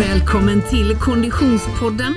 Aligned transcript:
Välkommen 0.00 0.62
till 0.70 0.96
Konditionspodden. 0.96 2.14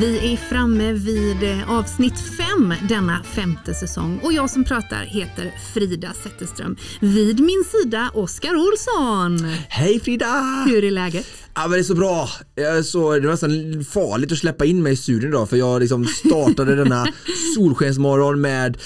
Vi 0.00 0.32
är 0.32 0.36
framme 0.36 0.92
vid 0.92 1.42
eh, 1.42 1.70
avsnitt 1.70 2.14
fem 2.36 2.74
denna 2.88 3.22
femte 3.22 3.74
säsong 3.74 4.20
och 4.22 4.32
jag 4.32 4.50
som 4.50 4.64
pratar 4.64 5.04
heter 5.04 5.52
Frida 5.74 6.12
Zetterström. 6.12 6.76
Vid 7.00 7.40
min 7.40 7.64
sida 7.64 8.10
Oskar 8.14 8.54
Olsson. 8.56 9.48
Hej 9.68 10.00
Frida! 10.00 10.64
Hur 10.66 10.84
är 10.84 10.90
läget? 10.90 11.47
Ja 11.54 11.62
men 11.62 11.70
det 11.70 11.78
är 11.78 11.82
så 11.82 11.94
bra. 11.94 12.28
Jag 12.54 12.78
är 12.78 12.82
så, 12.82 13.12
det 13.14 13.20
var 13.20 13.30
nästan 13.30 13.84
farligt 13.84 14.32
att 14.32 14.38
släppa 14.38 14.64
in 14.64 14.82
mig 14.82 14.92
i 14.92 14.96
studion 14.96 15.28
idag 15.30 15.48
för 15.50 15.56
jag 15.56 15.80
liksom 15.80 16.04
startade 16.04 16.74
denna 16.74 17.06
solskensmorgon 17.56 18.40
med 18.40 18.78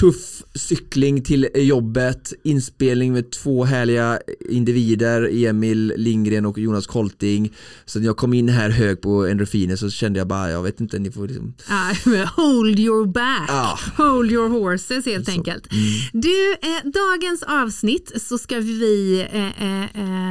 tuff 0.00 0.42
cykling 0.54 1.22
till 1.24 1.48
jobbet, 1.54 2.32
inspelning 2.44 3.12
med 3.12 3.30
två 3.32 3.64
härliga 3.64 4.20
individer, 4.48 5.44
Emil 5.46 5.92
Lindgren 5.96 6.46
och 6.46 6.58
Jonas 6.58 6.86
Kolting. 6.86 7.52
Så 7.84 7.98
när 7.98 8.06
jag 8.06 8.16
kom 8.16 8.34
in 8.34 8.48
här 8.48 8.70
hög 8.70 9.00
på 9.00 9.26
endorfiner 9.26 9.76
så 9.76 9.90
kände 9.90 10.18
jag 10.18 10.28
bara, 10.28 10.50
jag 10.50 10.62
vet 10.62 10.80
inte, 10.80 10.98
ni 10.98 11.10
får 11.12 11.28
liksom... 11.28 11.54
Hold 12.36 12.78
your 12.78 13.06
back, 13.06 13.44
Ja. 13.48 13.78
hold 13.96 14.32
your 14.32 14.48
horses 14.48 15.06
helt 15.06 15.24
Så, 15.26 15.30
enkelt. 15.32 15.72
mm. 15.72 15.84
Du, 16.12 16.52
eh, 16.52 16.90
dagens 16.92 17.42
avsnitt 17.42 18.12
så 18.22 18.38
ska 18.38 18.56
vi 18.60 19.20
eh, 19.32 19.62
eh, 19.62 19.82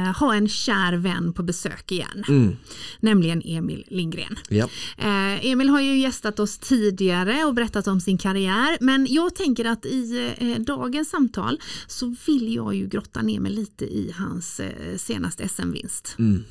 eh, 0.08 0.16
ha 0.16 0.34
en 0.34 0.48
kär 0.48 0.96
vän 0.96 1.32
på 1.32 1.42
besök 1.42 1.85
igen, 1.92 2.24
Mm, 2.28 2.56
nämligen 3.00 3.42
Emil 3.44 3.84
Lindgren. 3.88 4.36
ja. 4.48 4.68
Eh, 4.98 5.46
Emil 5.46 5.68
har 5.68 5.80
ju 5.80 5.98
gästat 5.98 6.40
oss 6.40 6.58
tidigare 6.58 7.44
och 7.44 7.54
berättat 7.54 7.86
om 7.86 8.00
sin 8.00 8.18
karriär 8.18 8.76
men 8.80 9.06
jag 9.10 9.34
tänker 9.34 9.64
att 9.64 9.86
i 9.86 10.34
eh, 10.38 10.62
dagens 10.62 11.08
samtal 11.10 11.60
så 11.86 12.14
vill 12.26 12.54
jag 12.54 12.74
ju 12.74 12.86
grotta 12.88 13.22
ner 13.22 13.40
mig 13.40 13.52
lite 13.52 13.84
i 13.84 14.12
hans 14.18 14.60
eh, 14.60 14.96
senaste 14.96 15.48
SM-vinst. 15.48 16.14
Mm. 16.18 16.44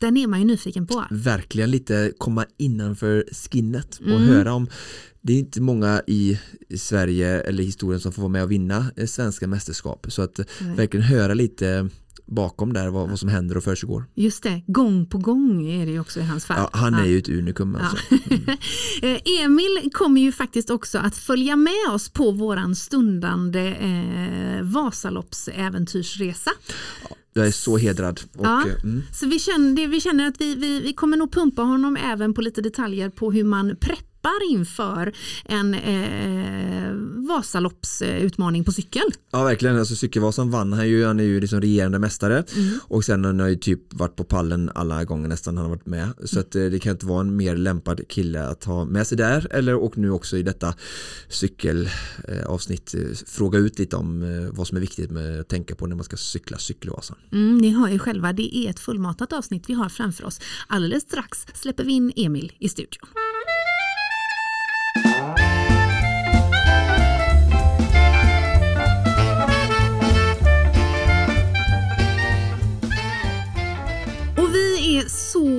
Den 0.00 0.16
är 0.16 0.26
man 0.26 0.38
ju 0.40 0.44
nyfiken 0.46 0.86
på. 0.86 1.04
Verkligen 1.10 1.70
lite 1.70 2.12
komma 2.18 2.46
innanför 2.56 3.24
skinnet 3.32 3.98
och 4.00 4.06
Mm. 4.06 4.22
höra 4.28 4.52
om 4.52 4.68
det 5.20 5.32
är 5.32 5.38
inte 5.38 5.60
många 5.60 6.02
i 6.06 6.38
Sverige 6.76 7.40
eller 7.40 7.62
historien 7.64 8.00
som 8.00 8.12
får 8.12 8.22
vara 8.22 8.32
med 8.32 8.42
och 8.42 8.50
vinna 8.52 8.86
eh, 8.96 9.06
svenska 9.06 9.46
mästerskap 9.46 10.06
så 10.08 10.22
att 10.22 10.38
eh, 10.38 10.44
verkligen 10.76 11.06
höra 11.06 11.34
lite 11.34 11.88
bakom 12.26 12.72
där 12.72 12.88
vad, 12.88 13.08
vad 13.08 13.18
som 13.18 13.28
händer 13.28 13.56
och 13.56 13.64
försiggår. 13.64 14.04
Just 14.14 14.42
det, 14.42 14.62
gång 14.66 15.06
på 15.06 15.18
gång 15.18 15.66
är 15.70 15.86
det 15.86 15.92
ju 15.92 16.00
också 16.00 16.20
i 16.20 16.22
hans 16.22 16.44
fall. 16.44 16.56
Ja, 16.58 16.70
han 16.78 16.94
är 16.94 16.98
Ja. 16.98 17.06
ju 17.06 17.18
ett 17.18 17.28
unikum 17.28 17.76
alltså. 17.76 17.96
Eh, 19.02 19.42
Emil 19.44 19.90
kommer 19.92 20.20
ju 20.20 20.32
faktiskt 20.32 20.70
också 20.70 20.98
att 20.98 21.16
följa 21.16 21.56
med 21.56 21.90
oss 21.92 22.08
på 22.08 22.30
våran 22.30 22.76
stundande 22.76 23.60
eh, 23.74 24.62
Vasaloppsäventyrsresa. 24.62 26.50
Jag 27.32 27.46
är 27.46 27.50
så 27.50 27.76
hedrad. 27.76 28.20
Och, 28.36 28.46
Ja. 28.46 28.62
eh, 28.68 28.82
mm. 28.84 29.02
Så 29.12 29.26
vi 29.26 29.38
känner, 29.38 29.88
vi 29.88 30.00
känner 30.00 30.28
att 30.28 30.40
vi, 30.40 30.54
vi, 30.54 30.80
vi 30.80 30.92
kommer 30.92 31.16
nog 31.16 31.32
pumpa 31.32 31.62
honom 31.62 31.96
även 31.96 32.34
på 32.34 32.40
lite 32.42 32.60
detaljer 32.62 33.10
på 33.10 33.32
hur 33.32 33.44
man 33.44 33.76
preppar 33.80 34.13
inför 34.50 35.12
en 35.44 35.74
eh, 35.74 36.92
Vasaloppsutmaning 37.28 38.64
på 38.64 38.72
cykel. 38.72 39.02
Ja 39.30 39.44
verkligen, 39.44 39.78
alltså 39.78 39.96
Cykelvasan 39.96 40.50
vann 40.50 40.72
han 40.72 40.88
ju, 40.88 41.04
han 41.04 41.20
är 41.20 41.24
ju 41.24 41.40
liksom 41.40 41.60
regerande 41.60 41.98
mästare 41.98 42.44
Mm. 42.56 42.78
och 42.82 43.04
sen 43.04 43.24
har 43.24 43.34
han 43.34 43.48
ju 43.48 43.56
typ 43.56 43.80
varit 43.94 44.16
på 44.16 44.24
pallen 44.24 44.70
alla 44.74 45.04
gånger 45.04 45.28
nästan 45.28 45.56
han 45.56 45.64
har 45.66 45.70
varit 45.70 45.86
med 45.86 46.08
så 46.24 46.40
att 46.40 46.54
eh, 46.54 46.64
det 46.64 46.78
kan 46.78 46.92
inte 46.92 47.06
vara 47.06 47.20
en 47.20 47.36
mer 47.36 47.56
lämpad 47.56 48.08
kille 48.08 48.46
att 48.46 48.64
ha 48.64 48.84
med 48.84 49.06
sig 49.06 49.18
där 49.18 49.46
eller 49.50 49.74
och 49.74 49.98
nu 49.98 50.10
också 50.10 50.36
i 50.36 50.42
detta 50.42 50.74
cykelavsnitt 51.28 52.94
eh, 52.94 53.00
fråga 53.26 53.58
ut 53.58 53.78
lite 53.78 53.96
om 53.96 54.22
eh, 54.22 54.50
vad 54.52 54.66
som 54.66 54.76
är 54.76 54.80
viktigt 54.80 55.10
med 55.10 55.40
att 55.40 55.48
tänka 55.48 55.74
på 55.74 55.86
när 55.86 55.96
man 55.96 56.04
ska 56.04 56.16
cykla 56.16 56.58
Cykelvasan. 56.58 57.16
Mm, 57.32 57.58
ni 57.58 57.70
hör 57.70 57.88
ju 57.88 57.98
själva, 57.98 58.32
det 58.32 58.56
är 58.56 58.70
ett 58.70 58.80
fullmatat 58.80 59.32
avsnitt 59.32 59.64
vi 59.68 59.74
har 59.74 59.88
framför 59.88 60.24
oss. 60.24 60.40
Alldeles 60.66 61.02
strax 61.02 61.46
släpper 61.54 61.84
vi 61.84 61.92
in 61.92 62.12
Emil 62.16 62.52
i 62.58 62.68
studion. 62.68 63.08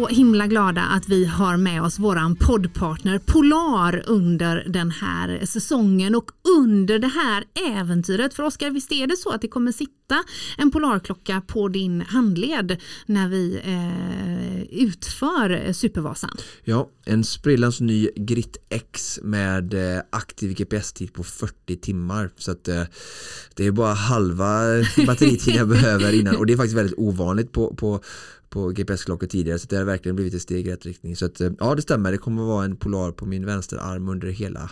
Så 0.06 0.16
himla 0.16 0.48
glada 0.48 0.82
att 0.82 1.10
vi 1.10 1.26
har 1.26 1.58
med 1.58 1.84
oss 1.84 2.00
våran 2.00 2.36
poddpartner 2.36 3.20
Polar 3.20 4.04
under 4.08 4.66
den 4.68 4.92
här 4.92 5.46
säsongen 5.46 6.16
och 6.16 6.32
under 6.60 7.00
det 7.00 7.08
här 7.08 7.44
äventyret. 7.76 8.34
För 8.34 8.44
Oskar, 8.44 8.70
visst 8.70 8.92
är 8.92 9.08
det 9.08 9.18
så 9.18 9.30
att 9.32 9.42
det 9.42 9.48
kommer 9.48 9.72
sitta 9.72 10.24
en 10.58 10.72
Polarklocka 10.72 11.42
på 11.48 11.68
din 11.68 12.02
handled 12.02 12.82
när 13.06 13.30
vi 13.30 13.60
eh, 13.64 14.80
utför 14.82 15.74
Supervasan? 15.74 16.38
Ja, 16.64 16.90
en 17.06 17.24
sprillans 17.24 17.80
ny 17.80 18.10
Grit 18.16 18.58
X 18.70 19.20
med 19.24 19.74
eh, 19.74 20.02
aktiv 20.10 20.54
GPS-tid 20.54 21.14
på 21.14 21.24
40 21.24 21.76
timmar 21.76 22.30
så 22.38 22.52
att 22.52 22.68
eh, 22.68 22.84
det 23.56 23.66
är 23.66 23.72
bara 23.72 23.94
halva 23.94 24.60
batteritiden 25.08 25.58
jag 25.58 25.68
behöver 25.68 26.14
innan 26.14 26.36
och 26.36 26.46
det 26.46 26.54
är 26.54 26.58
faktiskt 26.58 26.78
väldigt 26.78 26.98
ovanligt 26.98 27.52
på, 27.52 27.76
på, 27.76 28.04
på 28.56 28.70
GPS-klockor 28.72 29.28
tidigare 29.28 29.60
så 29.60 29.68
det 29.70 29.78
har 29.78 29.84
verkligen 29.84 30.16
blivit 30.16 30.34
ett 30.34 30.42
steg 30.42 30.68
i 30.68 30.72
rätt 30.72 30.86
riktning. 30.86 31.16
Så 31.16 31.26
att 31.26 31.42
eh, 31.42 31.52
ja 31.60 31.76
det 31.76 31.82
stämmer. 31.82 32.12
Det 32.12 32.18
kommer 32.18 32.42
att 32.42 32.48
vara 32.48 32.66
en 32.66 32.76
Polar 32.76 33.12
på 33.12 33.26
min 33.26 33.46
vänsterarm 33.46 34.10
under 34.10 34.28
hela 34.28 34.72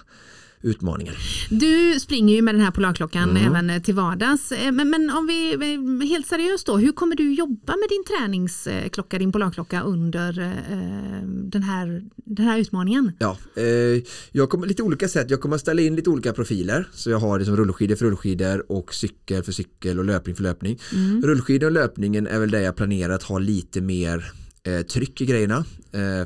utmaningen. 0.64 1.14
Du 1.50 2.00
springer 2.00 2.36
ju 2.36 2.42
med 2.42 2.54
den 2.56 2.62
här 2.62 2.72
Polarklockan 2.72 3.30
Mm. 3.30 3.44
även 3.46 3.70
eh, 3.70 3.82
till 3.82 3.94
vardags. 3.96 4.52
Eh, 4.52 4.72
Men, 4.72 4.90
men 4.90 5.10
om 5.10 5.28
vi 5.28 6.06
helt 6.08 6.28
seriöst 6.28 6.66
då, 6.66 6.78
hur 6.78 6.92
kommer 6.92 7.16
du 7.16 7.34
jobba 7.34 7.74
med 7.76 7.90
din 7.90 8.04
träningsklocka, 8.04 9.20
din 9.20 9.32
Polarklocka 9.32 9.82
under 9.82 10.40
eh, 10.40 11.28
den, 11.28 11.64
här, 11.64 12.04
den 12.16 12.46
här 12.46 12.60
utmaningen? 12.60 13.12
Ja, 13.20 13.38
eh, 13.56 14.04
jag 14.32 14.50
kommer 14.50 14.68
lite 14.68 14.84
olika 14.84 15.08
sätt. 15.08 15.30
Jag 15.30 15.42
kommer 15.42 15.56
att 15.56 15.62
ställa 15.62 15.82
in 15.82 15.96
lite 15.96 16.10
olika 16.10 16.34
profiler. 16.34 16.88
Så 16.94 17.10
jag 17.10 17.20
har 17.20 17.40
liksom 17.40 17.58
rullskidor 17.58 17.96
för 17.96 18.06
rullskidor 18.06 18.72
och 18.72 18.94
cykel 18.94 19.44
för 19.44 19.52
cykel 19.52 20.00
och 20.00 20.06
löpning 20.06 20.36
för 20.36 20.44
löpning. 20.44 20.80
Rullskidor 21.24 21.68
och 21.68 21.72
löpningen 21.74 22.28
är 22.28 22.40
väl 22.40 22.52
där 22.52 22.60
jag 22.60 22.76
planerar 22.76 23.14
att 23.14 23.24
ha 23.24 23.40
lite 23.40 23.82
mer 23.82 24.32
eh, 24.64 24.82
tryck 24.82 25.22
i 25.22 25.26
grejerna. 25.26 25.66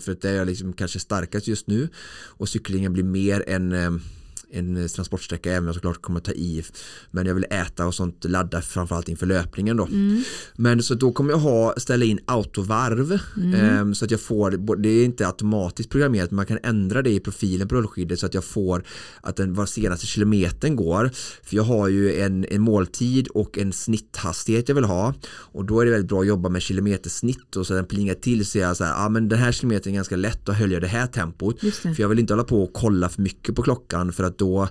För 0.01 0.11
att 0.11 0.21
det 0.21 0.29
är 0.29 0.35
jag 0.35 0.47
liksom 0.47 0.73
kanske 0.73 0.99
starkast 0.99 1.47
just 1.47 1.67
nu. 1.67 1.89
Och 2.25 2.49
cyklingen 2.49 2.93
blir 2.93 3.03
mer 3.03 3.43
en 3.47 3.73
en 4.51 4.89
transportsträcka 4.89 5.49
även 5.51 5.59
om 5.59 5.65
jag 5.65 5.75
såklart 5.75 6.01
kommer 6.01 6.19
ta 6.19 6.31
i. 6.31 6.63
Men 7.11 7.25
jag 7.25 7.33
vill 7.33 7.45
äta 7.49 7.85
och 7.87 7.95
sånt 7.95 8.25
ladda 8.25 8.61
framförallt 8.61 9.09
inför 9.09 9.25
löpningen 9.25 9.77
då. 9.77 9.87
Men 10.55 10.83
så 10.83 10.93
då 10.93 11.11
kommer 11.11 11.31
jag 11.31 11.37
ha 11.37 11.73
ställa 11.77 12.05
in 12.05 12.19
autovarv. 12.25 13.19
Ehm, 13.55 13.95
så 13.95 14.05
att 14.05 14.11
jag 14.11 14.21
får 14.21 14.75
det 14.77 14.89
är 14.89 15.05
inte 15.05 15.27
automatiskt 15.27 15.89
programmerat 15.89 16.31
men 16.31 16.35
man 16.35 16.45
kan 16.45 16.59
ändra 16.63 17.01
det 17.01 17.09
i 17.09 17.19
profilen 17.19 17.67
på 17.67 17.75
rullskidor 17.75 18.15
så 18.15 18.25
att 18.25 18.33
jag 18.33 18.43
får 18.43 18.83
att 19.21 19.35
den 19.35 19.53
var 19.53 19.65
senaste 19.65 20.05
kilometern 20.05 20.75
går. 20.75 21.11
För 21.43 21.55
jag 21.55 21.63
har 21.63 21.87
ju 21.87 22.21
en, 22.21 22.45
en 22.49 22.61
måltid 22.61 23.27
och 23.27 23.57
en 23.57 23.73
snitthastighet 23.73 24.69
jag 24.69 24.75
vill 24.75 24.83
ha. 24.83 25.13
Och 25.29 25.65
då 25.65 25.79
är 25.79 25.85
det 25.85 25.91
väldigt 25.91 26.09
bra 26.09 26.21
att 26.21 26.27
jobba 26.27 26.49
med 26.49 26.61
kilometersnitt 26.61 27.55
och 27.55 27.67
så 27.67 27.73
den 27.73 27.85
plingar 27.85 28.13
till 28.13 28.45
så 28.45 28.57
jag 28.57 28.77
så 28.77 28.83
här, 28.83 29.03
ja 29.03 29.09
men 29.09 29.29
den 29.29 29.39
här 29.39 29.51
kilometern 29.51 29.93
är 29.93 29.95
ganska 29.95 30.15
lätt 30.15 30.45
då 30.45 30.51
höll 30.51 30.71
jag 30.71 30.81
det 30.81 30.87
här 30.87 31.07
tempot. 31.07 31.61
Det. 31.61 31.71
för 31.71 31.95
jag 31.97 32.09
vill 32.09 32.19
inte 32.19 32.33
hålla 32.33 32.43
på 32.43 32.63
och 32.63 32.73
kolla 32.73 33.09
för 33.09 33.21
mycket 33.21 33.55
på 33.55 33.61
klockan 33.61 34.13
för 34.13 34.23
att 34.23 34.36
då 34.37 34.67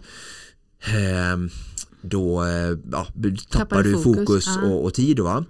ehm, 0.80 1.50
då 2.02 2.44
eh, 2.44 2.78
ja, 2.92 3.06
tappar, 3.14 3.58
Tappar 3.58 3.82
du 3.82 3.92
fokus, 3.92 4.24
fokus, 4.26 4.56
och, 4.56 4.84
och 4.84 4.94
tid. 4.94 5.20
Va? 5.20 5.44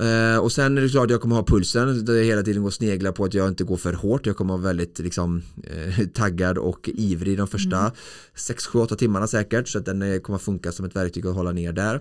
Eh, 0.00 0.38
och 0.38 0.52
sen 0.52 0.78
är 0.78 0.82
det 0.82 0.88
klart 0.88 1.04
att 1.04 1.10
jag 1.10 1.20
kommer 1.20 1.36
ha 1.36 1.44
pulsen 1.44 2.04
där 2.04 2.14
jag 2.14 2.24
hela 2.24 2.42
tiden 2.42 2.62
går 2.62 2.68
och 2.68 2.74
sneglar 2.74 3.12
på 3.12 3.24
att 3.24 3.34
jag 3.34 3.48
inte 3.48 3.64
går 3.64 3.76
för 3.76 3.92
hårt. 3.92 4.26
Jag 4.26 4.36
kommer 4.36 4.54
vara 4.54 4.62
väldigt 4.62 4.98
liksom, 4.98 5.42
eh, 5.64 6.06
taggad 6.14 6.58
och 6.58 6.90
ivrig 6.94 7.38
de 7.38 7.48
första 7.48 7.78
Mm. 7.78 7.92
6-7-8 8.36 8.96
timmarna 8.96 9.26
säkert 9.26 9.68
så 9.68 9.78
att 9.78 9.84
den 9.84 10.02
eh, 10.02 10.18
kommer 10.18 10.38
funka 10.38 10.72
som 10.72 10.84
ett 10.86 10.96
verktyg 10.96 11.26
att 11.26 11.34
hålla 11.34 11.52
ner 11.52 11.72
där. 11.72 12.00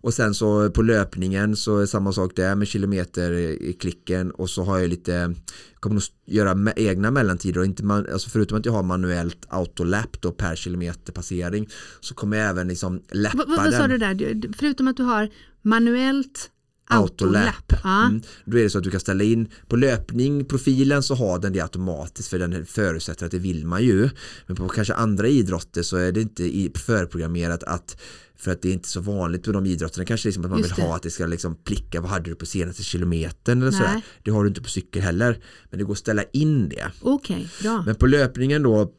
Och 0.00 0.14
sen 0.14 0.34
så 0.34 0.70
på 0.70 0.82
löpningen 0.82 1.56
så 1.56 1.78
är 1.78 1.86
samma 1.86 2.12
sak 2.12 2.32
där 2.36 2.54
med 2.54 2.68
kilometer 2.68 3.32
i 3.32 3.76
klicken 3.80 4.30
och 4.30 4.50
så 4.50 4.62
har 4.62 4.78
jag 4.78 4.88
lite 4.88 5.34
kommer 5.80 5.94
nog 5.94 6.02
göra 6.26 6.72
egna 6.76 7.10
mellantider 7.10 7.60
och 7.60 7.66
inte 7.66 7.84
man, 7.84 8.06
alltså 8.12 8.30
förutom 8.30 8.58
att 8.58 8.66
jag 8.66 8.72
har 8.72 8.82
manuellt 8.82 9.46
autolap 9.48 10.20
då 10.20 10.32
per 10.32 10.56
kilometer 10.56 11.12
passering 11.12 11.68
så 12.00 12.14
kommer 12.14 12.36
jag 12.36 12.48
även 12.48 12.68
liksom 12.68 13.02
lappa 13.12 13.38
Vad, 13.38 13.48
vad, 13.48 13.56
vad 13.56 13.66
den. 13.72 13.80
sa 13.80 13.86
du 13.88 13.98
där? 13.98 14.52
Förutom 14.58 14.88
att 14.88 14.96
du 14.96 15.02
har 15.02 15.28
manuellt 15.62 16.50
Autolap. 16.88 17.84
Mm. 17.84 18.22
Då 18.44 18.58
är 18.58 18.62
det 18.62 18.70
så 18.70 18.78
att 18.78 18.84
du 18.84 18.90
kan 18.90 19.00
ställa 19.00 19.24
in 19.24 19.48
på 19.68 19.76
löpning 19.76 20.44
profilen 20.44 21.02
så 21.02 21.14
har 21.14 21.38
den 21.38 21.52
det 21.52 21.60
automatiskt 21.60 22.28
för 22.28 22.38
den 22.38 22.66
förutsätter 22.66 23.26
att 23.26 23.32
det 23.32 23.38
vill 23.38 23.66
man 23.66 23.82
ju. 23.82 24.10
Men 24.46 24.56
på 24.56 24.68
kanske 24.68 24.94
andra 24.94 25.28
idrotter 25.28 25.82
så 25.82 25.96
är 25.96 26.12
det 26.12 26.20
inte 26.20 26.78
förprogrammerat 26.78 27.62
att 27.62 28.00
för 28.36 28.50
att 28.52 28.62
det 28.62 28.68
är 28.68 28.72
inte 28.72 28.88
så 28.88 29.00
vanligt 29.00 29.42
på 29.42 29.52
de 29.52 29.66
idrotterna 29.66 30.04
kanske 30.04 30.28
liksom 30.28 30.44
att 30.44 30.50
man 30.50 30.58
Just 30.58 30.70
vill 30.70 30.76
det. 30.76 30.88
ha 30.88 30.96
att 30.96 31.02
det 31.02 31.10
ska 31.10 31.26
liksom 31.26 31.54
plicka 31.54 32.00
vad 32.00 32.10
hade 32.10 32.30
du 32.30 32.34
på 32.34 32.46
senaste 32.46 32.82
kilometern 32.82 33.62
eller 33.62 33.70
Nej. 33.70 33.80
sådär. 33.80 34.02
Det 34.22 34.30
har 34.30 34.42
du 34.42 34.48
inte 34.48 34.62
på 34.62 34.68
cykel 34.68 35.02
heller 35.02 35.38
men 35.70 35.78
det 35.78 35.84
går 35.84 35.92
att 35.92 35.98
ställa 35.98 36.22
in 36.32 36.68
det. 36.68 36.86
Okej, 37.00 37.48
bra. 37.62 37.82
Men 37.86 37.94
på 37.94 38.06
löpningen 38.06 38.62
då 38.62 38.92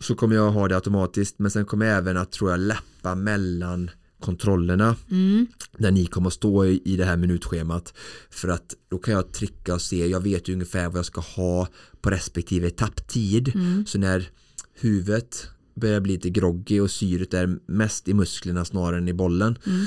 så 0.00 0.14
kommer 0.14 0.34
jag 0.36 0.50
ha 0.50 0.68
det 0.68 0.74
automatiskt 0.74 1.38
men 1.38 1.50
sen 1.50 1.64
kommer 1.64 1.86
jag 1.86 1.96
även 1.96 2.16
att 2.16 2.32
tror 2.32 2.50
jag 2.50 2.60
lappa 2.60 3.14
mellan 3.14 3.90
kontrollerna 4.20 4.96
Mm. 5.10 5.46
där 5.78 5.90
ni 5.90 6.06
kommer 6.06 6.26
att 6.28 6.32
stå 6.34 6.64
i, 6.66 6.82
i 6.84 6.96
det 6.96 7.04
här 7.04 7.16
minutschemat 7.16 7.94
för 8.30 8.48
att 8.48 8.74
då 8.90 8.98
kan 8.98 9.14
jag 9.14 9.32
trycka 9.32 9.74
och 9.74 9.82
se, 9.82 10.06
jag 10.06 10.20
vet 10.20 10.48
ju 10.48 10.52
ungefär 10.52 10.88
vad 10.88 10.98
jag 10.98 11.06
ska 11.06 11.20
ha 11.20 11.68
på 12.00 12.10
respektive 12.10 12.66
etapptid 12.66 13.52
Mm. 13.54 13.86
så 13.86 13.98
när 13.98 14.28
huvudet 14.74 15.46
börjar 15.74 16.00
bli 16.00 16.12
lite 16.12 16.30
groggy 16.30 16.80
och 16.80 16.90
syret 16.90 17.34
är 17.34 17.58
mest 17.66 18.08
i 18.08 18.14
musklerna 18.14 18.64
snarare 18.64 18.98
än 18.98 19.08
i 19.08 19.12
bollen 19.12 19.58
Mm. 19.66 19.86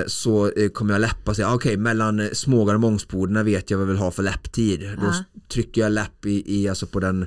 eh, 0.00 0.06
så 0.06 0.50
eh, 0.50 0.68
kommer 0.68 0.92
jag 0.94 1.00
läppa 1.00 1.30
och 1.30 1.36
säga 1.36 1.48
ah, 1.48 1.54
okej 1.54 1.76
mellan 1.76 2.20
eh, 2.20 2.30
smågar 2.32 2.74
och 2.74 2.80
mångsbodarna 2.80 3.42
vet 3.42 3.70
jag 3.70 3.78
vad 3.78 3.86
jag 3.86 3.92
vill 3.92 3.98
ha 4.02 4.10
för 4.10 4.22
läpptid 4.22 4.80
då 5.00 5.06
trycker 5.48 5.80
jag 5.80 5.92
läpp 5.92 6.26
i, 6.26 6.60
i 6.60 6.68
alltså 6.68 6.86
på 6.86 7.00
den 7.00 7.26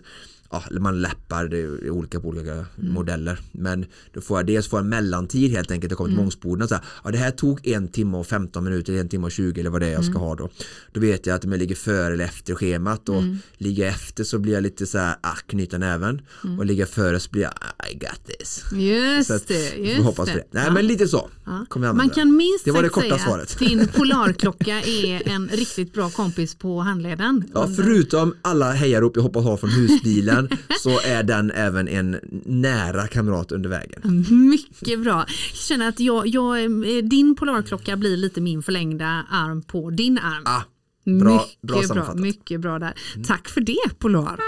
ja, 0.51 0.63
man 0.71 1.01
läppar, 1.01 1.45
det 1.47 1.57
är 1.57 1.89
olika 1.89 2.19
på 2.19 2.27
olika 2.27 2.51
Mm. 2.53 2.65
modeller 2.93 3.39
men 3.51 3.85
då 4.13 4.21
får 4.21 4.39
jag 4.39 4.47
dels 4.47 4.67
få 4.67 4.77
en 4.77 4.89
mellantid 4.89 5.51
helt 5.51 5.71
enkelt 5.71 5.91
jag 5.91 5.97
kommer 5.97 6.09
Mm. 6.09 6.17
till 6.17 6.23
mångsbodarna 6.23 6.67
så 6.67 6.75
här, 6.75 6.83
ja, 7.03 7.11
det 7.11 7.17
här 7.17 7.31
tog 7.31 7.67
en 7.67 7.87
timme 7.87 8.17
och 8.17 8.27
15 8.27 8.63
minuter, 8.63 8.93
en 8.93 9.09
timme 9.09 9.25
och 9.25 9.31
20 9.31 9.59
eller 9.59 9.69
vad 9.69 9.81
det 9.81 9.87
är 9.87 9.91
jag 9.91 10.03
ska 10.03 10.11
Mm. 10.11 10.21
ha 10.21 10.35
då 10.35 10.49
då 10.93 10.99
vet 10.99 11.25
jag 11.25 11.35
att 11.35 11.45
om 11.45 11.51
jag 11.51 11.59
ligger 11.59 11.75
före 11.75 12.13
eller 12.13 12.25
efter 12.25 12.55
schemat 12.55 13.09
och 13.09 13.17
Mm. 13.17 13.37
ligger 13.57 13.87
efter 13.87 14.23
så 14.23 14.39
blir 14.39 14.53
jag 14.53 14.63
lite 14.63 14.85
så 14.85 14.97
här, 14.97 15.15
ah, 15.21 15.35
knyta 15.47 15.77
näven 15.77 16.21
och 16.57 16.65
ligger 16.65 16.85
före 16.85 17.19
så 17.19 17.29
blir 17.31 17.41
jag 17.43 17.53
I 17.91 17.95
got 17.95 18.25
this 18.39 18.63
Just 18.73 19.31
att, 19.31 19.47
det, 19.47 19.75
just 19.75 20.01
hoppas 20.03 20.25
det. 20.25 20.33
det. 20.33 20.43
Nej 20.51 20.63
Ja. 20.67 20.73
men 20.73 20.87
lite 20.87 21.07
så 21.07 21.29
Ja. 21.45 21.65
kommer 21.69 21.87
jag 21.87 21.95
Man 21.95 22.09
kan 22.09 22.35
minst 22.35 22.65
Det 22.65 22.71
var 22.71 22.83
det 22.83 22.89
korta 22.89 23.07
säga 23.07 23.17
svaret. 23.19 23.51
att 23.51 23.59
din 23.59 23.87
polarklocka 23.95 24.81
är 24.81 25.27
en 25.29 25.47
riktigt 25.53 25.93
bra 25.93 26.09
kompis 26.09 26.55
på 26.55 26.79
handleden. 26.79 27.43
Ja, 27.53 27.69
förutom 27.75 28.35
alla 28.41 28.71
hejarop 28.71 29.11
jag 29.15 29.23
hoppas 29.23 29.43
ha 29.43 29.57
från 29.57 29.69
husbilen 29.69 30.34
så 30.79 30.99
är 30.99 31.23
den 31.23 31.51
även 31.51 31.87
en 31.87 32.19
nära 32.45 33.07
kamrat 33.07 33.51
under 33.51 33.69
vägen. 33.69 34.25
Mycket 34.49 34.99
bra. 34.99 35.25
Jag 35.27 35.29
känner 35.53 35.87
att 35.87 35.99
jag, 35.99 36.27
jag, 36.27 36.63
eh, 36.63 37.03
din 37.03 37.35
polarklocka 37.35 37.97
blir 37.97 38.17
lite 38.17 38.41
min 38.41 38.63
förlängda 38.63 39.25
arm 39.29 39.61
på 39.61 39.89
din 39.89 40.17
arm. 40.17 40.43
Ah, 40.45 40.61
bra, 41.05 41.45
bra 41.61 41.77
mycket 41.77 41.93
bra. 41.93 42.05
Mm. 42.05 42.21
mycket 42.21 42.61
bra 42.61 42.79
där. 42.79 42.93
Tack 43.27 43.49
för 43.49 43.61
det 43.61 43.99
Polar. 43.99 44.39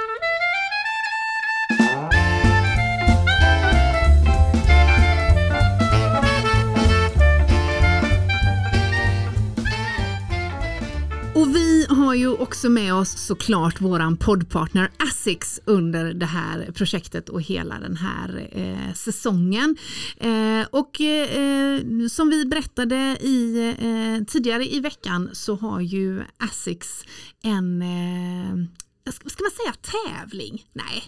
Har 12.08 12.16
ju 12.16 12.28
också 12.28 12.70
med 12.70 12.94
oss 12.94 13.18
såklart 13.26 13.82
våran 13.82 14.18
poddpartner 14.18 14.92
Asics 14.98 15.60
under 15.66 16.14
det 16.14 16.26
här 16.26 16.72
projektet 16.72 17.30
och 17.30 17.42
hela 17.42 17.80
den 17.80 17.98
här 17.98 18.50
eh, 18.52 18.94
säsongen. 18.94 19.78
Eh, 20.18 20.68
och 20.72 21.02
eh, 21.02 21.82
som 22.12 22.30
vi 22.30 22.46
berättade 22.46 23.18
i, 23.22 23.68
eh, 23.80 24.26
tidigare 24.26 24.74
i 24.74 24.80
veckan 24.80 25.30
så 25.34 25.56
har 25.56 25.82
ju 25.82 26.24
Asics 26.38 27.04
en 27.44 27.82
eh, 27.82 29.12
ska 29.12 29.44
man 29.44 29.52
säga 29.52 29.74
tävling? 29.82 30.66
Nej, 30.74 31.04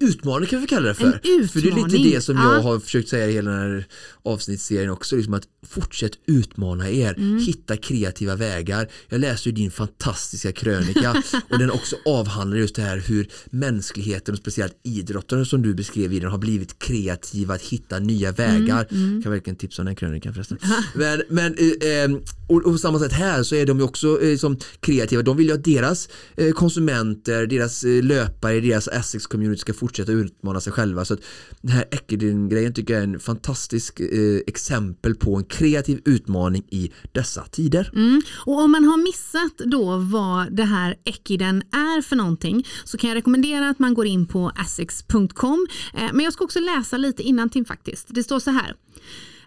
Utmaning 0.00 0.48
kan 0.48 0.60
vi 0.60 0.66
kalla 0.66 0.88
det 0.88 0.94
för. 0.94 1.06
En 1.06 1.48
För 1.48 1.60
det 1.60 1.68
är 1.68 1.70
lite 1.74 1.80
utmaning. 1.86 2.10
det 2.12 2.20
som 2.20 2.36
jag 2.36 2.54
Ja. 2.56 2.60
har 2.60 2.78
försökt 2.78 3.08
säga 3.08 3.26
i 3.28 3.32
hela 3.32 3.50
den 3.50 3.60
här 3.60 3.86
avsnittsserien 4.22 4.90
också. 4.90 5.16
Liksom 5.16 5.34
att 5.34 5.42
fortsätt 5.68 6.12
utmana 6.26 6.90
er, 6.90 7.14
Mm. 7.18 7.38
hitta 7.38 7.76
kreativa 7.76 8.36
vägar. 8.36 8.88
Jag 9.08 9.20
läste 9.20 9.48
ju 9.48 9.54
din 9.54 9.70
fantastiska 9.70 10.52
krönika 10.52 11.22
och 11.50 11.58
den 11.58 11.70
också 11.70 11.96
avhandlar 12.04 12.56
just 12.56 12.74
det 12.74 12.82
här 12.82 12.98
hur 13.06 13.28
mänskligheten 13.50 14.32
och 14.32 14.38
speciellt 14.38 14.74
idrottare 14.82 15.44
som 15.44 15.62
du 15.62 15.74
beskrev 15.74 16.12
i 16.12 16.20
den 16.20 16.30
har 16.30 16.38
blivit 16.38 16.78
kreativa 16.78 17.54
att 17.54 17.62
hitta 17.62 17.98
nya 17.98 18.32
vägar. 18.32 18.86
Mm, 18.90 19.22
Kan 19.22 19.32
verkligen 19.32 19.56
tipsa 19.56 19.82
om 19.82 19.86
den 19.86 19.96
krönikan 19.96 20.34
förresten. 20.34 20.58
Men, 20.94 21.22
men 21.28 21.54
eh, 21.58 21.88
eh, 21.88 22.10
och, 22.48 22.56
och 22.56 22.62
på 22.72 22.78
samma 22.78 22.98
sätt 22.98 23.12
här 23.12 23.42
så 23.42 23.54
är 23.54 23.66
de 23.66 23.78
ju 23.78 23.84
också 23.84 24.22
eh, 24.22 24.36
som 24.36 24.58
kreativa. 24.80 25.22
De 25.22 25.36
vill 25.36 25.46
ju 25.46 25.52
att 25.54 25.64
deras 25.64 26.08
konsumenter, 26.54 27.46
deras 27.46 27.82
löpare, 28.02 28.60
deras 28.60 28.88
Essex 28.88 29.26
community 29.26 29.60
ska 29.60 29.72
fortsätta 29.74 30.12
utmana 30.12 30.60
sig 30.60 30.72
själva. 30.72 31.04
Så 31.04 31.14
att 31.14 31.20
den 31.60 31.70
här 31.70 31.84
Eckerden-grejen 31.90 32.72
tycker 32.74 32.94
jag 32.94 33.02
är 33.02 33.06
en 33.06 33.20
fantastisk 33.20 34.00
eh, 34.00 34.40
exempel 34.46 35.14
på 35.14 35.36
en 35.36 35.44
kreativ 35.44 36.00
utmaning 36.04 36.64
i 36.70 36.92
dessa 37.12 37.44
tider. 37.44 37.90
Mm. 37.94 38.22
Och 38.46 38.60
om 38.60 38.70
man 38.70 38.84
har 38.84 38.96
missat 38.96 39.58
då 39.58 39.96
vad 39.96 40.56
det 40.56 40.64
här 40.64 40.96
Ekiden 41.04 41.62
är 41.72 42.02
för 42.02 42.16
någonting 42.16 42.66
så 42.84 42.98
kan 42.98 43.10
jag 43.10 43.16
rekommendera 43.16 43.68
att 43.68 43.78
man 43.78 43.94
går 43.94 44.06
in 44.06 44.26
på 44.26 44.52
asics.com. 44.56 45.66
Eh, 45.94 46.12
Men 46.12 46.24
jag 46.24 46.32
ska 46.32 46.44
också 46.44 46.60
läsa 46.60 46.96
lite 46.96 47.22
innantill 47.22 47.66
faktiskt. 47.66 48.06
Det 48.10 48.22
står 48.22 48.38
så 48.38 48.50
här. 48.50 48.74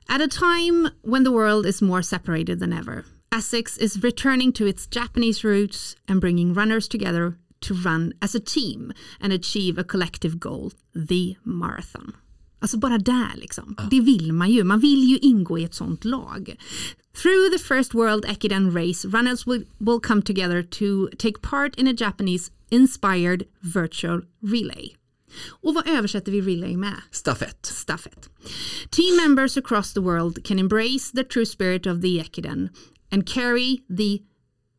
At 0.10 0.22
a 0.22 0.28
time 0.30 0.90
when 1.04 1.26
the 1.26 1.32
world 1.32 1.66
is 1.66 1.82
more 1.82 2.04
separated 2.04 2.60
than 2.60 2.74
ever, 2.74 3.04
Essex 3.38 3.78
is 3.78 3.98
returning 3.98 4.52
to 4.54 4.68
its 4.68 4.88
Japanese 4.96 5.48
roots 5.48 5.98
and 6.08 6.22
bringing 6.22 6.54
runners 6.54 6.88
together 6.88 7.34
to 7.60 7.74
run 7.74 8.14
as 8.22 8.36
a 8.36 8.40
team 8.40 8.94
and 9.20 9.34
achieve 9.34 9.78
a 9.78 9.84
collective 9.84 10.40
goal, 10.40 10.72
the 10.94 11.36
marathon. 11.44 12.14
Alltså 12.60 12.78
bara 12.78 12.98
där 12.98 13.32
liksom. 13.36 13.76
Det 13.92 14.02
vill 14.02 14.34
man 14.34 14.52
ju. 14.52 14.64
Man 14.64 14.80
vill 14.80 15.04
ju 15.04 15.18
ingå 15.18 15.60
i 15.60 15.64
ett 15.64 15.74
sånt 15.74 16.06
lag. 16.06 16.56
Through 17.14 17.50
the 17.52 17.60
first 17.60 17.94
World 17.94 18.26
Ekiden 18.26 18.72
race, 18.72 19.08
runners 19.08 19.48
will, 19.48 19.66
will 19.78 20.00
come 20.00 20.22
together 20.22 20.64
to 20.64 21.08
take 21.18 21.42
part 21.42 21.76
in 21.76 21.88
a 21.88 21.94
Japanese 21.98 22.52
inspired 22.70 23.44
virtual 23.60 24.22
relay. 24.42 24.96
Och 25.62 25.74
vad 25.74 25.88
översätter 25.88 26.32
vi 26.32 26.42
relay 26.42 26.78
med? 26.78 27.02
Stafett. 27.12 27.66
Stafett. 27.66 28.30
Team 28.90 29.18
members 29.18 29.58
across 29.58 29.94
the 29.94 30.00
world 30.00 30.44
can 30.44 30.60
embrace 30.60 31.12
the 31.16 31.24
true 31.24 31.46
spirit 31.46 31.88
of 31.88 32.02
the 32.02 32.20
Ekiden 32.20 32.70
and 33.12 33.28
carry 33.28 33.78
the 33.98 34.20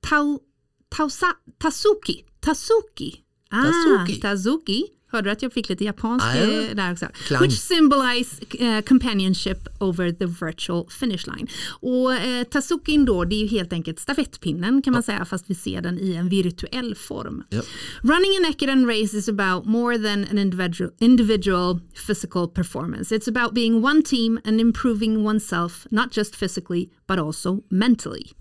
tau, 0.00 0.40
tausa, 0.88 1.36
Tasuki. 1.58 2.24
Tasuki. 2.40 3.23
Ah, 3.50 3.62
Tazuki. 3.64 4.20
Tazuki. 4.20 4.85
Hörde 5.11 5.29
du 5.29 5.32
att 5.32 5.43
jag 5.43 5.52
fick 5.52 5.69
lite 5.69 5.85
japansk 5.85 6.26
Ah, 6.26 6.35
ja. 6.37 6.62
eh, 6.62 6.75
där 6.75 6.93
också? 6.93 7.06
Klang. 7.26 7.43
Which 7.43 7.58
symbolize 7.61 8.37
eh, 8.58 8.81
companionship 8.81 9.69
over 9.81 10.12
the 10.12 10.26
virtual 10.46 10.87
finish 10.90 11.26
line. 11.26 11.46
Och 11.81 12.14
eh, 12.14 12.44
Tazukin 12.44 13.05
då, 13.05 13.25
det 13.25 13.35
är 13.37 13.40
ju 13.40 13.46
helt 13.46 13.73
enkelt 13.73 13.99
stafettpinnen 14.00 14.82
kan 14.82 14.93
man 14.93 15.02
säga, 15.02 15.25
fast 15.25 15.44
vi 15.50 15.55
ser 15.55 15.81
den 15.81 15.99
i 15.99 16.14
en 16.14 16.29
virtuell 16.29 16.94
form. 16.94 17.43
Ja. 17.50 17.62
Running 18.02 18.37
an 18.38 18.50
Ekiden 18.50 18.87
race 18.87 19.17
is 19.17 19.29
about 19.29 19.67
more 19.67 19.99
than 19.99 20.25
an 20.31 20.38
individual, 20.38 20.91
individual 21.00 21.81
physical 22.06 22.49
performance. 22.49 23.15
It's 23.17 23.29
about 23.36 23.55
being 23.55 23.84
one 23.84 24.03
team 24.03 24.41
and 24.44 24.60
improving 24.60 25.27
oneself, 25.27 25.86
not 25.91 26.12
just 26.17 26.36
physically, 26.36 26.91
but 27.06 27.19
also 27.19 27.60
mentally. 27.70 28.32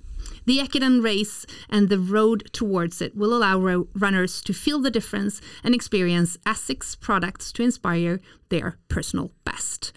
The 0.47 0.59
Ekiden 0.59 1.03
race 1.03 1.45
and 1.69 1.89
the 1.89 1.97
road 1.97 2.51
towards 2.51 3.01
it 3.01 3.15
will 3.15 3.33
allow 3.33 3.59
ro- 3.59 3.87
runners 3.93 4.41
to 4.43 4.53
feel 4.53 4.83
the 4.83 4.89
difference 4.89 5.41
and 5.63 5.75
experience 5.75 6.39
ASICS 6.45 6.95
products 6.95 7.51
to 7.53 7.63
inspire 7.63 8.19
their 8.49 8.77
personal 8.87 9.29
best. 9.45 9.93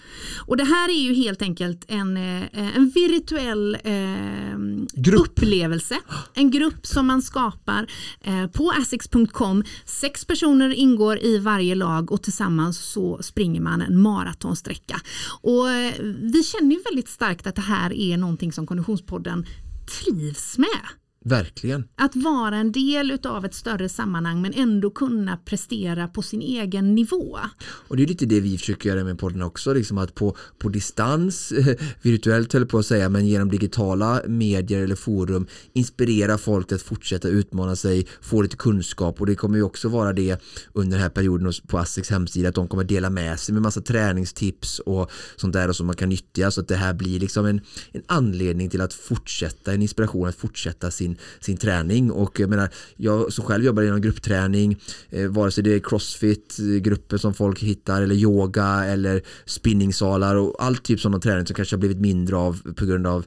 Och 0.47 0.57
det 0.57 0.65
här 0.65 0.89
är 0.89 1.03
ju 1.03 1.15
helt 1.15 1.43
enkelt 1.43 1.85
en, 1.89 2.17
eh, 2.17 2.77
en 2.77 2.91
virtuell 2.91 3.75
eh, 3.85 5.15
upplevelse. 5.21 5.99
En 6.35 6.51
grupp 6.51 6.87
som 6.87 7.07
man 7.07 7.23
skapar 7.23 7.87
eh, 8.21 8.47
på 8.47 8.71
asics.com. 8.71 9.65
Sex 9.85 10.25
personer 10.25 10.75
ingår 10.75 11.19
i 11.19 11.39
varje 11.39 11.75
lag 11.75 12.13
och 12.13 12.23
tillsammans 12.23 12.79
så 12.79 13.23
springer 13.23 13.61
man 13.61 13.83
en 13.83 14.01
maratonsträcka. 14.01 15.01
Och 15.43 15.71
eh, 15.71 15.95
vi 16.33 16.43
känner 16.43 16.77
ju 16.77 16.83
väldigt 16.83 17.09
starkt 17.09 17.47
att 17.47 17.57
det 17.57 17.63
här 17.63 17.93
är 17.93 18.17
någonting 18.17 18.53
som 18.53 18.67
Konditionspodden 18.67 19.47
trivs 19.91 20.59
med. 20.59 20.81
Verkligen. 21.25 21.85
Att 21.97 22.17
vara 22.17 22.57
en 22.57 22.73
del 22.73 23.19
av 23.25 23.45
ett 23.45 23.55
större 23.55 23.89
sammanhang 23.89 24.43
men 24.43 24.53
ändå 24.55 24.91
kunna 24.91 25.37
prestera 25.37 26.09
på 26.09 26.23
sin 26.23 26.43
egen 26.43 26.95
nivå. 26.95 27.39
Och 27.63 27.97
det 27.97 28.03
är 28.03 28.07
lite 28.07 28.27
det 28.27 28.41
vi 28.41 28.59
försöker 28.59 28.89
göra 28.89 29.05
med 29.05 29.19
podden 29.19 29.43
också, 29.43 29.75
liksom 29.75 29.99
att 29.99 30.15
på, 30.15 30.37
på 30.59 30.69
distans, 30.69 31.53
virtuellt 32.03 32.53
höll 32.53 32.67
på 32.67 32.79
att 32.79 32.87
säga, 32.87 33.09
men 33.09 33.27
genom 33.27 33.51
digitala 33.51 34.23
medier 34.27 34.81
eller 34.83 34.95
forum 34.95 35.47
inspirera 35.73 36.39
folk 36.39 36.73
att 36.73 36.83
fortsätta 36.83 37.29
utmana 37.29 37.77
sig, 37.77 38.07
få 38.21 38.43
lite 38.43 38.57
kunskap 38.57 39.21
och 39.21 39.27
det 39.27 39.35
kommer 39.35 39.57
ju 39.57 39.63
också 39.63 39.89
vara 39.89 40.13
det 40.13 40.43
under 40.73 40.97
den 40.97 41.03
här 41.03 41.11
perioden 41.11 41.53
på 41.67 41.79
Asics 41.79 42.11
hemsida 42.11 42.49
att 42.49 42.55
de 42.55 42.69
kommer 42.69 42.85
dela 42.85 43.11
med 43.11 43.41
sig 43.41 43.53
med 43.53 43.63
massa 43.63 43.81
träningstips 43.81 44.79
och 44.79 45.11
sånt 45.37 45.53
där 45.53 45.69
och 45.69 45.77
som 45.77 45.87
man 45.87 45.97
kan 45.97 46.09
nyttja 46.09 46.51
så 46.51 46.61
att 46.61 46.69
det 46.69 46.77
här 46.77 46.95
blir 46.95 47.21
liksom 47.21 47.47
en, 47.47 47.61
en 47.93 48.03
anledning 48.07 48.71
till 48.71 48.81
att 48.81 48.95
fortsätta, 48.95 49.73
en 49.73 49.83
inspiration 49.83 50.29
att 50.29 50.37
fortsätta 50.37 50.91
sin, 50.91 51.10
sin 51.41 51.57
träning. 51.57 52.11
Och 52.11 52.41
jag 52.41 52.51
menar, 52.51 52.69
jag 52.97 53.33
som 53.33 53.45
själv 53.45 53.65
jobbar 53.65 53.83
inom 53.83 54.01
gruppträning, 54.01 54.81
eh, 55.11 55.27
vare 55.27 55.51
sig 55.51 55.65
det 55.65 55.75
är 55.75 55.79
crossfit 55.79 56.57
eh, 56.61 56.65
grupper 56.67 57.17
som 57.17 57.35
folk 57.35 57.63
hittar 57.63 58.03
eller 58.03 58.15
yoga 58.15 58.85
eller 58.85 59.23
spinningsalar 59.45 60.37
och 60.37 60.57
all 60.59 60.77
typ 60.77 61.01
sådana 61.01 61.19
träning 61.19 61.47
som 61.47 61.55
kanske 61.55 61.77
har 61.77 61.81
blivit 61.81 62.01
mindre 62.01 62.37
av 62.37 62.75
på 62.75 62.85
grund 62.85 63.07
av 63.07 63.27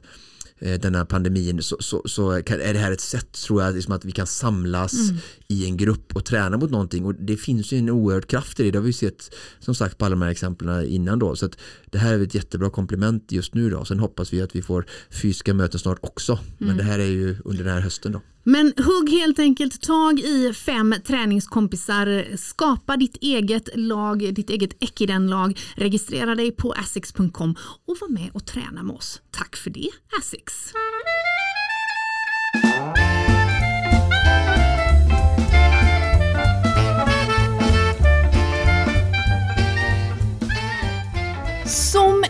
eh, 0.58 0.80
denna 0.80 1.04
pandemin 1.04 1.62
så, 1.62 1.76
så, 1.80 2.02
så 2.04 2.42
kan, 2.42 2.60
är 2.60 2.72
det 2.72 2.78
här 2.78 2.92
ett 2.92 3.00
sätt 3.00 3.32
tror 3.32 3.62
jag 3.62 3.74
liksom 3.74 3.94
att 3.94 4.04
vi 4.04 4.12
kan 4.12 4.26
samlas 4.26 4.94
mm. 4.94 5.16
i 5.48 5.64
en 5.66 5.76
grupp 5.76 6.16
och 6.16 6.24
träna 6.24 6.56
mot 6.56 6.70
någonting 6.70 7.04
och 7.04 7.14
det 7.14 7.36
finns 7.36 7.72
ju 7.72 7.78
en 7.78 7.90
oerhörd 7.90 8.26
kraft 8.26 8.60
i 8.60 8.62
det. 8.62 8.70
Det 8.70 8.78
har 8.78 8.84
vi 8.84 8.92
sett 8.92 9.34
som 9.58 9.74
sagt 9.74 9.98
på 9.98 10.04
alla 10.04 10.14
de 10.14 10.22
här 10.22 10.30
exemplen 10.30 10.86
innan 10.86 11.18
då. 11.18 11.36
Så 11.36 11.46
att 11.46 11.58
det 11.90 11.98
här 11.98 12.14
är 12.14 12.22
ett 12.22 12.34
jättebra 12.34 12.70
komplement 12.70 13.32
just 13.32 13.54
nu 13.54 13.70
då. 13.70 13.84
Sen 13.84 13.98
hoppas 13.98 14.32
vi 14.32 14.42
att 14.42 14.56
vi 14.56 14.62
får 14.62 14.86
fysiska 15.10 15.54
möten 15.54 15.80
snart 15.80 15.98
också. 16.00 16.38
Men 16.58 16.68
mm. 16.68 16.78
det 16.78 16.84
här 16.84 16.98
är 16.98 17.10
ju 17.10 17.36
under 17.44 17.64
den 17.64 17.74
här 17.74 17.80
hösten 17.80 18.12
då. 18.12 18.20
Men 18.44 18.72
hugg 18.76 19.10
helt 19.10 19.38
enkelt 19.38 19.82
tag 19.82 20.20
i 20.20 20.52
fem 20.52 20.94
träningskompisar, 21.06 22.36
skapa 22.36 22.96
ditt 22.96 23.16
eget 23.16 23.68
lag, 23.74 24.34
ditt 24.34 24.50
eget 24.50 24.82
Ekiden-lag, 24.82 25.60
registrera 25.76 26.34
dig 26.34 26.50
på 26.52 26.72
asics.com 26.72 27.54
och 27.86 27.96
var 28.00 28.08
med 28.08 28.30
och 28.34 28.46
träna 28.46 28.82
med 28.82 28.96
oss. 28.96 29.22
Tack 29.30 29.56
för 29.56 29.70
det 29.70 29.88
Asics! 30.18 30.72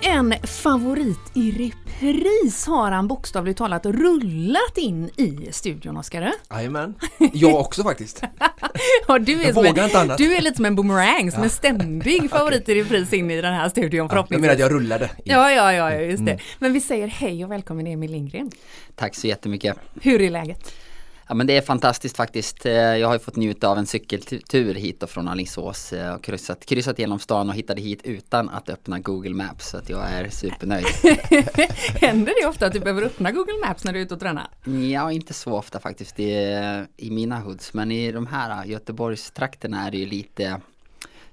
En 0.04 0.34
favorit 0.42 1.30
i 1.34 1.50
repris 1.50 2.66
har 2.66 2.90
han 2.90 3.08
bokstavligt 3.08 3.58
talat 3.58 3.86
rullat 3.86 4.78
in 4.78 5.10
i 5.16 5.48
studion, 5.52 5.96
Oskar. 5.96 6.32
Jajamän, 6.50 6.94
jag 7.32 7.60
också 7.60 7.82
faktiskt. 7.82 8.22
ja, 9.08 9.18
du, 9.18 9.42
är 9.42 9.46
jag 9.46 9.54
vågar 9.54 9.78
en, 9.78 9.84
inte 9.84 10.00
annat. 10.00 10.18
du 10.18 10.36
är 10.36 10.40
lite 10.40 10.56
som 10.56 10.64
en 10.64 10.76
boomerang, 10.76 11.30
som 11.30 11.40
ja. 11.40 11.44
en 11.44 11.50
ständig 11.50 12.30
favorit 12.30 12.68
i 12.68 12.74
repris 12.74 13.12
in 13.12 13.30
i 13.30 13.40
den 13.40 13.54
här 13.54 13.68
studion 13.68 14.08
förhoppningsvis. 14.08 14.48
jag 14.48 14.58
menar 14.58 14.66
att 14.66 14.72
jag 14.72 14.80
rullade. 14.80 15.04
In. 15.04 15.22
Ja, 15.24 15.50
ja, 15.50 15.72
ja, 15.72 15.94
just 15.94 16.24
det. 16.24 16.32
Mm. 16.32 16.44
Men 16.58 16.72
vi 16.72 16.80
säger 16.80 17.08
hej 17.08 17.44
och 17.44 17.50
välkommen 17.50 17.86
Emil 17.86 18.10
Lindgren. 18.10 18.50
Tack 18.94 19.14
så 19.14 19.26
jättemycket. 19.26 19.76
Hur 20.00 20.20
är 20.20 20.30
läget? 20.30 20.74
Ja 21.28 21.34
men 21.34 21.46
det 21.46 21.56
är 21.56 21.62
fantastiskt 21.62 22.16
faktiskt. 22.16 22.66
Eh, 22.66 22.72
jag 22.72 23.08
har 23.08 23.14
ju 23.14 23.18
fått 23.18 23.36
njuta 23.36 23.68
av 23.68 23.78
en 23.78 23.86
cykeltur 23.86 24.74
hit 24.74 25.02
och 25.02 25.10
från 25.10 25.28
Alingsås 25.28 25.92
eh, 25.92 26.14
och 26.14 26.24
kryssat, 26.24 26.66
kryssat 26.66 26.98
genom 26.98 27.18
stan 27.18 27.48
och 27.48 27.54
hittade 27.54 27.80
hit 27.80 28.00
utan 28.04 28.48
att 28.48 28.68
öppna 28.68 28.98
Google 28.98 29.34
Maps 29.34 29.68
så 29.68 29.76
att 29.76 29.88
jag 29.88 30.10
är 30.10 30.28
supernöjd. 30.28 30.86
Händer 32.00 32.42
det 32.42 32.48
ofta 32.48 32.66
att 32.66 32.72
du 32.72 32.80
behöver 32.80 33.02
öppna 33.02 33.32
Google 33.32 33.66
Maps 33.66 33.84
när 33.84 33.92
du 33.92 33.98
är 33.98 34.04
ute 34.04 34.14
och 34.14 34.20
tränar? 34.20 34.48
Ja, 34.90 35.12
inte 35.12 35.34
så 35.34 35.52
ofta 35.52 35.80
faktiskt 35.80 36.20
i, 36.20 36.32
i 36.96 37.10
mina 37.10 37.38
hoods 37.38 37.74
men 37.74 37.90
i 37.92 38.12
de 38.12 38.26
här 38.26 38.64
Göteborgstrakterna 38.64 39.86
är 39.86 39.90
det 39.90 39.98
ju 39.98 40.06
lite 40.06 40.60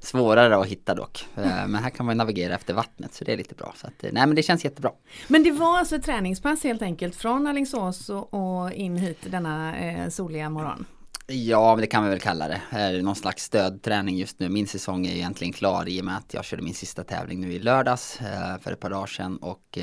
Svårare 0.04 0.58
att 0.58 0.68
hitta 0.68 0.96
dock. 0.96 1.28
Eh, 1.36 1.68
men 1.68 1.76
här 1.76 1.90
kan 1.90 2.06
man 2.06 2.18
navigera 2.18 2.56
efter 2.56 2.74
vattnet 2.74 3.14
så 3.14 3.24
det 3.24 3.34
är 3.34 3.38
lite 3.38 3.56
bra. 3.56 3.74
Så 3.78 3.88
att, 3.88 4.04
eh, 4.04 4.10
nej 4.14 4.28
men 4.28 4.36
det 4.36 4.44
känns 4.44 4.66
jättebra. 4.66 4.92
Men 5.28 5.44
det 5.44 5.52
var 5.52 5.78
alltså 5.78 5.96
ett 5.96 6.04
träningspass 6.04 6.64
helt 6.64 6.82
enkelt 6.82 7.16
från 7.16 7.48
Alingsås 7.48 8.10
och 8.10 8.72
in 8.72 8.98
hit 8.98 9.18
denna 9.30 9.78
eh, 9.80 10.10
soliga 10.10 10.50
morgon? 10.50 10.86
Ja, 11.28 11.78
det 11.82 11.88
kan 11.88 12.04
vi 12.04 12.10
väl 12.10 12.20
kalla 12.20 12.48
det. 12.48 13.02
Någon 13.02 13.16
slags 13.16 13.44
stödträning 13.44 14.18
just 14.18 14.40
nu. 14.40 14.50
Min 14.50 14.68
säsong 14.68 15.06
är 15.06 15.16
egentligen 15.16 15.54
klar 15.54 15.90
i 15.90 16.02
och 16.02 16.06
med 16.06 16.18
att 16.18 16.34
jag 16.34 16.46
körde 16.46 16.64
min 16.64 16.74
sista 16.74 17.04
tävling 17.04 17.42
nu 17.42 17.54
i 17.54 17.60
lördags 17.60 18.20
för 18.62 18.72
ett 18.72 18.80
par 18.80 18.90
dagar 18.90 19.08
sedan. 19.08 19.38
Och, 19.38 19.78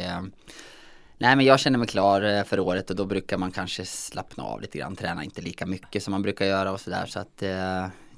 nej, 1.19 1.37
men 1.37 1.41
jag 1.41 1.61
känner 1.61 1.79
mig 1.79 1.89
klar 1.89 2.45
för 2.45 2.61
året 2.61 2.91
och 2.91 2.97
då 2.97 3.05
brukar 3.05 3.39
man 3.39 3.53
kanske 3.53 3.85
slappna 3.85 4.45
av 4.45 4.61
lite 4.61 4.79
grann. 4.79 4.97
Träna 4.97 5.25
inte 5.25 5.43
lika 5.43 5.67
mycket 5.67 6.03
som 6.03 6.11
man 6.11 6.23
brukar 6.23 6.47
göra 6.47 6.73
och 6.73 6.81
sådär. 6.81 7.07
Så 7.07 7.21
att 7.21 7.43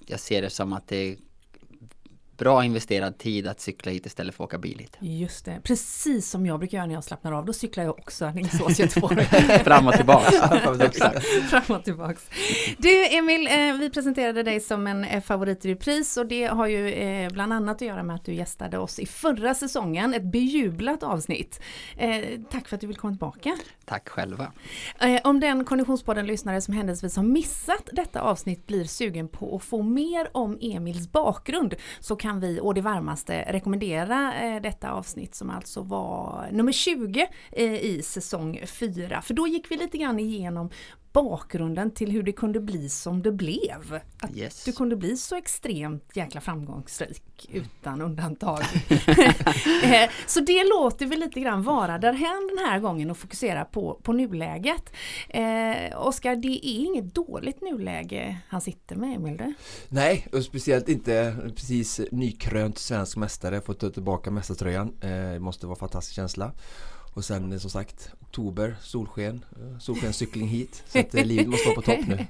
jag 0.07 0.21
ser 0.21 0.43
det 0.43 0.51
som 0.51 0.73
att 0.73 0.89
det 0.89 1.17
bra 2.41 2.65
investerad 2.65 3.19
tid 3.19 3.47
att 3.47 3.61
cykla 3.61 3.93
hit 3.93 4.07
istället 4.07 4.35
för 4.35 4.45
att 4.45 4.49
åka 4.49 4.59
bil 4.59 4.79
hit. 4.79 4.97
Just 5.01 5.45
det, 5.45 5.61
precis 5.65 6.31
som 6.31 6.47
jag 6.47 6.59
brukar 6.59 6.79
göra 6.79 6.87
när 6.87 6.95
jag 6.95 7.05
slappnar 7.05 7.33
av. 7.33 7.45
Då 7.45 7.53
cyklar 7.53 7.85
jag 7.85 7.99
också 7.99 8.27
Alingsås 8.27 8.79
Göteborg. 8.79 9.25
Fram 9.65 9.87
och 9.87 9.93
tillbaks. 9.93 10.37
Fram 11.51 11.77
och 11.77 11.85
tillbaks. 11.85 12.31
Du 12.79 13.07
Emil, 13.07 13.47
eh, 13.47 13.75
vi 13.79 13.91
presenterade 13.91 14.43
dig 14.43 14.61
som 14.61 14.87
en 14.87 15.05
eh, 15.05 15.23
favorit 15.23 15.65
i 15.65 15.69
repris 15.71 16.17
och 16.17 16.27
det 16.27 16.45
har 16.45 16.67
ju 16.67 16.89
eh, 16.89 17.31
bland 17.31 17.53
annat 17.53 17.77
att 17.77 17.83
göra 17.83 18.03
med 18.03 18.17
att 18.17 18.25
du 18.25 18.35
gästade 18.35 18.79
oss 18.79 18.99
i 18.99 19.07
förra 19.07 19.55
säsongen, 19.55 20.15
ett 20.15 20.33
bejublat 20.33 21.03
avsnitt. 21.03 21.61
Tack 22.51 22.69
för 22.69 22.75
att 22.75 22.81
du 22.81 22.87
vill 22.87 22.97
komma 22.97 23.13
tillbaka. 23.13 23.57
Tack 23.85 24.09
själva. 24.09 24.53
Om 25.25 25.41
den 25.41 25.65
Konditionspodden 25.65 26.27
lyssnare 26.27 26.61
som 26.61 26.75
händelsevis 26.75 27.17
har 27.17 27.23
missat 27.23 27.89
detta 27.93 28.21
avsnitt 28.21 28.67
blir 28.67 28.85
sugen 28.85 29.29
på 29.29 29.57
att 29.57 29.65
få 29.65 29.83
mer 29.83 30.31
om 30.33 30.59
Emils 30.61 31.13
bakgrund 31.13 31.75
så 32.01 32.17
kan 32.17 32.30
kan 32.31 32.41
vi 32.41 32.61
å 32.61 32.73
det 32.73 32.85
varmaste 32.87 33.43
rekommendera 33.51 34.35
eh, 34.35 34.63
detta 34.63 34.93
avsnitt 34.93 35.35
som 35.35 35.51
alltså 35.51 35.83
var 35.83 36.49
nummer 36.53 36.73
20 36.73 37.27
eh, 37.53 37.75
i 37.75 38.03
säsong 38.03 38.61
4. 38.67 39.23
För 39.23 39.35
då 39.35 39.47
gick 39.49 39.71
vi 39.71 39.77
lite 39.77 39.99
grann 39.99 40.19
igenom 40.19 40.71
bakgrunden 41.13 41.91
till 41.91 42.11
hur 42.11 42.23
det 42.23 42.33
kunde 42.33 42.61
bli 42.61 42.89
som 42.89 43.23
det 43.23 43.33
blev. 43.33 44.01
Att 44.21 44.37
yes. 44.37 44.65
du 44.65 44.73
kunde 44.73 44.97
bli 44.97 45.17
så 45.17 45.37
extremt 45.37 46.17
jäkla 46.17 46.41
framgångsrik 46.41 47.51
utan 47.53 48.03
undantag. 48.03 48.61
Eh, 49.85 50.11
så 50.27 50.41
det 50.41 50.65
låter 50.65 51.07
vi 51.07 51.17
lite 51.17 51.41
grann 51.41 51.63
vara 51.63 51.99
därhän 51.99 52.51
den 52.57 52.67
här 52.67 52.81
gången 52.81 53.11
och 53.11 53.17
fokusera 53.17 53.65
på, 53.65 54.01
på 54.03 54.13
nuläget. 54.13 54.93
Eh, 55.29 56.07
Oskar, 56.07 56.37
det 56.37 56.67
är 56.67 56.85
inget 56.85 57.15
dåligt 57.15 57.61
nuläge 57.61 58.39
han 58.49 58.61
sitter 58.61 58.97
med, 58.97 59.17
Emil? 59.17 59.37
Det? 59.37 59.55
Nej, 59.89 60.27
och 60.33 60.45
speciellt 60.45 60.89
inte 60.89 61.37
precis 61.57 62.01
nykrönt 62.11 62.79
svensk 62.79 63.17
mästare, 63.17 63.61
fått 63.61 63.81
ta 63.81 63.91
tillbaka 63.91 64.31
mästartröjan. 64.31 64.97
Eh, 65.01 65.09
det 65.09 65.41
måste 65.41 65.67
vara 65.67 65.75
en 65.75 65.81
fantastisk 65.81 66.17
känsla. 66.17 66.53
Och 67.15 67.25
sen 67.25 67.53
eh, 67.53 67.59
som 67.59 67.71
sagt 67.71 68.13
oktober, 68.21 68.77
solsken, 68.81 69.45
eh, 69.53 69.79
solskenscykling 69.79 70.49
hit. 70.49 70.83
Så 70.87 70.99
att 70.99 71.15
eh, 71.15 71.25
livet 71.25 71.49
måste 71.49 71.69
vara 71.69 71.75
på 71.75 71.83
topp 71.83 72.07
nu. 72.07 72.27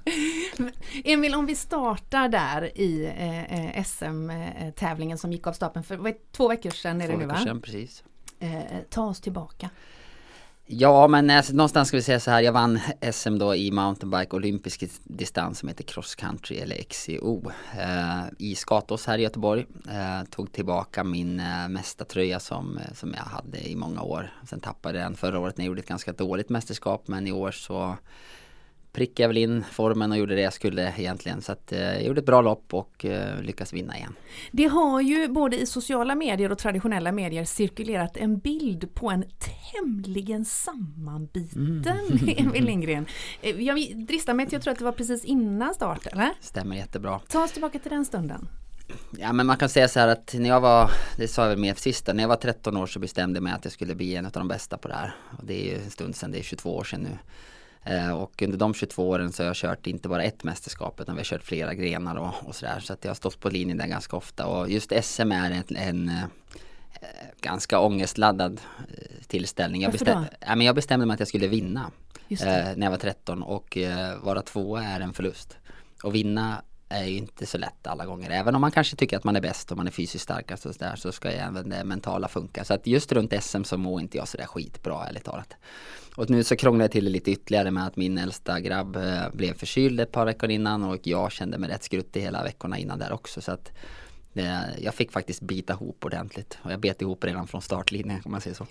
Emil, 1.05 1.35
om 1.35 1.47
vi 1.47 1.55
startar 1.55 2.29
där 2.29 2.79
i 2.79 3.05
eh, 3.05 3.85
SM-tävlingen 3.85 5.19
som 5.19 5.33
gick 5.33 5.47
av 5.47 5.53
stapeln 5.53 5.85
för 5.85 6.15
två 6.33 6.49
veckor 6.49 6.71
sedan. 6.71 7.01
Är 7.01 7.07
två 7.07 7.13
det 7.13 7.19
nu, 7.19 7.27
veckor 7.27 7.45
sedan, 7.45 7.61
precis. 7.61 8.05
Eh, 8.41 8.63
ta 8.91 9.03
oss 9.03 9.21
tillbaka. 9.21 9.71
Ja, 10.73 11.09
men 11.09 11.31
alltså, 11.31 11.53
någonstans 11.53 11.89
ska 11.89 11.97
vi 11.97 12.03
säga 12.03 12.21
så 12.21 12.31
här. 12.31 12.43
Jag 12.43 12.53
vann 12.53 12.81
SM 13.13 13.39
då 13.39 13.55
i 13.55 13.71
mountainbike 13.71 14.37
olympisk 14.37 14.85
distans 15.05 15.59
som 15.59 15.69
heter 15.69 15.85
cross 15.85 16.15
country 16.15 16.57
eller 16.57 16.77
XCO 16.83 17.51
eh, 17.79 18.23
i 18.39 18.55
Skatås 18.55 19.07
här 19.07 19.19
i 19.19 19.23
Göteborg. 19.23 19.67
Eh, 19.89 20.25
tog 20.31 20.53
tillbaka 20.53 21.05
min 21.05 21.41
eh, 21.41 21.69
mästartröja 21.69 22.41
som, 22.41 22.79
eh, 22.79 22.95
som 22.95 23.15
jag 23.15 23.23
hade 23.23 23.69
i 23.69 23.77
många 23.77 24.03
år. 24.03 24.33
Sen 24.49 24.61
tappade 24.61 24.99
jag 24.99 25.07
den 25.07 25.17
förra 25.17 25.39
året 25.39 25.57
när 25.57 25.65
jag 25.65 25.67
gjorde 25.67 25.81
ett 25.81 25.89
ganska 25.89 26.13
dåligt 26.13 26.49
mästerskap 26.49 27.09
men 27.09 27.27
i 27.27 27.33
år 27.33 27.51
så 27.51 27.97
prickade 28.93 29.27
väl 29.27 29.37
in 29.37 29.65
formen 29.71 30.13
och 30.13 30.19
gjorde 30.19 30.35
det 30.35 30.41
jag 30.41 30.53
skulle 30.53 30.95
egentligen. 30.99 31.43
Så 31.43 31.53
att, 31.53 31.73
eh, 31.73 31.79
jag 31.79 32.05
gjorde 32.05 32.19
ett 32.21 32.27
bra 32.27 32.41
lopp 32.41 32.75
och 32.75 33.05
eh, 33.05 33.43
lyckades 33.43 33.73
vinna 33.73 33.97
igen. 33.97 34.15
Det 34.51 34.67
har 34.67 35.01
ju 35.01 35.29
både 35.29 35.61
i 35.61 35.67
sociala 35.67 36.15
medier 36.15 36.53
och 36.53 36.59
traditionella 36.59 37.13
medier 37.13 37.45
cirkulerat 37.45 38.17
en 38.17 38.39
bild 38.39 38.95
på 38.95 39.11
en 39.11 39.25
tämligen 39.73 40.45
sammanbiten 40.45 41.81
mm. 41.83 42.35
Emil 42.47 42.65
Lindgren. 42.71 43.07
Eh, 43.43 43.63
jag 43.63 44.07
dristar 44.07 44.35
mig 44.35 44.47
till 44.47 44.55
jag 44.55 44.63
tror 44.63 44.73
att 44.73 44.79
det 44.79 44.85
var 44.85 44.93
precis 44.93 45.25
innan 45.25 45.75
start, 45.75 46.07
eller? 46.07 46.31
Stämmer 46.41 46.77
jättebra. 46.77 47.21
Ta 47.29 47.45
oss 47.45 47.53
tillbaka 47.53 47.79
till 47.79 47.91
den 47.91 48.05
stunden. 48.05 48.49
Ja 49.19 49.33
men 49.33 49.47
man 49.47 49.57
kan 49.57 49.69
säga 49.69 49.89
så 49.89 50.01
här 50.01 50.09
att 50.09 50.35
när 50.35 50.49
jag 50.49 50.61
var, 50.61 50.91
det 51.17 51.29
sa 51.29 51.43
jag 51.43 51.49
väl 51.49 51.59
mer 51.59 51.75
sista, 51.75 52.13
när 52.13 52.23
jag 52.23 52.29
var 52.29 52.37
13 52.37 52.77
år 52.77 52.87
så 52.87 52.99
bestämde 52.99 53.37
jag 53.37 53.43
mig 53.43 53.53
att 53.53 53.65
jag 53.65 53.73
skulle 53.73 53.95
bli 53.95 54.17
en 54.17 54.27
av 54.27 54.33
de 54.33 54.49
bästa 54.49 54.79
på 54.79 54.89
det 54.89 54.95
här. 54.95 55.15
Och 55.39 55.45
det 55.47 55.55
är 55.55 55.77
ju 55.77 55.83
en 55.85 55.91
stund 55.91 56.17
sedan, 56.17 56.31
det 56.31 56.39
är 56.39 56.43
22 56.43 56.77
år 56.77 56.85
sedan 56.85 57.01
nu. 57.01 57.19
Eh, 57.85 58.13
och 58.13 58.43
under 58.43 58.59
de 58.59 58.75
22 58.75 59.09
åren 59.09 59.33
så 59.33 59.43
har 59.43 59.47
jag 59.47 59.57
kört 59.57 59.87
inte 59.87 60.09
bara 60.09 60.23
ett 60.23 60.45
mästerskap 60.45 61.01
utan 61.01 61.15
vi 61.15 61.21
har 61.21 61.25
kört 61.25 61.43
flera 61.43 61.75
grenar 61.75 62.17
och, 62.17 62.49
och 62.49 62.55
sådär. 62.55 62.81
Så 62.81 62.93
att 62.93 63.05
jag 63.05 63.11
har 63.11 63.15
stått 63.15 63.41
på 63.41 63.49
linjen 63.49 63.79
där 63.79 63.87
ganska 63.87 64.17
ofta 64.17 64.47
och 64.47 64.71
just 64.71 64.93
SM 65.03 65.33
är 65.33 65.51
en, 65.51 65.77
en 65.77 66.09
eh, 66.09 66.25
ganska 67.41 67.81
ångestladdad 67.81 68.61
eh, 68.79 69.25
tillställning. 69.27 69.83
Jag, 69.83 69.93
bestäm, 69.93 70.25
ja, 70.41 70.57
men 70.57 70.67
jag 70.67 70.75
bestämde 70.75 71.07
mig 71.07 71.15
att 71.15 71.21
jag 71.21 71.29
skulle 71.29 71.49
vinna 71.49 71.91
när 72.77 72.83
jag 72.83 72.91
var 72.91 72.99
13 72.99 73.43
och 73.43 73.79
vara 74.21 74.43
tvåa 74.43 74.85
är 74.85 75.01
en 75.01 75.13
förlust. 75.13 75.57
Och 76.03 76.15
vinna 76.15 76.63
är 76.91 77.05
ju 77.05 77.17
inte 77.17 77.47
så 77.47 77.59
lätt 77.59 77.87
alla 77.87 78.07
gånger. 78.07 78.31
Även 78.31 78.55
om 78.55 78.61
man 78.61 78.71
kanske 78.71 78.97
tycker 78.97 79.17
att 79.17 79.25
man 79.25 79.37
är 79.37 79.41
bäst 79.41 79.71
och 79.71 79.77
man 79.77 79.87
är 79.87 79.91
fysiskt 79.91 80.25
starkast 80.25 80.67
och 80.67 80.75
sådär 80.75 80.97
så 80.97 81.13
ska 81.13 81.31
ju 81.31 81.37
även 81.37 81.69
det 81.69 81.85
mentala 81.85 82.29
funka. 82.29 82.65
Så 82.65 82.75
att 82.75 82.87
just 82.87 83.13
runt 83.13 83.43
SM 83.43 83.63
så 83.63 83.77
mår 83.77 84.01
inte 84.01 84.17
jag 84.17 84.29
sådär 84.29 84.47
skitbra 84.47 85.07
ärligt 85.07 85.25
talat. 85.25 85.57
Och 86.17 86.31
nu 86.31 86.45
så 86.45 86.57
krånglade 86.57 86.85
jag 86.85 86.91
till 86.91 87.05
det 87.05 87.11
lite 87.11 87.31
ytterligare 87.31 87.71
med 87.71 87.87
att 87.87 87.97
min 87.97 88.19
äldsta 88.19 88.61
grabb 88.61 88.97
eh, 88.97 89.31
blev 89.33 89.55
förkyld 89.55 90.01
ett 90.01 90.13
par 90.13 90.27
veckor 90.27 90.51
innan 90.51 90.85
och 90.85 91.07
jag 91.07 91.33
kände 91.33 91.59
mig 91.59 91.71
rätt 91.71 91.85
skruttig 91.85 92.21
hela 92.21 92.43
veckorna 92.43 92.79
innan 92.79 92.99
där 92.99 93.13
också. 93.13 93.41
Så 93.41 93.53
att 93.53 93.73
eh, 94.35 94.81
jag 94.81 94.95
fick 94.95 95.13
faktiskt 95.13 95.41
bita 95.41 95.73
ihop 95.73 96.05
ordentligt 96.05 96.59
och 96.63 96.73
jag 96.73 96.81
bet 96.81 97.03
ihop 97.03 97.25
redan 97.25 97.47
från 97.47 97.63
startlinjen 97.63 98.23
kan 98.23 98.33
man 98.33 98.41
säga 98.41 98.55
så. 98.55 98.67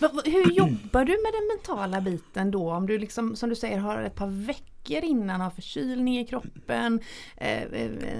Hur 0.24 0.52
jobbar 0.52 1.04
du 1.04 1.12
med 1.12 1.32
den 1.32 1.46
mentala 1.56 2.00
biten 2.00 2.50
då? 2.50 2.72
Om 2.72 2.86
du 2.86 2.98
liksom 2.98 3.36
som 3.36 3.48
du 3.48 3.56
säger 3.56 3.78
har 3.78 4.02
ett 4.02 4.14
par 4.14 4.46
veckor 4.46 5.04
innan 5.04 5.40
har 5.40 5.50
förkylning 5.50 6.18
i 6.18 6.26
kroppen, 6.26 7.00
eh, 7.36 7.62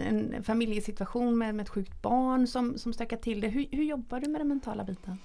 en 0.09 0.43
familjesituation 0.43 1.39
med, 1.39 1.55
med 1.55 1.65
ett 1.65 1.71
sjukt 1.71 2.03
barn 2.03 2.47
som, 2.47 2.79
som 2.79 2.93
stökar 2.93 3.17
till 3.17 3.41
det. 3.41 3.49
Hur, 3.49 3.67
hur 3.71 3.85
jobbar 3.85 4.21
du 4.21 4.29
med 4.29 4.41
den 4.41 4.49
mentala 4.49 4.85
biten? 4.85 5.19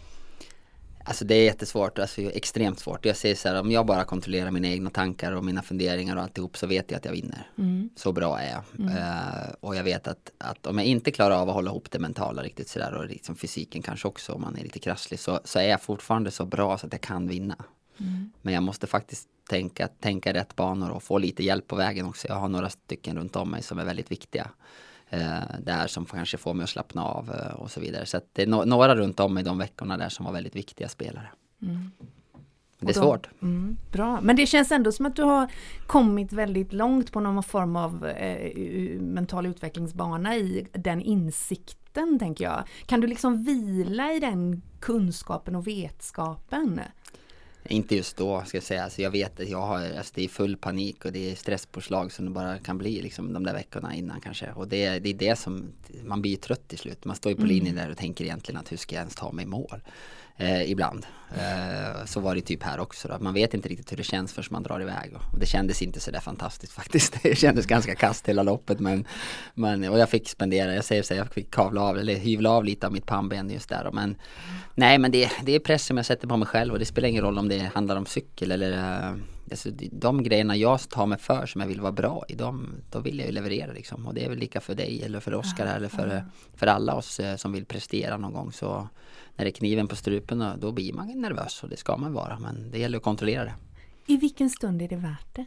Alltså 1.12 1.26
det 1.26 1.36
är 1.36 1.44
jättesvårt, 1.44 2.00
alltså 2.00 2.22
extremt 2.22 2.80
svårt. 2.80 3.06
Jag 3.06 3.18
säger 3.18 3.36
så 3.36 3.48
här, 3.48 3.60
om 3.60 3.72
jag 3.72 3.86
bara 3.86 4.04
kontrollerar 4.04 4.52
mina 4.52 4.68
egna 4.68 4.90
tankar 4.90 5.32
och 5.32 5.46
mina 5.46 5.62
funderingar 5.62 6.16
och 6.16 6.22
alltihop 6.22 6.58
så 6.58 6.68
vet 6.68 6.92
jag 6.92 6.98
att 6.98 7.06
jag 7.06 7.12
vinner. 7.12 7.50
Mm. 7.58 7.90
Så 7.96 8.12
bra 8.12 8.40
är 8.40 8.52
jag. 8.52 8.90
Uh, 8.90 9.54
och 9.60 9.76
jag 9.76 9.84
vet 9.84 10.08
att, 10.08 10.32
att 10.38 10.68
om 10.68 10.78
jag 10.78 10.88
inte 10.88 11.12
klarar 11.12 11.36
av 11.36 11.50
att 11.50 11.56
hålla 11.56 11.72
ihop 11.72 11.92
det 11.92 12.00
mentala 12.00 12.44
riktigt 12.44 12.70
sådär 12.70 12.94
och 12.94 13.06
liksom 13.06 13.36
fysiken 13.36 13.82
kanske 13.82 14.08
också 14.08 14.34
om 14.34 14.42
man 14.42 14.58
är 14.58 14.64
lite 14.64 14.80
krasslig 14.80 15.20
så, 15.20 15.40
så 15.44 15.60
är 15.60 15.70
jag 15.70 15.82
fortfarande 15.82 16.32
så 16.32 16.46
bra 16.46 16.78
så 16.78 16.86
att 16.88 16.94
jag 16.94 17.02
kan 17.02 17.28
vinna. 17.28 17.56
Mm. 18.00 18.32
Men 18.42 18.54
jag 18.54 18.64
måste 18.64 18.88
faktiskt 18.88 19.28
tänka, 19.50 19.88
tänka 19.88 20.34
rätt 20.34 20.56
banor 20.56 20.90
och 20.90 21.04
få 21.04 21.18
lite 21.18 21.44
hjälp 21.44 21.68
på 21.68 21.76
vägen 21.76 22.06
också. 22.06 22.28
Jag 22.28 22.36
har 22.36 22.50
några 22.50 22.70
stycken 22.70 23.18
runt 23.18 23.36
om 23.36 23.52
mig 23.52 23.64
som 23.64 23.80
är 23.80 23.86
väldigt 23.86 24.12
viktiga. 24.12 24.50
Eh, 25.14 25.60
där 25.60 25.88
som 25.88 26.06
kanske 26.06 26.38
får 26.38 26.54
mig 26.54 26.64
att 26.64 26.70
slappna 26.70 27.06
av 27.06 27.32
eh, 27.32 27.54
och 27.56 27.72
så 27.72 27.80
vidare. 27.80 28.06
Så 28.06 28.20
det 28.34 28.42
är 28.42 28.48
no 28.48 28.66
några 28.66 28.96
runt 28.96 29.20
om 29.20 29.34
mig 29.34 29.44
de 29.44 29.58
veckorna 29.58 29.98
där 29.98 30.10
som 30.10 30.26
var 30.26 30.34
väldigt 30.34 30.56
viktiga 30.56 30.90
spelare. 30.90 31.28
Mm. 31.62 31.92
Det 32.80 32.90
är 32.90 32.94
svårt. 32.94 33.30
Mm, 33.42 33.78
bra, 33.92 34.22
men 34.22 34.36
det 34.36 34.46
känns 34.46 34.72
ändå 34.72 34.92
som 34.92 35.06
att 35.06 35.16
du 35.16 35.24
har 35.24 35.52
kommit 35.88 36.34
väldigt 36.34 36.74
långt 36.74 37.12
på 37.12 37.20
någon 37.20 37.44
form 37.44 37.76
av 37.76 38.08
eh, 38.08 39.00
mental 39.02 39.46
utvecklingsbana 39.46 40.36
i 40.36 40.68
den 40.74 41.02
insikten 41.02 42.20
tänker 42.20 42.44
jag. 42.44 42.64
Kan 42.86 43.02
du 43.02 43.08
liksom 43.08 43.44
vila 43.44 44.14
i 44.14 44.20
den 44.20 44.62
kunskapen 44.80 45.56
och 45.56 45.68
vetskapen? 45.68 46.82
Inte 47.66 47.96
just 47.96 48.18
då 48.18 48.44
ska 48.46 48.58
jag 48.58 48.64
säga. 48.64 48.84
Alltså 48.84 49.02
jag 49.02 49.12
vet 49.12 49.40
att 49.40 49.50
jag 49.50 49.62
har, 49.62 49.98
alltså 49.98 50.12
det 50.16 50.24
är 50.24 50.28
full 50.28 50.58
panik 50.58 51.06
och 51.06 51.12
det 51.12 51.32
är 51.32 51.36
stresspåslag 51.36 52.12
som 52.12 52.26
det 52.26 52.32
bara 52.32 52.60
kan 52.60 52.78
bli 52.78 53.02
liksom 53.02 53.34
de 53.34 53.44
där 53.44 53.54
veckorna 53.54 53.96
innan 53.96 54.22
kanske. 54.22 54.52
Och 54.52 54.68
det, 54.68 55.00
det 55.00 55.10
är 55.10 55.14
det 55.14 55.36
som, 55.36 55.72
man 56.06 56.22
blir 56.22 56.38
trött 56.38 56.68
till 56.68 56.78
slut. 56.78 57.06
Man 57.06 57.16
står 57.16 57.30
ju 57.32 57.36
på 57.36 57.44
mm. 57.44 57.56
linjen 57.56 57.76
där 57.76 57.92
och 57.92 57.98
tänker 57.98 58.26
egentligen 58.26 58.62
att 58.62 58.72
hur 58.72 58.78
ska 58.78 58.96
jag 58.96 59.02
ens 59.02 59.16
ta 59.16 59.32
mig 59.32 59.44
i 59.44 59.48
mål? 59.48 59.82
Eh, 60.38 60.72
ibland. 60.72 61.06
Eh, 61.36 62.06
så 62.06 62.20
var 62.20 62.36
det 62.36 62.42
typ 62.42 62.64
här 62.64 62.80
också 62.80 63.08
då. 63.08 63.18
Man 63.20 63.34
vet 63.34 63.54
inte 63.54 63.70
riktigt 63.70 63.92
hur 63.92 63.98
det 63.98 64.04
känns 64.04 64.34
förrän 64.34 64.48
man 64.50 64.64
drar 64.64 64.82
iväg. 64.82 65.14
Och 65.34 65.40
det 65.40 65.46
kändes 65.46 65.82
inte 65.82 66.00
så 66.00 66.12
där 66.12 66.20
fantastiskt 66.20 66.74
faktiskt. 66.82 67.24
Det 67.24 67.36
kändes 67.36 67.66
ganska 67.66 67.96
kast 67.96 68.30
hela 68.30 68.44
loppet 68.44 68.80
men, 68.80 69.06
men 69.54 69.90
och 69.90 70.00
jag 70.00 70.10
fick 70.10 70.30
spendera, 70.30 70.76
jag 70.76 70.86
säger 70.86 71.04
så 71.04 71.14
jag 71.14 71.34
fick 71.34 71.52
kavla 71.52 71.82
av 71.82 71.98
eller 71.98 72.16
hyvla 72.16 72.50
av 72.50 72.66
lite 72.66 72.88
av 72.88 72.94
mitt 72.94 73.06
pannben 73.06 73.50
just 73.50 73.70
där. 73.70 73.90
Men 73.94 74.16
nej 74.76 74.98
men 74.98 75.12
det, 75.12 75.32
det 75.44 75.56
är 75.56 75.60
press 75.60 75.86
som 75.86 75.98
jag 75.98 76.06
sätter 76.06 76.28
på 76.28 76.38
mig 76.38 76.48
själv 76.48 76.74
och 76.74 76.80
det 76.80 76.86
spelar 76.86 77.10
ingen 77.10 77.24
roll 77.24 77.38
om 77.38 77.50
det 77.50 77.72
handlar 77.74 77.96
om 77.96 78.06
cykel 78.06 78.52
eller 78.52 78.72
uh, 78.72 79.18
alltså, 79.52 79.70
de 79.92 80.24
grejerna 80.24 80.56
jag 80.56 80.90
tar 80.90 81.06
mig 81.06 81.18
för 81.18 81.46
som 81.46 81.62
jag 81.62 81.68
vill 81.68 81.82
vara 81.82 81.92
bra 81.92 82.26
i, 82.28 82.36
de, 82.36 82.70
då 82.92 83.00
vill 83.00 83.20
jag 83.20 83.28
ju 83.28 83.34
leverera 83.34 83.72
liksom. 83.72 84.08
Och 84.08 84.14
det 84.14 84.26
är 84.26 84.30
väl 84.30 84.38
lika 84.38 84.62
för 84.62 84.76
dig 84.76 85.04
eller 85.04 85.20
för 85.20 85.34
Oskar 85.34 85.66
eller 85.66 85.88
för, 85.88 86.26
för 86.56 86.68
alla 86.68 86.96
oss 86.96 87.20
eh, 87.20 87.36
som 87.36 87.52
vill 87.52 87.66
prestera 87.66 88.18
någon 88.18 88.34
gång. 88.34 88.52
Så 88.52 88.88
när 89.36 89.46
det 89.46 89.50
är 89.50 89.54
kniven 89.54 89.88
på 89.88 89.96
strupen 89.96 90.46
då 90.58 90.72
blir 90.72 90.94
man 90.94 91.08
nervös 91.08 91.64
och 91.64 91.70
det 91.70 91.78
ska 91.78 91.98
man 91.98 92.14
vara. 92.14 92.40
Men 92.40 92.72
det 92.72 92.80
gäller 92.80 92.98
att 92.98 93.04
kontrollera 93.04 93.44
det. 93.44 93.54
I 94.06 94.18
vilken 94.18 94.50
stund 94.50 94.82
är 94.82 94.88
det 94.88 94.96
värt 94.96 95.36
det? 95.36 95.46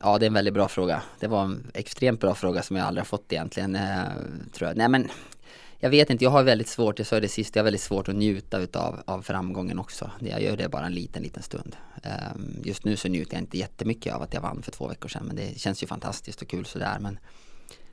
Ja, 0.00 0.18
det 0.18 0.24
är 0.24 0.26
en 0.26 0.34
väldigt 0.34 0.54
bra 0.54 0.68
fråga. 0.68 1.02
Det 1.20 1.26
var 1.26 1.44
en 1.44 1.70
extremt 1.74 2.20
bra 2.20 2.34
fråga 2.34 2.62
som 2.62 2.76
jag 2.76 2.86
aldrig 2.86 3.00
har 3.00 3.06
fått 3.06 3.32
egentligen. 3.32 3.76
Eh, 3.76 4.02
tror 4.52 4.68
jag. 4.68 4.76
Nej, 4.76 4.88
men 4.88 5.08
jag 5.80 5.90
vet 5.90 6.10
inte, 6.10 6.24
jag 6.24 6.30
har 6.30 6.42
väldigt 6.42 6.68
svårt, 6.68 6.98
jag 6.98 7.06
sa 7.06 7.20
det 7.20 7.28
sist, 7.28 7.56
jag 7.56 7.60
har 7.60 7.64
väldigt 7.64 7.82
svårt 7.82 8.08
att 8.08 8.14
njuta 8.14 8.58
utav 8.58 9.02
av 9.04 9.22
framgången 9.22 9.78
också. 9.78 10.10
Jag 10.18 10.42
gör 10.42 10.56
det 10.56 10.68
bara 10.68 10.86
en 10.86 10.94
liten, 10.94 11.22
liten 11.22 11.42
stund. 11.42 11.76
Ehm, 12.02 12.62
just 12.64 12.84
nu 12.84 12.96
så 12.96 13.08
njuter 13.08 13.34
jag 13.34 13.42
inte 13.42 13.58
jättemycket 13.58 14.14
av 14.14 14.22
att 14.22 14.34
jag 14.34 14.40
vann 14.40 14.62
för 14.62 14.70
två 14.70 14.88
veckor 14.88 15.08
sedan, 15.08 15.24
men 15.26 15.36
det 15.36 15.60
känns 15.60 15.82
ju 15.82 15.86
fantastiskt 15.86 16.42
och 16.42 16.48
kul 16.48 16.64
sådär. 16.64 16.98
Men, 17.00 17.18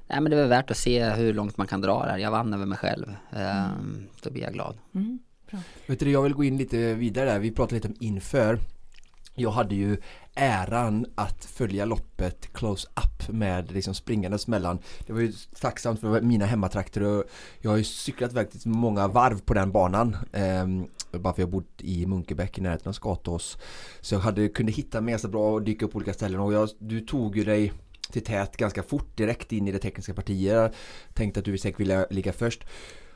nej, 0.07 0.21
men 0.21 0.29
det 0.29 0.37
är 0.37 0.41
väl 0.41 0.49
värt 0.49 0.71
att 0.71 0.77
se 0.77 1.09
hur 1.09 1.33
långt 1.33 1.57
man 1.57 1.67
kan 1.67 1.81
dra 1.81 2.05
där. 2.05 2.17
Jag 2.17 2.31
vann 2.31 2.53
över 2.53 2.65
mig 2.65 2.77
själv. 2.77 3.15
Mm. 3.31 4.07
Då 4.23 4.31
blir 4.31 4.43
jag 4.43 4.53
glad. 4.53 4.77
Mm, 4.95 5.19
Vet 5.87 5.99
du, 5.99 6.11
jag 6.11 6.21
vill 6.21 6.33
gå 6.33 6.43
in 6.43 6.57
lite 6.57 6.93
vidare 6.93 7.29
där. 7.29 7.39
Vi 7.39 7.51
pratade 7.51 7.75
lite 7.75 7.87
om 7.87 7.95
inför. 7.99 8.59
Jag 9.37 9.51
hade 9.51 9.75
ju 9.75 9.97
äran 10.35 11.05
att 11.15 11.45
följa 11.45 11.85
loppet 11.85 12.53
close 12.53 12.87
up 12.87 13.29
med 13.29 13.71
liksom 13.71 13.93
springandes 13.93 14.47
mellan 14.47 14.79
Det 15.07 15.13
var 15.13 15.21
ju 15.21 15.33
tacksamt 15.59 15.99
för 15.99 16.21
mina 16.21 16.45
hemmatrakter 16.45 17.03
och 17.03 17.23
jag 17.59 17.71
har 17.71 17.77
ju 17.77 17.83
cyklat 17.83 18.33
väldigt 18.33 18.65
många 18.65 19.07
varv 19.07 19.41
på 19.41 19.53
den 19.53 19.71
banan 19.71 20.17
eh, 20.31 20.67
Bara 21.19 21.33
för 21.33 21.41
jag 21.41 21.49
bott 21.49 21.81
i 21.81 22.05
Munkebäck 22.05 22.57
i 22.57 22.61
närheten 22.61 22.89
av 22.89 22.93
Skatås 22.93 23.57
Så 24.01 24.15
jag 24.15 24.19
hade, 24.19 24.49
kunde 24.49 24.71
hitta 24.71 25.01
mig 25.01 25.19
så 25.19 25.27
bra 25.27 25.53
och 25.53 25.61
dyka 25.61 25.85
upp 25.85 25.91
på 25.91 25.97
olika 25.97 26.13
ställen 26.13 26.39
och 26.39 26.53
jag, 26.53 26.69
du 26.79 26.99
tog 26.99 27.37
ju 27.37 27.43
dig 27.43 27.73
till 28.11 28.23
tät 28.23 28.57
ganska 28.57 28.83
fort 28.83 29.17
direkt 29.17 29.51
in 29.51 29.67
i 29.67 29.71
det 29.71 29.79
tekniska 29.79 30.13
partiet 30.13 30.73
Tänkte 31.13 31.39
att 31.39 31.45
du 31.45 31.57
säkert 31.57 31.79
ville 31.79 32.07
ligga 32.09 32.33
först 32.33 32.63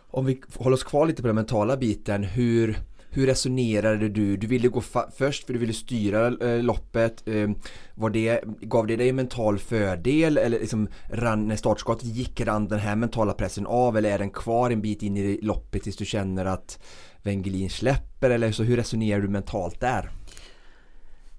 Om 0.08 0.26
vi 0.26 0.42
håller 0.56 0.74
oss 0.74 0.84
kvar 0.84 1.06
lite 1.06 1.22
på 1.22 1.28
den 1.28 1.36
mentala 1.36 1.78
biten 1.78 2.24
hur 2.24 2.80
hur 3.12 3.28
resonerade 3.28 4.10
du? 4.10 4.38
Du 4.38 4.48
ville 4.48 4.68
gå 4.68 4.82
först 5.18 5.46
för 5.46 5.54
du 5.54 5.60
ville 5.60 5.74
styra 5.74 6.28
eh, 6.28 6.64
loppet. 6.64 7.28
Eh, 7.28 7.50
var 7.96 8.10
det, 8.10 8.44
gav 8.62 8.88
det 8.88 8.96
dig 8.96 9.10
en 9.10 9.16
mental 9.16 9.60
fördel 9.60 10.38
eller 10.38 10.60
liksom 10.60 10.88
ran, 11.10 11.48
när 11.48 11.56
startskottet 11.56 12.06
gick 12.06 12.42
rann 12.42 12.68
den 12.68 12.80
här 12.80 12.96
mentala 12.96 13.34
pressen 13.34 13.66
av 13.66 13.98
eller 13.98 14.12
är 14.12 14.20
den 14.20 14.30
kvar 14.30 14.72
en 14.72 14.82
bit 14.82 15.04
in 15.04 15.18
i 15.18 15.40
loppet 15.42 15.84
tills 15.84 15.98
du 15.98 16.06
känner 16.06 16.46
att 16.46 16.80
Wengelin 17.24 17.70
släpper 17.70 18.30
eller 18.30 18.52
så 18.52 18.64
hur 18.64 18.78
resonerar 18.78 19.22
du 19.22 19.28
mentalt 19.28 19.80
där? 19.80 20.10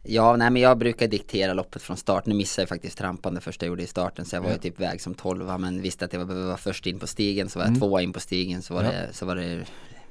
Ja, 0.02 0.36
nej 0.36 0.50
men 0.50 0.62
jag 0.62 0.78
brukar 0.78 1.08
diktera 1.08 1.52
loppet 1.52 1.82
från 1.82 1.96
start. 1.96 2.26
Nu 2.26 2.34
missade 2.34 2.62
jag 2.62 2.68
faktiskt 2.68 2.98
trampan 2.98 3.34
det 3.34 3.40
första 3.40 3.66
jag 3.66 3.68
gjorde 3.68 3.82
i 3.82 3.86
starten 3.86 4.24
så 4.24 4.36
jag 4.36 4.42
var 4.42 4.50
ju 4.50 4.58
typ 4.58 4.80
väg 4.80 5.00
som 5.00 5.14
tolva 5.14 5.58
men 5.58 5.82
visste 5.82 6.04
att 6.04 6.12
jag 6.12 6.26
behövde 6.26 6.46
vara 6.46 6.56
först 6.56 6.86
in 6.86 6.98
på 6.98 7.06
stigen 7.06 7.48
så 7.48 7.58
var 7.58 7.66
jag 7.66 7.68
mm. 7.68 7.80
tvåa 7.80 8.02
in 8.02 8.12
på 8.12 8.20
stigen 8.20 8.62
så 8.62 8.74
var, 8.74 8.82
det, 8.82 9.08
så 9.12 9.26
var 9.26 9.36
det 9.36 9.64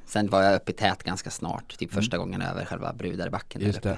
Sen 0.10 0.30
var 0.30 0.44
jag 0.44 0.56
uppe 0.56 0.72
i 0.72 0.76
tät 0.76 1.04
ganska 1.04 1.30
snart, 1.30 1.78
typ 1.78 1.92
första 1.92 2.16
mm. 2.16 2.28
gången 2.28 2.42
över 2.42 2.66
själva 2.66 2.94
Brudarbacken. 2.94 3.62
Just 3.62 3.82
det. 3.82 3.90
Uh, 3.90 3.96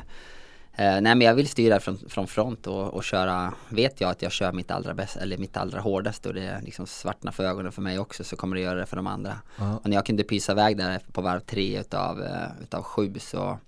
nej 0.78 1.02
men 1.02 1.22
jag 1.22 1.34
vill 1.34 1.48
styra 1.48 1.80
från, 1.80 1.98
från 2.10 2.28
front 2.28 2.68
och, 2.68 2.94
och, 2.94 3.04
köra, 3.04 3.54
vet 3.70 4.02
jag 4.02 4.10
att 4.10 4.22
jag 4.22 4.32
kör 4.32 4.52
mitt 4.52 4.72
allra 4.72 4.94
bästa, 4.94 5.20
eller 5.20 5.38
mitt 5.38 5.58
allra 5.58 5.82
hårdaste 5.82 6.30
och 6.30 6.36
det 6.36 6.62
liksom 6.64 6.88
svartnar 6.88 7.32
för 7.32 7.44
ögonen 7.44 7.72
för 7.72 7.82
mig 7.82 8.00
också 8.00 8.24
så 8.24 8.36
kommer 8.36 8.56
det 8.56 8.62
göra 8.62 8.80
det 8.80 8.86
för 8.86 8.96
de 8.96 9.08
andra. 9.08 9.40
Uh 9.60 9.76
Och 9.76 9.90
när 9.90 9.96
jag 9.96 10.06
kunde 10.06 10.24
pysa 10.24 10.52
iväg 10.52 10.78
där 10.78 11.00
på 11.12 11.22
varv 11.22 11.40
tre 11.40 11.80
utav, 11.80 12.20
uh, 12.20 12.64
utav 12.64 12.84
sju 12.84 13.14
så, 13.20 13.60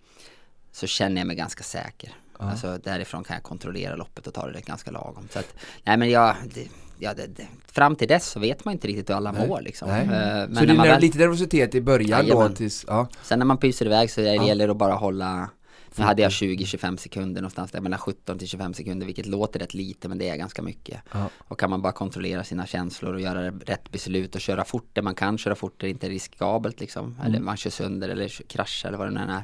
så 0.74 0.88
känner 0.88 1.22
jag 1.22 1.28
mig 1.28 1.36
ganska 1.36 1.64
säker. 1.64 2.10
Uh 2.10 2.52
Alltså 2.52 2.78
därifrån 2.84 3.24
kan 3.24 3.34
jag 3.34 3.44
kontrollera 3.44 3.96
loppet 3.96 4.28
och 4.28 4.34
ta 4.34 4.48
det 4.48 4.62
ganska 4.62 4.92
lagom. 4.92 5.28
Så 5.32 5.40
att, 5.40 5.56
nej 5.84 5.98
men 5.98 6.10
jag, 6.10 6.36
det, 6.54 6.68
ja, 7.00 7.14
det, 7.14 7.28
det, 7.28 7.48
fram 7.72 7.96
till 7.96 8.08
dess 8.08 8.28
så 8.28 8.40
vet 8.40 8.66
man 8.66 8.72
inte 8.72 8.88
riktigt 8.88 9.10
hur 9.10 9.16
alla 9.16 9.32
Nej. 9.32 9.48
mår 9.48 9.62
liksom. 9.62 9.88
Nej. 9.88 10.02
Eh, 10.02 10.08
men 10.08 10.56
så 10.56 10.66
det 10.66 10.74
är 10.74 10.78
väl... 10.78 11.02
lite 11.02 11.18
nervositet 11.18 11.76
i 11.76 11.82
början 11.82 12.28
ja, 12.28 12.48
då? 12.48 12.56
Tills, 12.56 12.86
ja. 12.88 13.08
Sen 13.24 13.40
när 13.40 13.46
man 13.46 13.58
pyser 13.58 13.86
iväg 13.86 14.12
så 14.12 14.22
det 14.22 14.36
ja. 14.36 14.48
gäller 14.48 14.68
det 14.68 14.72
att 14.72 14.78
bara 14.78 14.94
hålla 14.94 15.50
nu 15.96 16.04
hade 16.04 16.22
jag 16.22 16.30
20-25 16.30 16.98
sekunder 16.98 17.42
någonstans 17.42 17.72
där 17.72 17.82
mellan 17.82 18.00
17 18.00 18.40
till 18.40 18.48
25 18.48 18.74
sekunder 18.74 19.06
vilket 19.06 19.26
låter 19.26 19.60
rätt 19.60 19.74
lite 19.74 20.08
men 20.08 20.18
det 20.18 20.30
är 20.30 20.36
ganska 20.36 20.62
mycket. 20.62 21.02
Ja. 21.12 21.30
Och 21.38 21.60
kan 21.60 21.70
man 21.70 21.82
bara 21.82 21.94
kontrollera 21.94 22.44
sina 22.44 22.66
känslor 22.66 23.14
och 23.14 23.22
göra 23.22 23.52
rätt 23.52 23.92
beslut 23.92 24.36
och 24.36 24.42
köra 24.42 24.66
fort 24.66 24.90
där 24.94 25.02
man 25.02 25.16
kan 25.16 25.38
köra 25.38 25.56
fort 25.56 25.82
det 25.82 25.90
inte 25.90 26.08
är 26.08 26.10
riskabelt 26.10 26.80
liksom. 26.80 27.06
Mm. 27.06 27.28
Eller 27.28 27.40
man 27.40 27.58
kör 27.58 27.70
sönder 27.70 28.10
eller 28.10 28.28
kraschar 28.48 28.90
eller 28.90 28.98
vad 28.98 29.08
det 29.08 29.26
nu 29.26 29.32
är. 29.32 29.44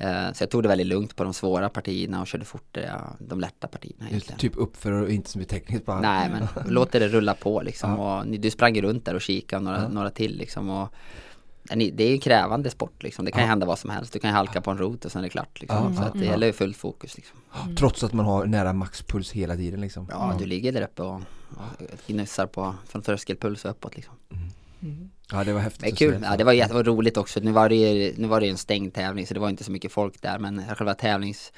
Eh, 0.00 0.32
så 0.32 0.42
jag 0.42 0.50
tog 0.50 0.62
det 0.62 0.68
väldigt 0.68 0.86
lugnt 0.86 1.16
på 1.16 1.24
de 1.24 1.34
svåra 1.34 1.68
partierna 1.68 2.20
och 2.20 2.26
körde 2.26 2.44
fort 2.44 2.78
de 3.18 3.40
lätta 3.40 3.68
partierna. 3.68 4.20
Typ 4.38 4.52
uppför 4.56 4.92
och 4.92 5.10
inte 5.10 5.30
så 5.30 5.38
mycket 5.38 5.50
tekniskt 5.50 5.86
bara. 5.86 6.00
Nej 6.00 6.30
men 6.30 6.48
låter 6.72 7.00
det 7.00 7.08
rulla 7.08 7.34
på 7.34 7.62
liksom. 7.62 7.90
Ja. 7.90 8.20
Och 8.20 8.26
du 8.26 8.50
sprang 8.50 8.82
runt 8.82 9.04
där 9.04 9.14
och 9.14 9.20
kikade 9.20 9.64
några, 9.64 9.82
ja. 9.82 9.88
några 9.88 10.10
till 10.10 10.36
liksom. 10.36 10.70
Och, 10.70 10.94
det 11.74 12.04
är 12.04 12.08
ju 12.08 12.14
en 12.14 12.20
krävande 12.20 12.70
sport 12.70 13.02
liksom. 13.02 13.24
Det 13.24 13.30
kan 13.30 13.40
ja. 13.40 13.46
hända 13.46 13.66
vad 13.66 13.78
som 13.78 13.90
helst. 13.90 14.12
Du 14.12 14.18
kan 14.18 14.30
ju 14.30 14.34
halka 14.34 14.60
på 14.60 14.70
en 14.70 14.78
rot 14.78 15.04
och 15.04 15.12
sen 15.12 15.20
är 15.20 15.22
det 15.22 15.30
klart 15.30 15.60
liksom. 15.60 15.96
Så 15.96 16.02
att 16.02 16.12
det 16.12 16.24
gäller 16.24 16.46
ju 16.46 16.52
fullt 16.52 16.76
fokus 16.76 17.16
liksom. 17.16 17.38
Mm. 17.62 17.76
Trots 17.76 18.04
att 18.04 18.12
man 18.12 18.26
har 18.26 18.46
nära 18.46 18.72
maxpuls 18.72 19.32
hela 19.32 19.56
tiden 19.56 19.80
liksom. 19.80 20.06
Ja, 20.10 20.36
du 20.38 20.46
ligger 20.46 20.72
där 20.72 20.82
uppe 20.82 21.02
och, 21.02 21.14
och 21.50 21.88
gnussar 22.06 22.46
på 22.46 22.74
från 22.86 23.02
tröskelpuls 23.02 23.64
och 23.64 23.70
uppåt 23.70 23.96
liksom. 23.96 24.14
Mm. 24.82 25.10
Ja 25.32 25.44
det 25.44 25.52
var 25.52 25.60
häftigt 25.60 25.84
det 25.84 25.96
kul. 25.96 26.20
Ja, 26.22 26.36
det 26.36 26.44
var 26.44 26.52
jätte, 26.52 26.82
roligt 26.82 27.16
också. 27.16 27.40
Nu 27.40 27.52
var 27.52 27.68
det 27.68 28.12
nu 28.18 28.28
var 28.28 28.40
det 28.40 28.48
en 28.48 28.58
stängd 28.58 28.94
tävling 28.94 29.26
så 29.26 29.34
det 29.34 29.40
var 29.40 29.48
inte 29.48 29.64
så 29.64 29.72
mycket 29.72 29.92
folk 29.92 30.22
där 30.22 30.38
men 30.38 30.62
själva 30.76 30.94
tävlings 30.94 31.52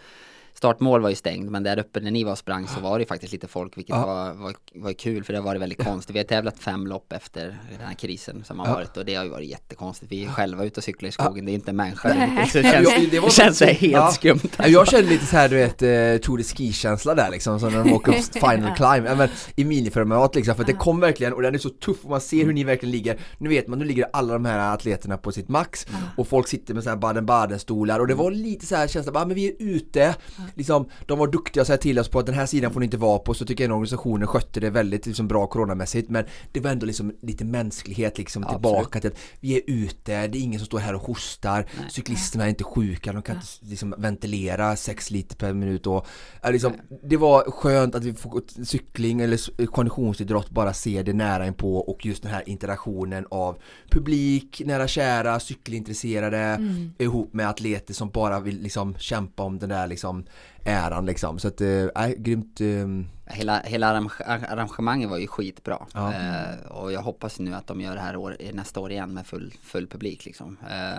startmål 0.55 1.01
var 1.01 1.09
ju 1.09 1.15
stängd 1.15 1.51
men 1.51 1.63
där 1.63 1.79
uppe 1.79 2.01
när 2.01 2.11
ni 2.11 2.25
var 2.25 2.33
och 2.33 2.39
sprang 2.39 2.69
så 2.69 2.81
var 2.81 2.99
det 2.99 3.07
faktiskt 3.07 3.33
lite 3.33 3.49
folk 3.49 3.79
vilket 3.79 3.97
ja. 3.97 4.07
var, 4.07 4.33
var, 4.33 4.55
var 4.75 4.93
kul 4.93 5.25
för 5.25 5.33
det 5.33 5.39
har 5.39 5.45
varit 5.45 5.61
väldigt 5.63 5.85
konstigt. 5.85 6.15
Vi 6.17 6.19
har 6.19 6.25
tävlat 6.25 6.59
fem 6.59 6.87
lopp 6.87 7.13
efter 7.13 7.59
den 7.79 7.87
här 7.87 7.95
krisen 7.95 8.45
som 8.45 8.59
har 8.59 8.67
ja. 8.67 8.75
varit 8.75 8.97
och 8.97 9.05
det 9.05 9.15
har 9.15 9.25
ju 9.25 9.31
varit 9.31 9.49
jättekonstigt. 9.49 10.13
Vi 10.13 10.25
är 10.25 10.29
själva 10.29 10.65
ute 10.65 10.81
och 10.81 10.85
cyklar 10.85 11.09
i 11.09 11.13
skogen, 11.13 11.45
det 11.45 11.53
är 11.53 11.55
inte 11.55 11.71
en 11.71 11.77
människa. 11.77 12.09
Det, 12.43 12.47
så 12.51 12.59
det 12.59 12.65
känns, 12.65 13.11
det, 13.11 13.21
det 13.21 13.33
känns 13.33 13.59
så 13.59 13.65
helt 13.65 13.93
ja. 13.93 14.11
skumt. 14.13 14.41
Alltså. 14.43 14.73
Jag 14.73 14.89
kände 14.89 15.11
lite 15.11 15.27
så 15.27 15.37
här 15.37 15.49
du 15.49 15.57
vet 15.57 15.83
eh, 15.83 16.27
Tour 16.27 16.37
de 16.37 16.45
Ski-känsla 16.45 17.15
där 17.15 17.31
liksom 17.31 17.61
som 17.61 17.73
när 17.73 17.85
de 17.85 17.93
åker 17.93 18.13
upp 18.13 18.25
final 18.33 18.77
climb 18.77 19.07
ja, 19.07 19.15
men, 19.15 19.29
i 19.57 19.65
miniformat 19.65 20.35
liksom 20.35 20.55
för 20.55 20.65
det 20.65 20.73
kom 20.73 21.01
verkligen 21.01 21.33
och 21.33 21.43
den 21.43 21.55
är 21.55 21.59
så 21.59 21.69
tuff 21.69 22.05
och 22.05 22.11
man 22.11 22.21
ser 22.21 22.45
hur 22.45 22.53
ni 22.53 22.65
verkligen 22.65 22.93
ligger. 22.93 23.19
Nu 23.39 23.49
vet 23.49 23.69
man, 23.69 23.79
nu 23.79 23.85
ligger 23.85 24.07
alla 24.13 24.33
de 24.33 24.45
här 24.45 24.75
atleterna 24.75 25.17
på 25.17 25.33
sitt 25.33 25.49
max 25.49 25.87
och 26.17 26.29
folk 26.29 26.49
sitter 26.49 26.75
med 26.75 26.85
så 26.85 26.91
här 26.91 26.97
Baden-Baden 26.97 27.59
stolar 27.59 28.01
och 28.01 28.07
det 28.07 28.15
var 28.15 28.31
lite 28.31 28.67
så 28.67 28.77
här 28.77 28.89
känsla, 28.89 29.13
bara 29.13 29.27
men 29.27 29.35
vi 29.35 29.47
är 29.47 29.55
ute 29.59 30.15
liksom, 30.55 30.89
de 31.07 31.19
var 31.19 31.27
duktiga 31.27 31.61
att 31.61 31.67
säga 31.67 31.79
till 31.79 31.99
oss 31.99 32.09
på 32.09 32.19
att 32.19 32.27
den 32.27 32.35
här 32.35 32.47
sidan 32.47 32.73
får 32.73 32.81
ni 32.81 32.85
inte 32.85 32.97
vara 32.97 33.19
på 33.19 33.35
så 33.35 33.45
tycker 33.45 33.65
jag 33.65 33.71
att 33.71 33.75
organisationen 33.75 34.27
skötte 34.27 34.61
det 34.61 34.71
väldigt 34.71 35.07
liksom, 35.07 35.29
bra 35.29 35.47
coronamässigt 35.47 36.11
men 36.11 36.25
det 36.53 36.61
var 36.61 36.71
ändå 36.71 36.87
liksom 36.87 37.13
lite 37.23 37.45
mänsklighet 37.45 38.19
liksom 38.19 38.43
Absolut. 38.43 38.63
tillbaka 38.63 39.01
till 39.01 39.11
att 39.11 39.19
vi 39.41 39.57
är 39.57 39.63
ute, 39.67 40.27
det 40.27 40.39
är 40.39 40.43
ingen 40.43 40.61
som 40.61 40.67
står 40.67 40.79
här 40.79 40.95
och 40.95 41.03
hostar, 41.03 41.67
Nej. 41.81 41.91
cyklisterna 41.91 42.45
är 42.45 42.49
inte 42.49 42.65
sjuka, 42.65 43.13
de 43.13 43.23
kan 43.23 43.37
inte 43.37 43.47
liksom 43.61 43.95
ventilera 43.99 44.77
6 44.77 45.11
liter 45.11 45.37
per 45.37 45.53
minut 45.53 45.87
och 45.87 46.07
liksom, 46.51 46.73
det 47.03 47.17
var 47.17 47.51
skönt 47.51 47.95
att 47.95 48.05
vi 48.05 48.15
får 48.15 48.65
cykling 48.65 49.21
eller 49.21 49.67
konditionsidrott 49.67 50.51
bara 50.51 50.73
se 50.73 51.03
det 51.03 51.13
nära 51.13 51.47
inpå 51.47 51.77
och 51.77 52.07
just 52.07 52.23
den 52.23 52.33
här 52.33 52.49
interaktionen 52.49 53.27
av 53.31 53.59
publik, 53.91 54.63
nära 54.65 54.89
kära, 54.89 55.41
cykelintresserade 55.41 56.59
ihop 56.99 57.33
med 57.33 57.49
atleter 57.49 57.95
som 57.95 58.11
bara 58.11 58.41
vill 58.41 58.63
liksom 58.63 58.95
kämpa 58.99 59.43
om 59.43 59.59
den 59.59 59.69
där 59.69 59.87
liksom 59.87 60.25
äran 60.65 61.07
liksom 61.07 61.39
så 61.39 61.49
att, 61.49 61.61
äh, 61.61 62.09
grymt 62.17 62.61
äh, 62.61 62.87
Hela, 63.27 63.61
hela 63.61 63.95
arrange- 63.95 64.47
arrangemanget 64.49 65.11
var 65.11 65.19
ju 65.19 65.27
skitbra. 65.27 65.87
Ja. 65.95 66.13
Eh, 66.13 66.67
och 66.67 66.93
jag 66.93 67.03
hoppas 67.03 67.39
nu 67.39 67.55
att 67.55 67.67
de 67.67 67.81
gör 67.81 67.95
det 67.95 68.01
här 68.01 68.17
år, 68.17 68.37
nästa 68.53 68.81
år 68.81 68.93
igen 68.93 69.15
med 69.15 69.27
full, 69.27 69.55
full 69.63 69.87
publik 69.87 70.25
liksom. 70.25 70.57
Eh, 70.71 70.99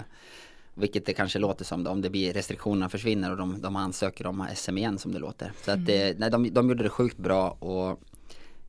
vilket 0.73 1.05
det 1.05 1.13
kanske 1.13 1.39
låter 1.39 1.65
som 1.65 1.87
om 1.87 2.01
det 2.01 2.09
blir 2.09 2.33
restriktionerna 2.33 2.89
försvinner 2.89 3.31
och 3.31 3.37
de, 3.37 3.61
de 3.61 3.75
ansöker 3.75 4.27
om 4.27 4.47
SM 4.55 4.77
igen 4.77 4.97
som 4.97 5.11
det 5.11 5.19
låter. 5.19 5.51
Så 5.65 5.71
att 5.71 5.85
det, 5.85 6.19
nej, 6.19 6.31
de, 6.31 6.53
de 6.53 6.69
gjorde 6.69 6.83
det 6.83 6.89
sjukt 6.89 7.17
bra 7.17 7.49
och 7.49 7.99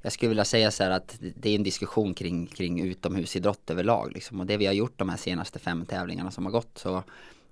jag 0.02 0.12
skulle 0.12 0.28
vilja 0.28 0.44
säga 0.44 0.70
så 0.70 0.82
här 0.82 0.90
att 0.90 1.16
det 1.36 1.50
är 1.50 1.54
en 1.54 1.62
diskussion 1.62 2.14
kring, 2.14 2.46
kring 2.46 2.80
utomhusidrott 2.80 3.70
överlag 3.70 4.12
liksom. 4.12 4.40
Och 4.40 4.46
det 4.46 4.56
vi 4.56 4.66
har 4.66 4.72
gjort 4.72 4.98
de 4.98 5.08
här 5.08 5.16
senaste 5.16 5.58
fem 5.58 5.86
tävlingarna 5.86 6.30
som 6.30 6.44
har 6.44 6.52
gått 6.52 6.78
så 6.78 7.02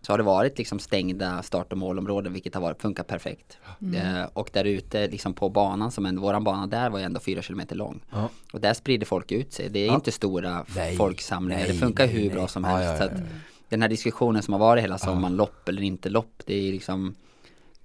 så 0.03 0.13
har 0.13 0.19
det 0.19 0.25
varit 0.25 0.59
liksom 0.59 0.79
stängda 0.79 1.43
start 1.43 1.73
och 1.73 1.79
målområden 1.79 2.33
vilket 2.33 2.55
har 2.55 2.63
varit, 2.63 2.83
funkat 2.83 3.07
perfekt. 3.07 3.59
Eh, 3.95 4.23
och 4.33 4.51
där 4.53 4.65
ute 4.65 5.07
liksom 5.09 5.35
på 5.35 5.49
banan 5.49 5.91
som 5.91 6.07
en, 6.07 6.21
våran 6.21 6.45
bana 6.45 6.67
där 6.67 6.91
var 6.91 6.99
ju 6.99 7.05
ändå 7.05 7.21
fyra 7.21 7.43
kilometer 7.43 7.77
lång. 7.77 8.01
Ja. 8.11 8.29
Och 8.53 8.61
där 8.61 8.75
sprider 8.75 9.07
folk 9.07 9.33
ut 9.33 9.53
sig. 9.53 9.69
Det 9.69 9.79
är 9.79 9.87
Ja. 9.87 9.95
inte 9.95 10.13
stora 10.13 10.65
Nej, 10.77 10.97
folksamlingar. 10.97 11.63
nej, 11.63 11.73
det 11.73 11.79
funkar 11.79 12.07
nej, 12.07 12.15
hur 12.17 12.31
bra 12.31 12.49
som 12.49 12.65
helst. 12.65 13.03
ja. 13.13 13.21
den 13.69 13.83
här 13.83 13.89
diskussionen 13.89 14.43
som 14.43 14.53
har 14.53 14.59
varit 14.61 14.83
hela 14.83 14.99
sommaren, 14.99 15.37
lopp 15.37 15.69
eller 15.69 15.83
inte 15.83 16.09
lopp, 16.09 16.43
det 16.47 16.55
är 16.69 16.73
liksom 16.73 17.15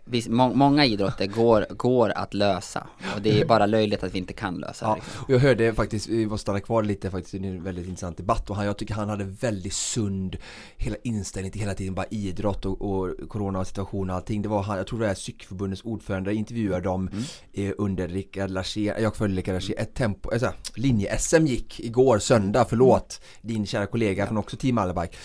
Visst, 0.10 0.28
må, 0.30 0.54
många 0.54 0.86
idrotter 0.86 1.28
går, 1.28 1.66
går 1.70 2.10
att 2.10 2.34
lösa 2.34 2.88
och 3.16 3.22
det 3.22 3.42
är 3.42 3.46
bara 3.46 3.66
löjligt 3.66 4.04
att 4.04 4.14
vi 4.14 4.18
inte 4.18 4.34
kan 4.34 4.56
lösa. 4.56 4.86
Ja, 4.86 4.96
Liksom. 4.96 5.24
och 5.24 5.30
jag 5.30 5.40
hörde 5.40 5.74
faktiskt, 5.74 6.08
vi 6.08 6.26
måste 6.28 6.42
stanna 6.42 6.60
kvar 6.60 6.84
lite 6.84 7.12
faktiskt, 7.12 7.32
det 7.32 7.48
är 7.48 7.52
en 7.52 7.64
väldigt 7.64 7.88
intressant 7.88 8.18
debatt 8.18 8.50
och 8.50 8.56
han, 8.56 8.66
jag 8.66 8.78
tycker 8.78 8.94
han 8.94 9.10
hade 9.10 9.24
väldigt 9.24 9.74
sund 9.74 10.38
hela 10.78 10.96
inställning 11.04 11.52
till 11.52 11.62
hela 11.62 11.74
tiden 11.74 11.96
bara 11.96 12.06
idrott 12.10 12.66
och, 12.66 12.82
och 12.82 13.30
coronasituation 13.30 14.10
och 14.10 14.16
allting. 14.16 14.42
Det 14.42 14.50
var 14.50 14.62
han, 14.64 14.78
jag 14.78 14.88
tror 14.88 15.00
det 15.00 15.08
är 15.08 15.14
cykelförbundets 15.16 15.82
ordförande 15.86 16.34
intervjuade 16.34 16.84
dem 16.84 17.10
eh, 17.54 17.72
under 17.78 18.08
Rickard 18.08 18.50
Larsén, 18.50 18.96
jag 19.00 19.16
följde 19.16 19.38
Rickard 19.38 19.54
Larsén, 19.54 19.76
ett 19.78 19.94
tempo, 19.94 20.32
alltså, 20.32 20.54
linje-SM 20.76 21.46
gick 21.46 21.80
igår 21.80 22.20
söndag, 22.20 22.66
förlåt, 22.70 23.22
din 23.42 23.66
kära 23.66 23.86
kollega 23.86 24.28
från 24.28 24.38
också 24.38 24.58
Team 24.58 24.78
Allebike. 24.78 25.18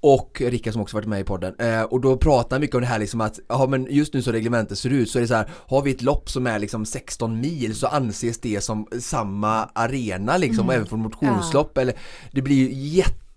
Och 0.00 0.42
Rickard 0.44 0.72
som 0.72 0.82
också 0.82 0.96
varit 0.96 1.08
med 1.08 1.20
i 1.20 1.24
podden. 1.24 1.54
Eh, 1.58 1.82
och 1.82 2.00
då 2.00 2.16
pratar 2.16 2.56
han 2.56 2.60
mycket 2.60 2.74
om 2.74 2.80
det 2.80 2.86
här 2.86 2.98
liksom 2.98 3.20
att, 3.20 3.38
ja 3.48 3.66
men 3.66 3.86
just 3.90 4.14
nu 4.14 4.22
så 4.22 4.32
reglementet 4.32 4.78
ser 4.78 4.90
ut 4.90 5.10
så 5.10 5.18
är 5.18 5.22
det 5.22 5.28
så 5.28 5.34
här, 5.34 5.50
har 5.68 5.82
vi 5.82 5.90
ett 5.90 6.02
lopp 6.02 6.30
som 6.30 6.46
är 6.46 6.58
liksom 6.58 6.86
16 6.86 7.40
mil 7.40 7.74
så 7.74 7.86
anses 7.86 8.38
det 8.38 8.60
som 8.60 8.86
samma 9.00 9.64
arena 9.64 10.36
liksom, 10.36 10.68
och 10.68 10.74
även 10.74 10.86
från 10.86 11.00
motionslopp 11.00 11.78
eller 11.78 11.94
det 12.32 12.42
blir 12.42 12.56
ju 12.56 12.70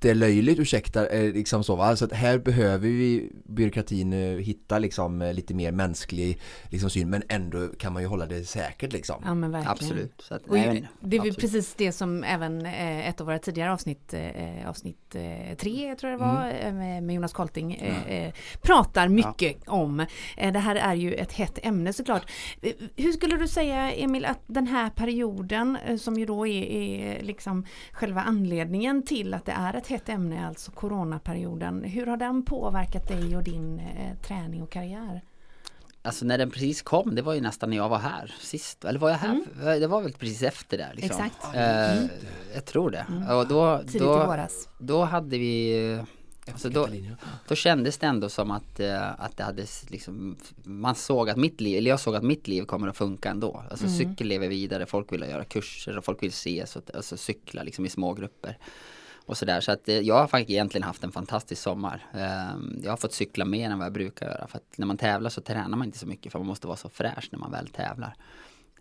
jättelöjligt, 0.03 0.59
ursäkta, 0.59 1.07
eh, 1.07 1.33
liksom 1.33 1.63
så 1.63 1.75
va. 1.75 1.95
Så 1.95 2.05
att 2.05 2.13
här 2.13 2.37
behöver 2.37 2.87
vi 2.87 3.31
byråkratin 3.45 4.13
eh, 4.13 4.37
hitta 4.37 4.79
liksom 4.79 5.21
eh, 5.21 5.33
lite 5.33 5.53
mer 5.53 5.71
mänsklig 5.71 6.39
liksom, 6.69 6.89
syn 6.89 7.09
men 7.09 7.23
ändå 7.29 7.67
kan 7.67 7.93
man 7.93 8.01
ju 8.01 8.07
hålla 8.07 8.25
det 8.25 8.43
säkert 8.43 8.93
liksom. 8.93 9.21
Ja 9.25 9.33
men 9.33 9.51
verkligen. 9.51 9.71
Absolut. 9.71 10.13
Så 10.21 10.35
att, 10.35 10.43
Och 10.47 10.53
nej, 10.55 10.67
men, 10.67 10.87
det 11.09 11.15
är 11.17 11.19
absolut. 11.19 11.37
precis 11.39 11.75
det 11.77 11.91
som 11.91 12.23
även 12.23 12.65
eh, 12.65 13.09
ett 13.09 13.21
av 13.21 13.27
våra 13.27 13.39
tidigare 13.39 13.73
avsnitt, 13.73 14.13
eh, 14.13 14.69
avsnitt 14.69 15.15
eh, 15.15 15.55
tre 15.57 15.95
tror 15.95 16.11
jag 16.11 16.19
det 16.19 16.25
var, 16.25 16.49
Mm. 16.59 16.77
med, 16.77 17.03
med 17.03 17.15
Jonas 17.15 17.33
Kolting, 17.33 17.73
eh, 17.73 18.33
pratar 18.61 19.07
mycket 19.07 19.57
om. 19.67 19.99
Eh, 20.37 20.53
det 20.53 20.59
här 20.59 20.75
är 20.75 20.95
ju 20.95 21.13
ett 21.13 21.31
hett 21.33 21.59
ämne 21.65 21.93
såklart. 21.93 22.31
Hur 22.95 23.11
skulle 23.11 23.37
du 23.37 23.47
säga 23.47 23.91
Emil 23.91 24.25
att 24.25 24.39
den 24.47 24.67
här 24.67 24.89
perioden 24.89 25.77
eh, 25.87 25.97
som 25.97 26.15
ju 26.19 26.25
då 26.25 26.47
är, 26.47 26.63
är 26.63 27.23
liksom 27.23 27.65
själva 27.91 28.21
anledningen 28.21 29.03
till 29.05 29.33
att 29.33 29.45
det 29.45 29.51
är 29.51 29.73
ett 29.73 29.87
hett 29.89 30.09
ämne, 30.09 30.47
alltså 30.47 30.71
coronaperioden. 30.71 31.83
Hur 31.83 32.05
har 32.05 32.17
den 32.17 32.45
påverkat 32.45 33.07
dig 33.07 33.37
och 33.37 33.43
din 33.43 33.79
eh, 33.79 34.17
träning 34.27 34.61
och 34.63 34.69
karriär? 34.71 35.21
Alltså 36.01 36.25
när 36.25 36.37
den 36.37 36.51
precis 36.51 36.81
kom, 36.81 37.15
det 37.15 37.21
var 37.21 37.33
ju 37.33 37.41
nästan 37.41 37.69
när 37.69 37.77
jag 37.77 37.89
var 37.89 37.97
här 37.97 38.35
sist. 38.39 38.85
Eller 38.85 38.99
var 38.99 39.09
jag 39.09 39.17
här? 39.17 39.79
Det 39.79 39.87
var 39.87 40.01
väl 40.01 40.13
precis 40.13 40.43
efter 40.43 40.77
det. 40.77 40.89
Liksom. 40.93 41.25
Exakt. 41.25 41.55
Eh, 41.55 42.03
Jag 42.53 42.65
tror 42.65 42.91
det. 42.91 43.05
Och 43.33 43.47
då, 43.47 43.77
Tidigt 43.77 43.95
i 43.95 43.99
då, 43.99 44.25
våras. 44.25 44.69
då 44.79 45.03
hade 45.03 45.37
vi 45.37 45.99
Alltså 46.51 46.69
då, 46.69 46.87
då 47.47 47.55
kändes 47.55 47.97
det 47.97 48.07
ändå 48.07 48.29
som 48.29 48.51
att, 48.51 48.79
eh, 48.79 49.21
att 49.21 49.37
det 49.37 49.43
hade 49.43 49.65
liksom, 49.87 50.37
man 50.63 50.95
såg 50.95 51.29
att 51.29 51.37
mitt 51.37 51.61
liv, 51.61 51.77
eller 51.77 51.89
jag 51.89 51.99
såg 51.99 52.15
att 52.15 52.23
mitt 52.23 52.47
liv 52.47 52.63
kommer 52.63 52.87
att 52.87 52.97
funka 52.97 53.29
ändå. 53.29 53.63
Alltså 53.71 53.87
cykel 53.87 54.27
lever 54.27 54.47
vidare, 54.47 54.85
folk 54.85 55.11
vill 55.13 55.21
göra 55.21 55.43
kurser 55.43 55.97
och 55.97 56.05
folk 56.05 56.23
vill 56.23 56.29
ses 56.29 56.75
och 56.75 56.83
alltså 56.95 57.17
cykla 57.17 57.63
liksom 57.63 57.85
i 57.85 57.89
små 57.89 58.13
grupper. 58.13 58.57
Och 59.29 59.37
sådär, 59.37 59.61
så 59.61 59.71
att 59.71 59.89
eh, 59.89 59.95
jag 59.99 60.15
har 60.15 60.27
faktiskt 60.27 60.49
egentligen 60.49 60.83
haft 60.83 61.03
en 61.03 61.11
fantastisk 61.11 61.61
sommar. 61.61 62.05
Ehm, 62.13 62.79
Jag 62.83 62.91
har 62.91 62.97
fått 62.97 63.13
cykla 63.13 63.45
mer 63.45 63.69
än 63.69 63.77
vad 63.77 63.85
jag 63.85 63.93
brukar 63.93 64.25
göra. 64.25 64.47
För 64.47 64.57
att 64.57 64.77
när 64.77 64.85
man 64.85 64.97
tävlar 64.97 65.29
så 65.29 65.41
tränar 65.41 65.77
man 65.77 65.85
inte 65.85 65.97
så 65.97 66.07
mycket 66.07 66.31
för 66.31 66.39
man 66.39 66.47
måste 66.47 66.67
vara 66.67 66.77
så 66.77 66.89
fräsch 66.89 67.27
när 67.31 67.39
man 67.39 67.51
väl 67.51 67.67
tävlar. 67.67 68.13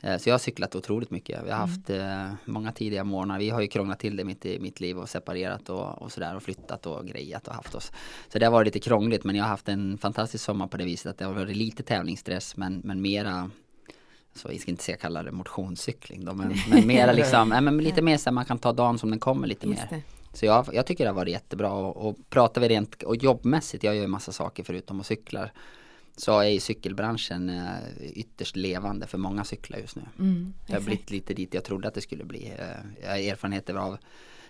Eh, 0.03 0.19
Så 0.19 0.29
jag 0.29 0.35
har 0.35 0.39
cyklat 0.39 0.75
otroligt 0.75 1.11
mycket. 1.11 1.41
Vi 1.45 1.51
har 1.51 1.59
haft 1.59 1.91
eh, 1.91 2.33
många 2.45 2.73
tidiga 2.73 3.05
morgnar. 3.05 3.39
Vi 3.39 3.51
har 3.51 3.61
ju 3.61 3.67
krånglat 3.69 3.99
till 3.99 4.17
det 4.17 4.25
mitt 4.25 4.47
i 4.47 4.61
mitt 4.61 4.81
liv 4.81 4.99
och 4.99 5.09
separerat 5.09 5.69
och, 5.69 6.03
och 6.03 6.13
sådär 6.13 6.37
och 6.37 6.43
flyttat 6.43 6.87
och 6.87 7.07
grejat 7.07 7.49
och 7.49 7.55
haft 7.55 7.75
oss. 7.75 7.93
Så 8.33 8.39
det 8.39 8.45
har 8.47 8.53
varit 8.53 8.67
lite 8.75 8.81
krångligt 8.89 9.25
men 9.25 9.37
jag 9.37 9.45
har 9.45 9.49
haft 9.51 9.69
en 9.69 9.99
fantastisk 9.99 10.45
sommar 10.45 10.67
på 10.67 10.77
det 10.77 10.85
viset 10.85 11.11
att 11.11 11.19
det 11.19 11.25
har 11.25 11.33
varit 11.33 11.57
lite 11.57 11.83
tävlingsstress 11.83 12.57
men, 12.57 12.81
men 12.85 13.01
mera 13.03 13.51
så 14.35 14.49
jag 14.53 14.61
ska 14.61 14.71
inte 14.71 14.85
säga 14.85 14.97
kalla 14.99 15.23
det 15.23 15.33
motionscykling 15.33 16.25
då, 16.25 16.35
men, 16.35 16.55
men 16.71 16.87
mera 16.87 17.13
liksom, 17.21 17.49
nej, 17.49 17.61
men 17.61 17.79
lite 17.79 18.03
mer 18.03 18.17
så 18.17 18.31
här, 18.31 18.35
man 18.35 18.45
kan 18.45 18.59
ta 18.59 18.73
dagen 18.73 18.99
som 18.99 19.11
den 19.11 19.19
kommer 19.19 19.47
lite 19.47 19.67
Just 19.69 19.81
mer. 19.83 19.89
det. 19.91 20.03
Så 20.38 20.46
jag, 20.46 20.68
jag 20.72 20.87
tycker 20.87 21.05
det 21.05 21.11
har 21.11 21.14
varit 21.14 21.33
jättebra 21.33 21.72
och, 21.72 22.09
och 22.09 22.16
pratar 22.31 22.61
vi 22.61 22.68
rent 22.68 23.03
och 23.03 23.16
jobbmässigt, 23.16 23.85
jag 23.85 23.94
gör 23.94 24.03
ju 24.03 24.09
massa 24.09 24.33
saker 24.33 24.64
förutom 24.64 25.01
att 25.01 25.07
cykla. 25.07 25.51
Så 26.16 26.40
är 26.40 26.48
ju 26.48 26.61
cykelbranschen 26.61 27.48
eh, 27.48 27.66
ytterst 28.01 28.57
levande 28.57 29.07
för 29.07 29.18
många 29.18 29.44
cyklar 29.44 29.79
just 29.79 29.96
nu. 29.96 30.03
Mm, 30.18 30.55
Det 30.66 30.72
har 30.72 30.81
blivit 30.81 31.11
lite 31.11 31.35
dit 31.35 31.55
jag 31.55 31.64
trodde 31.64 31.88
att 31.88 31.94
det 31.94 32.01
skulle 32.01 32.24
bli. 32.24 32.46
Eh, 32.59 32.66
Jag 33.03 33.11
har 33.11 33.18
erfarenheter 33.18 33.74
av 33.74 33.98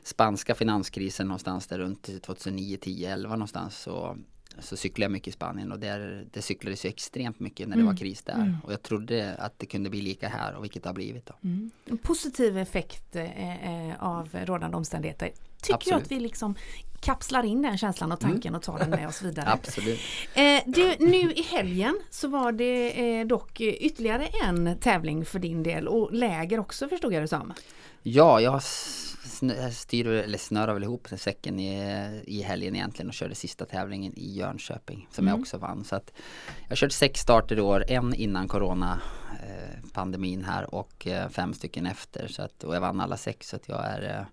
spanska 0.02 0.54
finanskrisen 0.54 1.26
någonstans 1.28 1.66
där 1.66 1.78
runt 1.78 2.22
2009, 2.22 2.76
10, 2.80 3.12
11 3.12 3.30
någonstans. 3.30 3.78
Så, 3.78 4.16
så 4.58 4.76
cyklade 4.76 5.04
jag 5.04 5.12
mycket 5.12 5.28
i 5.28 5.32
Spanien 5.32 5.72
och 5.72 5.78
där, 5.78 6.26
det 6.32 6.42
cyklades 6.42 6.84
ju 6.84 6.88
extremt 6.88 7.40
mycket 7.40 7.68
när 7.68 7.76
det 7.76 7.82
var 7.82 7.96
kris 7.96 8.22
där. 8.22 8.58
Och 8.64 8.72
jag 8.72 8.82
trodde 8.82 9.34
att 9.34 9.58
det 9.58 9.66
kunde 9.66 9.90
bli 9.90 10.00
lika 10.00 10.28
här 10.28 10.54
och 10.54 10.64
vilket 10.64 10.82
det 10.82 10.88
har 10.88 10.94
blivit 10.94 11.26
då. 11.26 11.34
Mm. 11.44 11.70
En 11.84 11.98
positiv 11.98 12.58
effekt 12.58 13.16
eh, 13.16 13.88
eh, 13.90 14.02
av 14.02 14.28
rådande 14.32 14.76
omständigheter. 14.76 15.30
Tycker 15.62 15.72
jag 15.72 15.76
Absolut. 15.76 16.02
att 16.02 16.12
vi 16.12 16.20
liksom 16.20 16.54
kapslar 17.00 17.44
in 17.44 17.62
den 17.62 17.78
känslan 17.78 18.12
och 18.12 18.20
tanken 18.20 18.54
och 18.54 18.62
tar 18.62 18.78
den 18.78 18.90
med 18.90 19.08
oss 19.08 19.22
vidare. 19.22 19.48
Absolut. 19.52 20.00
Eh, 20.34 20.62
du, 20.66 20.96
nu 20.98 21.32
i 21.32 21.42
helgen 21.42 21.98
så 22.10 22.28
var 22.28 22.52
det 22.52 23.18
eh, 23.18 23.26
dock 23.26 23.60
ytterligare 23.60 24.26
en 24.26 24.78
tävling 24.78 25.24
för 25.24 25.38
din 25.38 25.62
del 25.62 25.88
och 25.88 26.12
läger 26.12 26.60
också 26.60 26.88
förstod 26.88 27.12
jag 27.12 27.22
det 27.22 27.28
som. 27.28 27.52
Ja, 28.02 28.40
jag 28.40 28.62
styr, 29.72 30.06
eller 30.06 30.38
snörar 30.38 30.74
väl 30.74 30.82
ihop 30.82 31.08
säcken 31.16 31.60
i, 31.60 32.22
i 32.26 32.42
helgen 32.42 32.74
egentligen 32.74 33.08
och 33.08 33.14
körde 33.14 33.34
sista 33.34 33.64
tävlingen 33.64 34.18
i 34.18 34.36
Jönköping 34.38 35.08
som 35.10 35.28
jag 35.28 35.40
också 35.40 35.58
vann. 35.58 35.84
Så 35.84 35.96
att 35.96 36.12
jag 36.62 36.68
har 36.68 36.76
kört 36.76 36.92
sex 36.92 37.20
starter 37.20 37.58
i 37.58 37.60
år, 37.60 37.84
en 37.88 38.14
innan 38.14 38.48
corona 38.48 39.00
eh, 39.42 39.90
pandemin 39.92 40.44
här 40.44 40.74
och 40.74 41.06
eh, 41.06 41.28
fem 41.28 41.54
stycken 41.54 41.86
efter. 41.86 42.28
Så 42.28 42.42
att, 42.42 42.64
och 42.64 42.76
jag 42.76 42.80
vann 42.80 43.00
alla 43.00 43.16
sex 43.16 43.48
så 43.48 43.56
att 43.56 43.68
jag 43.68 43.86
är 43.86 44.16
eh, 44.18 44.26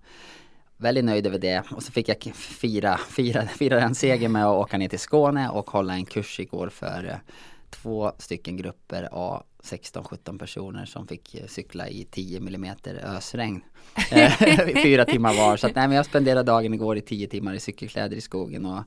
väldigt 0.77 1.05
nöjd 1.05 1.27
över 1.27 1.39
det. 1.39 1.63
Och 1.71 1.83
så 1.83 1.91
fick 1.91 2.09
jag 2.09 2.35
fira, 2.35 2.97
fira, 2.97 3.47
fira 3.47 3.81
en 3.81 3.95
seger 3.95 4.29
med 4.29 4.45
att 4.45 4.55
åka 4.55 4.77
ner 4.77 4.89
till 4.89 4.99
Skåne 4.99 5.49
och 5.49 5.69
hålla 5.69 5.93
en 5.93 6.05
kurs 6.05 6.39
igår 6.39 6.69
för 6.69 7.07
eh, 7.09 7.33
två 7.69 8.11
stycken 8.17 8.57
grupper 8.57 9.09
av 9.11 9.43
16-17 9.63 10.39
personer 10.39 10.85
som 10.85 11.07
fick 11.07 11.35
eh, 11.35 11.47
cykla 11.47 11.89
i 11.89 12.03
10 12.11 12.37
mm 12.37 12.75
ösregn. 13.03 13.61
Eh, 14.11 14.31
Fyra 14.83 15.05
timmar 15.05 15.33
var. 15.33 15.57
Så 15.57 15.67
att, 15.67 15.75
nej, 15.75 15.87
men 15.87 15.97
jag 15.97 16.05
spenderade 16.05 16.43
dagen 16.43 16.73
igår 16.73 16.97
i 16.97 17.01
10 17.01 17.27
timmar 17.27 17.53
i 17.53 17.59
cykelkläder 17.59 18.17
i 18.17 18.21
skogen. 18.21 18.65
Och, 18.65 18.83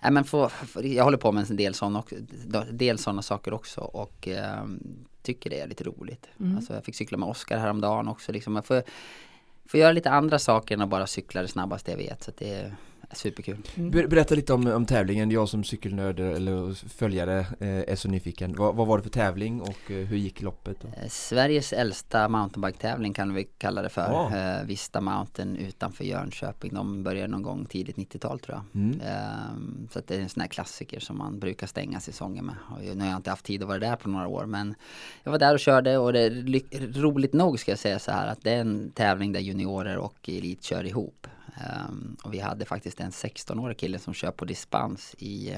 nej, 0.00 0.12
men 0.12 0.24
få, 0.24 0.50
jag 0.82 1.04
håller 1.04 1.18
på 1.18 1.32
med 1.32 1.50
en 1.50 1.56
del 1.56 1.74
sådana 1.74 2.04
del 2.70 2.98
såna 2.98 3.22
saker 3.22 3.54
också 3.54 3.80
och 3.80 4.28
eh, 4.28 4.64
tycker 5.22 5.50
det 5.50 5.60
är 5.60 5.66
lite 5.66 5.84
roligt. 5.84 6.26
Alltså, 6.56 6.74
jag 6.74 6.84
fick 6.84 6.94
cykla 6.94 7.18
med 7.18 7.28
Oskar 7.28 7.58
häromdagen 7.58 8.08
också. 8.08 8.32
Liksom. 8.32 8.56
Jag 8.56 8.64
får, 8.64 8.82
får 9.70 9.80
göra 9.80 9.92
lite 9.92 10.10
andra 10.10 10.38
saker 10.38 10.74
än 10.74 10.80
att 10.80 10.88
bara 10.88 11.06
cykla 11.06 11.42
det 11.42 11.48
snabbaste 11.48 11.90
jag 11.90 11.98
vet. 11.98 12.22
Så 12.22 12.30
att 12.30 12.36
det, 12.36 12.72
Superkul. 13.12 13.56
Ber- 13.76 14.06
Berätta 14.06 14.34
lite 14.34 14.52
om, 14.52 14.66
om 14.66 14.86
tävlingen, 14.86 15.30
jag 15.30 15.48
som 15.48 15.64
cykelnörd 15.64 16.20
eller 16.20 16.88
följare 16.88 17.38
eh, 17.38 17.68
är 17.92 17.96
så 17.96 18.08
nyfiken. 18.08 18.54
Vad, 18.56 18.76
vad 18.76 18.86
var 18.86 18.96
det 18.98 19.02
för 19.02 19.10
tävling 19.10 19.60
och 19.60 19.90
eh, 19.90 19.96
hur 20.06 20.16
gick 20.16 20.42
loppet? 20.42 20.80
Då? 20.80 20.88
Eh, 20.88 21.08
Sveriges 21.08 21.72
äldsta 21.72 22.28
mountainbike-tävling 22.28 23.12
kan 23.12 23.34
vi 23.34 23.44
kalla 23.44 23.82
det 23.82 23.88
för. 23.88 24.02
Ja. 24.02 24.36
Eh, 24.36 24.66
Vista 24.66 25.00
Mountain 25.00 25.56
utanför 25.56 26.04
Jönköping. 26.04 26.74
De 26.74 27.02
började 27.02 27.28
någon 27.28 27.42
gång 27.42 27.66
tidigt 27.66 27.96
90-tal 27.96 28.40
tror 28.40 28.58
jag. 28.58 28.82
Mm. 28.82 29.00
Ehm, 29.00 29.88
så 29.92 29.98
att 29.98 30.06
det 30.06 30.14
är 30.14 30.20
en 30.20 30.28
sån 30.28 30.40
här 30.40 30.48
klassiker 30.48 31.00
som 31.00 31.18
man 31.18 31.38
brukar 31.38 31.66
stänga 31.66 32.00
säsongen 32.00 32.46
med. 32.46 32.54
Och 32.70 32.96
nu 32.96 33.00
har 33.04 33.10
jag 33.10 33.16
inte 33.18 33.30
haft 33.30 33.44
tid 33.44 33.62
att 33.62 33.68
vara 33.68 33.78
där 33.78 33.96
på 33.96 34.08
några 34.08 34.28
år 34.28 34.46
men 34.46 34.74
jag 35.22 35.30
var 35.32 35.38
där 35.38 35.54
och 35.54 35.60
körde 35.60 35.98
och 35.98 36.12
det 36.12 36.20
är 36.20 37.00
roligt 37.00 37.32
nog 37.32 37.60
ska 37.60 37.72
jag 37.72 37.78
säga 37.78 37.98
så 37.98 38.10
här 38.10 38.26
att 38.26 38.42
det 38.42 38.50
är 38.50 38.60
en 38.60 38.90
tävling 38.90 39.32
där 39.32 39.40
juniorer 39.40 39.96
och 39.96 40.28
elit 40.28 40.62
kör 40.62 40.84
ihop. 40.84 41.26
Ehm, 41.56 42.16
och 42.24 42.34
vi 42.34 42.40
hade 42.40 42.64
faktiskt 42.64 43.00
en 43.00 43.10
16-årig 43.10 43.78
kille 43.78 43.98
som 43.98 44.14
kör 44.14 44.30
på 44.30 44.44
dispens 44.44 45.14
i 45.18 45.56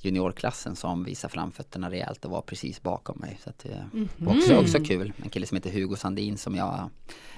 juniorklassen 0.00 0.76
som 0.76 1.04
visar 1.04 1.28
framfötterna 1.28 1.90
rejält 1.90 2.24
och 2.24 2.30
var 2.30 2.40
precis 2.42 2.82
bakom 2.82 3.18
mig. 3.18 3.38
Så 3.44 3.50
att 3.50 3.58
det 3.58 3.88
var 4.16 4.36
också, 4.36 4.56
också 4.56 4.84
kul. 4.84 5.12
En 5.22 5.30
kille 5.30 5.46
som 5.46 5.56
heter 5.56 5.70
Hugo 5.70 5.96
Sandin 5.96 6.38
som 6.38 6.54
jag 6.54 6.90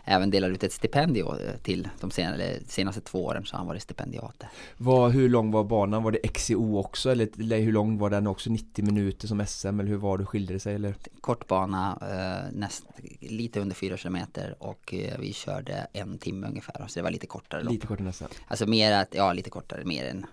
även 0.04 0.30
delar 0.30 0.50
ut 0.50 0.64
ett 0.64 0.72
stipendium 0.72 1.28
eh, 1.28 1.56
till 1.62 1.88
de 2.00 2.10
senaste, 2.10 2.60
senaste 2.66 3.00
två 3.00 3.24
åren 3.24 3.44
så 3.44 3.56
han 3.56 3.66
varit 3.66 3.82
stipendiat 3.82 4.34
där. 4.38 4.48
Vad, 4.76 5.12
hur 5.12 5.28
lång 5.28 5.50
var 5.50 5.64
banan? 5.64 6.02
Var 6.02 6.10
det 6.10 6.18
XCO 6.18 6.78
också 6.78 7.10
eller, 7.10 7.28
eller 7.38 7.60
hur 7.60 7.72
lång 7.72 7.98
var 7.98 8.10
den 8.10 8.26
också? 8.26 8.50
90 8.50 8.84
minuter 8.84 9.28
som 9.28 9.46
SM 9.46 9.80
eller 9.80 9.90
hur 9.90 9.96
var 9.96 10.18
det? 10.18 10.26
Skilde 10.26 10.52
det 10.52 10.60
sig 10.60 10.74
eller? 10.74 10.94
Kort 11.20 11.46
bana, 11.46 11.98
eh, 12.00 12.58
näst, 12.58 12.84
lite 13.20 13.60
under 13.60 13.74
4 13.74 13.96
kilometer 13.96 14.54
och 14.58 14.94
eh, 14.94 15.18
vi 15.18 15.32
körde 15.32 15.86
en 15.92 16.18
timme 16.18 16.46
ungefär. 16.46 16.86
Så 16.88 16.98
det 16.98 17.02
var 17.02 17.10
lite 17.10 17.26
kortare 17.26 17.62
lopp. 17.62 17.72
Lite 17.72 17.86
kortare 17.86 18.06
nästan. 18.06 18.28
Alltså 18.48 18.66
mer 18.66 18.92
att, 18.92 19.14
ja 19.14 19.32
lite 19.32 19.50
kortare, 19.50 19.84
mer 19.84 20.04
en 20.04 20.26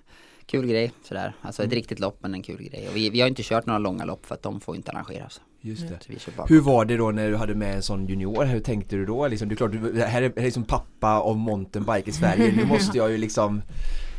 kul 0.49 0.67
grej 0.67 0.91
sådär. 1.03 1.33
Alltså 1.41 1.63
ett 1.63 1.73
riktigt 1.73 1.99
lopp 1.99 2.17
men 2.21 2.33
en 2.33 2.41
kul 2.43 2.63
grej. 2.63 2.87
Och 2.89 2.95
vi, 2.95 3.09
vi 3.09 3.21
har 3.21 3.27
inte 3.27 3.43
kört 3.43 3.65
några 3.65 3.79
långa 3.79 4.05
lopp 4.05 4.25
för 4.25 4.35
att 4.35 4.43
de 4.43 4.61
får 4.61 4.75
inte 4.75 4.91
arrangeras. 4.91 5.41
Just 5.61 5.87
det. 5.87 5.99
Hur 6.47 6.61
var 6.61 6.85
det 6.85 6.97
då 6.97 7.11
när 7.11 7.29
du 7.29 7.35
hade 7.35 7.55
med 7.55 7.75
en 7.75 7.81
sån 7.81 8.07
junior? 8.07 8.45
Hur 8.45 8.59
tänkte 8.59 8.95
du 8.95 9.05
då? 9.05 9.27
Liksom, 9.27 9.49
det 9.49 9.53
är 9.53 9.55
klart, 9.55 9.71
du, 9.71 10.01
här 10.01 10.21
är, 10.21 10.33
här 10.35 10.47
är 10.47 10.51
som 10.51 10.63
pappa 10.63 11.19
av 11.19 11.37
mountainbike 11.37 12.09
i 12.09 12.13
Sverige. 12.13 12.53
Nu 12.55 12.65
måste 12.69 12.97
jag 12.97 13.11
ju 13.11 13.17
liksom, 13.17 13.61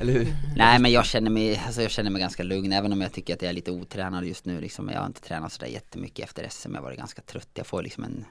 eller 0.00 0.12
hur? 0.12 0.26
Nej 0.56 0.78
men 0.78 0.92
jag 0.92 1.04
känner 1.04 1.30
mig, 1.30 1.62
alltså 1.66 1.82
jag 1.82 1.90
känner 1.90 2.10
mig 2.10 2.20
ganska 2.20 2.42
lugn 2.42 2.72
även 2.72 2.92
om 2.92 3.00
jag 3.00 3.12
tycker 3.12 3.34
att 3.34 3.42
jag 3.42 3.48
är 3.48 3.52
lite 3.52 3.70
otränad 3.70 4.24
just 4.24 4.44
nu 4.44 4.60
liksom. 4.60 4.88
Jag 4.88 5.00
har 5.00 5.06
inte 5.06 5.20
tränat 5.20 5.52
sådär 5.52 5.68
jättemycket 5.68 6.24
efter 6.24 6.48
SM. 6.48 6.70
Jag 6.70 6.80
har 6.80 6.84
varit 6.84 6.98
ganska 6.98 7.22
trött. 7.22 7.50
Jag 7.54 7.66
får 7.66 7.82
liksom 7.82 8.04
en 8.04 8.24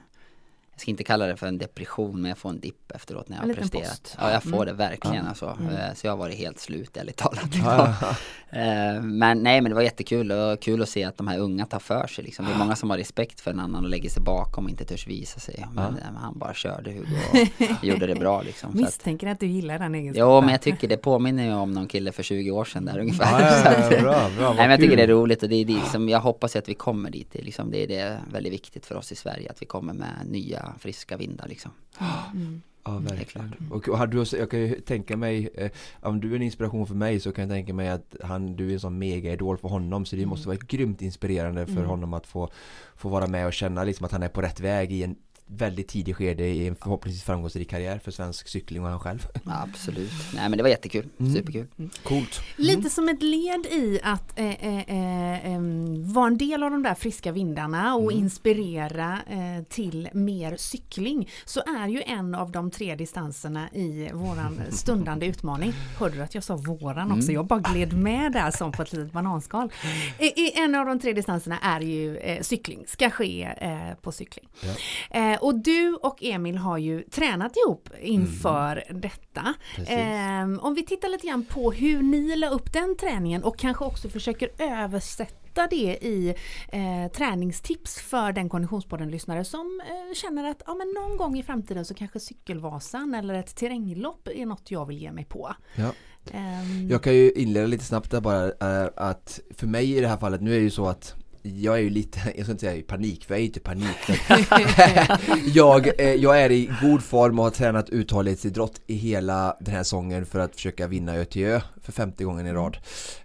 jag 0.80 0.82
ska 0.82 0.90
inte 0.90 1.04
kalla 1.04 1.26
det 1.26 1.36
för 1.36 1.46
en 1.46 1.58
depression 1.58 2.20
men 2.22 2.28
jag 2.28 2.38
får 2.38 2.50
en 2.50 2.60
dipp 2.60 2.92
efteråt 2.94 3.28
när 3.28 3.36
jag 3.36 3.46
har 3.46 3.54
presterat. 3.54 3.88
post. 4.02 4.16
Ja 4.20 4.30
jag 4.32 4.42
får 4.42 4.52
Mm. 4.62 4.66
det 4.66 4.72
verkligen 4.72 5.26
alltså. 5.26 5.46
Eh, 5.46 5.94
Så 5.94 6.06
jag 6.06 6.12
har 6.12 6.16
varit 6.18 6.34
helt 6.38 6.58
slut 6.60 6.96
ärligt 6.96 7.16
talat. 7.16 7.48
Ja, 7.64 7.94
ja. 8.00 8.16
Eh, 8.52 9.02
Men 9.02 9.38
nej 9.42 9.60
men 9.60 9.70
det 9.70 9.74
var 9.74 9.82
jättekul 9.82 10.32
och 10.32 10.60
kul 10.62 10.82
att 10.82 10.88
se 10.88 11.04
att 11.04 11.16
de 11.16 11.28
här 11.28 11.38
unga 11.38 11.66
tar 11.66 11.78
för 11.78 12.06
sig 12.06 12.24
liksom. 12.24 12.44
Det 12.46 12.52
är 12.52 12.58
många 12.58 12.76
som 12.76 12.90
har 12.90 12.98
respekt 12.98 13.40
för 13.40 13.50
en 13.50 13.60
annan 13.60 13.84
och 13.84 13.90
lägger 13.90 14.10
sig 14.10 14.22
bakom 14.22 14.64
och 14.64 14.70
inte 14.70 14.84
törs 14.84 15.06
visa 15.06 15.40
sig. 15.40 15.66
Men 15.72 15.96
eh, 15.98 16.04
han 16.16 16.38
bara 16.38 16.54
körde 16.54 16.90
Hugo 16.90 17.16
och 17.78 17.84
gjorde 17.84 18.06
det 18.06 18.14
bra 18.14 18.42
liksom. 18.42 18.72
Så 18.72 18.78
att, 18.78 18.84
Misstänker 18.84 19.26
att 19.26 19.40
du 19.40 19.46
gillar 19.46 19.78
den 19.78 19.94
egenskapen. 19.94 20.28
Jo 20.34 20.40
men 20.40 20.50
jag 20.50 20.60
tycker 20.62 20.88
det 20.88 20.96
påminner 20.96 21.44
ju 21.44 21.54
om 21.54 21.72
någon 21.72 21.86
kille 21.88 22.12
för 22.12 22.22
20 22.22 22.50
år 22.50 22.64
sedan 22.64 22.84
där 22.84 22.98
ungefär. 22.98 23.40
Ja, 23.40 23.72
ja, 23.72 23.82
ja, 23.92 24.00
bra, 24.02 24.30
bra, 24.38 24.48
Nej 24.48 24.56
men 24.56 24.70
jag 24.70 24.80
tycker 24.80 24.96
det 24.96 25.02
är 25.02 25.08
roligt 25.08 25.42
och 25.42 25.48
det 25.48 25.56
är 25.56 25.64
dit 25.64 25.86
som 25.86 26.08
jag 26.08 26.20
hoppas 26.20 26.56
att 26.56 26.68
vi 26.68 26.74
kommer 26.74 27.10
dit. 27.10 27.28
Det 27.32 27.38
är, 27.38 27.44
liksom, 27.44 27.70
det 27.70 27.82
är 27.82 27.86
det 27.88 28.18
väldigt 28.32 28.52
viktigt 28.52 28.86
för 28.86 28.94
oss 28.94 29.12
i 29.12 29.16
Sverige 29.16 29.50
att 29.50 29.62
vi 29.62 29.66
kommer 29.66 29.92
med 29.92 30.14
nya 30.26 30.69
friska 30.78 31.16
vindar 31.16 31.48
liksom. 31.48 31.70
Ja, 32.84 32.96
är 32.96 33.00
verkligen. 33.00 33.26
klart. 33.26 33.70
Och 33.70 33.88
och 33.88 33.98
har 33.98 34.06
du, 34.06 34.24
jag 34.38 34.50
kan 34.50 34.60
ju 34.60 34.80
tänka 34.80 35.16
mig, 35.16 35.50
eh, 35.54 35.70
om 36.00 36.20
du 36.20 36.32
är 36.32 36.36
en 36.36 36.42
inspiration 36.42 36.86
för 36.86 36.94
mig 36.94 37.20
så 37.20 37.32
kan 37.32 37.42
jag 37.42 37.50
tänka 37.50 37.74
mig 37.74 37.88
att 37.88 38.16
han, 38.22 38.56
du 38.56 38.68
är 38.68 38.72
en 38.72 38.80
sån 38.80 38.98
mega-idol 38.98 39.58
för 39.58 39.68
honom 39.68 40.06
så 40.06 40.16
det 40.16 40.26
måste 40.26 40.48
vara 40.48 40.58
grymt 40.68 41.02
inspirerande 41.02 41.66
för 41.66 41.84
honom 41.84 42.14
att 42.14 42.26
få, 42.26 42.50
få 42.96 43.08
vara 43.08 43.26
med 43.26 43.46
och 43.46 43.52
känna 43.52 43.84
liksom 43.84 44.04
att 44.06 44.12
han 44.12 44.22
är 44.22 44.28
på 44.28 44.42
rätt 44.42 44.60
väg 44.60 44.92
i 44.92 45.02
en 45.02 45.16
väldigt 45.56 45.88
tidig 45.88 46.16
skede 46.16 46.44
i 46.44 46.66
en 46.66 46.76
förhoppningsvis 46.76 47.24
framgångsrik 47.24 47.70
karriär 47.70 47.98
för 47.98 48.10
svensk 48.10 48.48
cykling 48.48 48.84
och 48.84 48.90
han 48.90 49.00
själv. 49.00 49.26
Ja, 49.44 49.66
absolut. 49.70 50.10
Nej 50.34 50.48
men 50.48 50.56
det 50.56 50.62
var 50.62 50.70
jättekul. 50.70 51.08
Superkul. 51.18 51.66
Coolt. 52.02 52.40
Lite 52.56 52.90
som 52.90 53.08
ett 53.08 53.22
led 53.22 53.66
i 53.66 54.00
att 54.02 54.38
eh, 54.38 54.64
eh, 54.64 55.52
eh, 55.54 55.60
vara 56.02 56.26
en 56.26 56.38
del 56.38 56.62
av 56.62 56.70
de 56.70 56.82
där 56.82 56.94
friska 56.94 57.32
vindarna 57.32 57.94
och 57.94 58.12
inspirera 58.12 59.18
eh, 59.30 59.64
till 59.68 60.08
mer 60.12 60.56
cykling 60.56 61.28
så 61.44 61.60
är 61.60 61.88
ju 61.88 62.02
en 62.02 62.34
av 62.34 62.50
de 62.50 62.70
tre 62.70 62.96
distanserna 62.96 63.70
i 63.70 64.10
våran 64.12 64.62
stundande 64.70 65.26
utmaning. 65.30 65.72
Hörde 65.98 66.16
du 66.16 66.22
att 66.22 66.34
jag 66.34 66.44
sa 66.44 66.56
våran 66.56 67.12
också? 67.12 67.32
Jag 67.32 67.46
bara 67.46 67.60
gled 67.60 67.92
med 67.92 68.32
där 68.32 68.50
som 68.50 68.72
på 68.72 68.82
ett 68.82 68.92
litet 68.92 69.12
bananskal. 69.12 69.72
I, 70.18 70.24
i 70.24 70.52
en 70.60 70.74
av 70.74 70.86
de 70.86 71.00
tre 71.00 71.12
distanserna 71.12 71.58
är 71.58 71.80
ju 71.80 72.16
eh, 72.16 72.42
cykling, 72.42 72.84
ska 72.86 73.10
ske 73.10 73.42
eh, 73.60 73.94
på 74.02 74.12
cykling. 74.12 74.48
Eh, 75.10 75.39
och 75.40 75.54
du 75.58 75.94
och 75.94 76.22
Emil 76.22 76.56
har 76.56 76.78
ju 76.78 77.02
tränat 77.02 77.52
ihop 77.56 77.88
inför 78.00 78.84
detta. 78.90 79.54
Precis. 79.76 79.94
Ehm, 79.96 80.58
om 80.60 80.74
vi 80.74 80.86
tittar 80.86 81.08
lite 81.08 81.26
grann 81.26 81.44
på 81.44 81.72
hur 81.72 82.02
ni 82.02 82.36
la 82.36 82.48
upp 82.48 82.72
den 82.72 82.96
träningen 82.96 83.44
och 83.44 83.58
kanske 83.58 83.84
också 83.84 84.08
försöker 84.08 84.50
översätta 84.58 85.66
det 85.70 85.98
i 86.02 86.34
eh, 86.72 87.12
träningstips 87.12 88.00
för 88.00 88.32
den 88.32 88.48
Konditionspodden-lyssnare 88.48 89.44
som 89.44 89.80
eh, 89.88 90.14
känner 90.14 90.50
att 90.50 90.62
ja, 90.66 90.74
men 90.74 90.88
någon 90.88 91.16
gång 91.16 91.38
i 91.38 91.42
framtiden 91.42 91.84
så 91.84 91.94
kanske 91.94 92.20
Cykelvasan 92.20 93.14
eller 93.14 93.34
ett 93.34 93.56
terränglopp 93.56 94.28
är 94.34 94.46
något 94.46 94.70
jag 94.70 94.86
vill 94.86 94.98
ge 94.98 95.12
mig 95.12 95.24
på. 95.24 95.54
Ja. 95.74 95.92
Ehm, 96.32 96.88
Jag 96.88 97.02
kan 97.02 97.14
ju 97.14 97.32
inleda 97.32 97.66
lite 97.66 97.84
snabbt 97.84 98.10
där 98.10 98.20
bara 98.20 98.44
eh, 98.46 98.88
att 98.96 99.40
för 99.54 99.66
mig 99.66 99.96
i 99.96 100.00
det 100.00 100.08
här 100.08 100.16
fallet, 100.16 100.40
nu 100.40 100.50
är 100.54 100.58
det 100.58 100.64
ju 100.64 100.70
så 100.70 100.86
att 100.86 101.14
jag 101.42 101.74
är 101.74 101.80
ju 101.80 101.90
lite, 101.90 102.20
jag 102.36 102.44
ska 102.44 102.52
inte 102.52 102.60
säga 102.60 102.74
i 102.74 102.82
panik, 102.82 103.24
för 103.24 103.34
jag 103.34 103.38
är 103.38 103.42
ju 103.42 103.46
inte 103.46 103.60
panik. 103.60 103.96
jag, 105.54 106.00
eh, 106.00 106.14
jag 106.14 106.42
är 106.42 106.50
i 106.50 106.70
god 106.82 107.02
form 107.02 107.38
och 107.38 107.44
har 107.44 107.50
tränat 107.50 107.90
uthållighetsidrott 107.90 108.80
i 108.86 108.94
hela 108.94 109.56
den 109.60 109.74
här 109.74 109.82
säsongen 109.82 110.26
för 110.26 110.38
att 110.38 110.54
försöka 110.54 110.86
vinna 110.86 111.14
ÖTÖ 111.14 111.60
för 111.82 111.92
femte 111.92 112.24
gången 112.24 112.46
i 112.46 112.52
rad. 112.52 112.76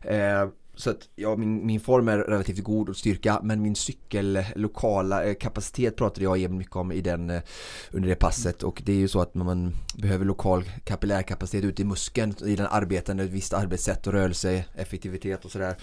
Eh, 0.01 0.47
så 0.75 0.89
att 0.89 1.09
ja, 1.15 1.35
min, 1.35 1.65
min 1.65 1.79
form 1.79 2.07
är 2.07 2.17
relativt 2.17 2.63
god 2.63 2.89
och 2.89 2.97
styrka 2.97 3.39
men 3.43 3.61
min 3.61 3.75
cykel 3.75 4.45
lokala 4.55 5.23
eh, 5.23 5.33
kapacitet 5.33 5.95
pratade 5.95 6.23
jag 6.23 6.37
Emil 6.37 6.57
mycket 6.57 6.75
om 6.75 6.91
i 6.91 7.01
den 7.01 7.29
eh, 7.29 7.41
under 7.91 8.09
det 8.09 8.15
passet 8.15 8.63
och 8.63 8.81
det 8.85 8.91
är 8.91 8.97
ju 8.97 9.07
så 9.07 9.21
att 9.21 9.35
man 9.35 9.75
behöver 9.97 10.25
lokal 10.25 10.63
kapillärkapacitet 10.83 11.63
ute 11.63 11.81
i 11.81 11.85
muskeln 11.85 12.35
i 12.45 12.55
den 12.55 12.67
arbetande, 12.69 13.23
ett 13.23 13.29
visst 13.29 13.53
arbetssätt 13.53 14.07
och 14.07 14.13
rörelse, 14.13 14.65
effektivitet 14.75 15.45
och 15.45 15.51
sådär 15.51 15.75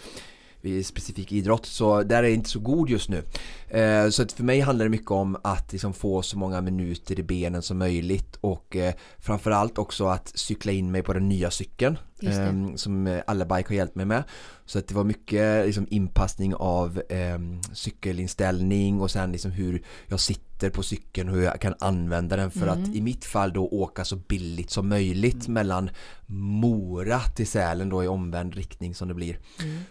specifik 0.85 1.33
idrott 1.33 1.66
så 1.66 2.03
där 2.03 2.18
är 2.18 2.22
jag 2.22 2.33
inte 2.33 2.51
så 2.51 2.61
god 2.61 2.90
just 2.90 3.09
nu. 3.09 3.22
Eh, 3.68 4.09
så 4.09 4.22
att 4.22 4.33
för 4.33 4.44
mig 4.44 4.61
handlar 4.61 4.85
det 4.85 4.90
mycket 4.90 5.11
om 5.11 5.37
att 5.44 5.72
liksom 5.72 5.92
få 5.92 6.22
så 6.22 6.38
många 6.38 6.61
minuter 6.61 7.20
i 7.20 7.22
benen 7.22 7.62
som 7.62 7.79
möjligt 7.79 8.37
och 8.40 8.77
eh, 8.77 8.94
framförallt 9.18 9.79
också 9.79 10.07
att 10.07 10.33
cykla 10.35 10.72
in 10.72 10.90
mig 10.90 11.03
på 11.03 11.12
den 11.12 11.29
nya 11.29 11.51
cykeln 11.51 11.98
Eh, 12.22 12.74
som 12.74 13.06
eh, 13.06 13.22
alla 13.26 13.44
bike 13.44 13.68
har 13.68 13.74
hjälpt 13.74 13.94
mig 13.94 14.06
med. 14.06 14.24
Så 14.64 14.78
att 14.78 14.88
det 14.88 14.94
var 14.94 15.04
mycket 15.04 15.66
liksom, 15.66 15.87
inpassning 15.90 16.54
av 16.54 17.02
eh, 17.08 17.38
cykelinställning 17.72 19.00
och 19.00 19.11
sen 19.11 19.32
liksom 19.32 19.50
hur 19.50 19.82
jag 20.06 20.20
sitter 20.20 20.70
på 20.70 20.82
cykeln 20.82 21.28
och 21.28 21.35
hur 21.35 21.42
jag 21.42 21.61
kan 21.61 21.74
använda 21.80 22.37
den 22.37 22.50
för 22.50 22.66
att 22.66 22.88
i 22.94 23.00
mitt 23.00 23.24
fall 23.24 23.52
då 23.52 23.68
åka 23.68 24.04
så 24.04 24.16
billigt 24.16 24.70
som 24.70 24.88
möjligt 24.88 25.48
mellan 25.48 25.90
Mora 26.26 27.20
till 27.20 27.46
Sälen 27.46 27.88
då 27.88 28.04
i 28.04 28.08
omvänd 28.08 28.54
riktning 28.54 28.94
som 28.94 29.08
det 29.08 29.14
blir. 29.14 29.38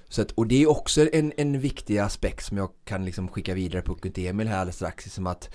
Så 0.10 0.22
att, 0.22 0.32
och 0.32 0.48
det 0.48 0.64
är 0.64 0.70
också 0.70 1.14
en, 1.14 1.34
en 1.38 1.60
viktig 1.60 1.98
aspekt 1.98 2.46
som 2.46 2.58
jag 2.58 2.70
kan 2.86 3.06
liksom 3.06 3.28
skicka 3.28 3.54
vidare 3.54 3.82
pucken 3.82 4.12
till 4.12 4.28
Emil 4.28 4.48
här 4.48 4.58
alldeles 4.58 4.76
strax 4.76 5.14
som 5.14 5.28
att 5.28 5.50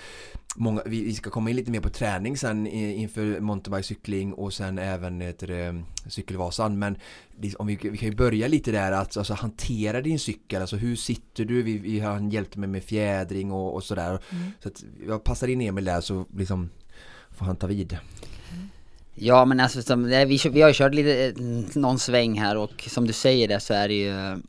många, 0.57 0.83
vi, 0.87 1.05
vi 1.05 1.15
ska 1.15 1.31
komma 1.31 1.51
in 1.51 1.57
lite 1.57 1.71
mer 1.71 1.81
på 1.81 1.89
träning 1.89 2.37
sen 2.37 2.67
inför 2.67 3.41
mountainbike-cykling 3.41 4.33
och 4.33 4.53
sen 4.53 4.79
även 4.79 5.21
heter 5.21 5.47
det, 5.47 5.83
cykelvasan 6.09 6.79
men 6.79 6.97
om 7.59 7.67
vi, 7.67 7.79
vi 7.83 7.99
kan 7.99 8.09
ju 8.09 8.15
börja 8.15 8.49
lite 8.49 8.73
där 8.73 8.93
att 8.93 9.17
alltså, 9.17 9.35
hantera 9.35 10.01
din 10.01 10.19
cykel, 10.19 10.61
alltså 10.61 10.77
hur 10.77 10.97
sitter 10.97 11.45
du? 11.45 11.63
Vi, 11.63 11.79
vi 11.79 12.01
har 12.01 12.13
han 12.13 12.31
hjälpt 12.31 12.57
mig 12.57 12.69
med 12.69 12.85
fjädring 12.85 13.53
och, 13.53 13.75
och 13.75 13.85
sådär 13.85 14.19
så 14.63 14.69
att 14.69 14.85
jag 15.07 15.25
passar 15.25 15.49
in 15.49 15.61
Emil 15.61 15.85
där 15.85 16.01
så 16.01 16.27
liksom 16.37 16.71
får 17.31 17.47
han 17.47 17.57
ta 17.57 17.67
vid. 17.67 17.99
Ja 19.15 19.45
men 19.45 19.61
alltså 19.61 19.83
som, 19.83 20.05
vi, 20.05 20.41
vi 20.51 20.61
har 20.61 20.69
ju 20.69 20.75
kört 20.75 20.95
lite, 20.95 21.27
eh, 21.27 21.35
någon 21.75 21.99
sväng 21.99 22.39
här 22.39 22.57
och 22.57 22.83
som 22.89 23.07
du 23.07 23.13
säger 23.13 23.49
där 23.49 23.59
så 23.59 23.75
är 23.75 23.89
det 23.89 23.95
ju 23.95 24.43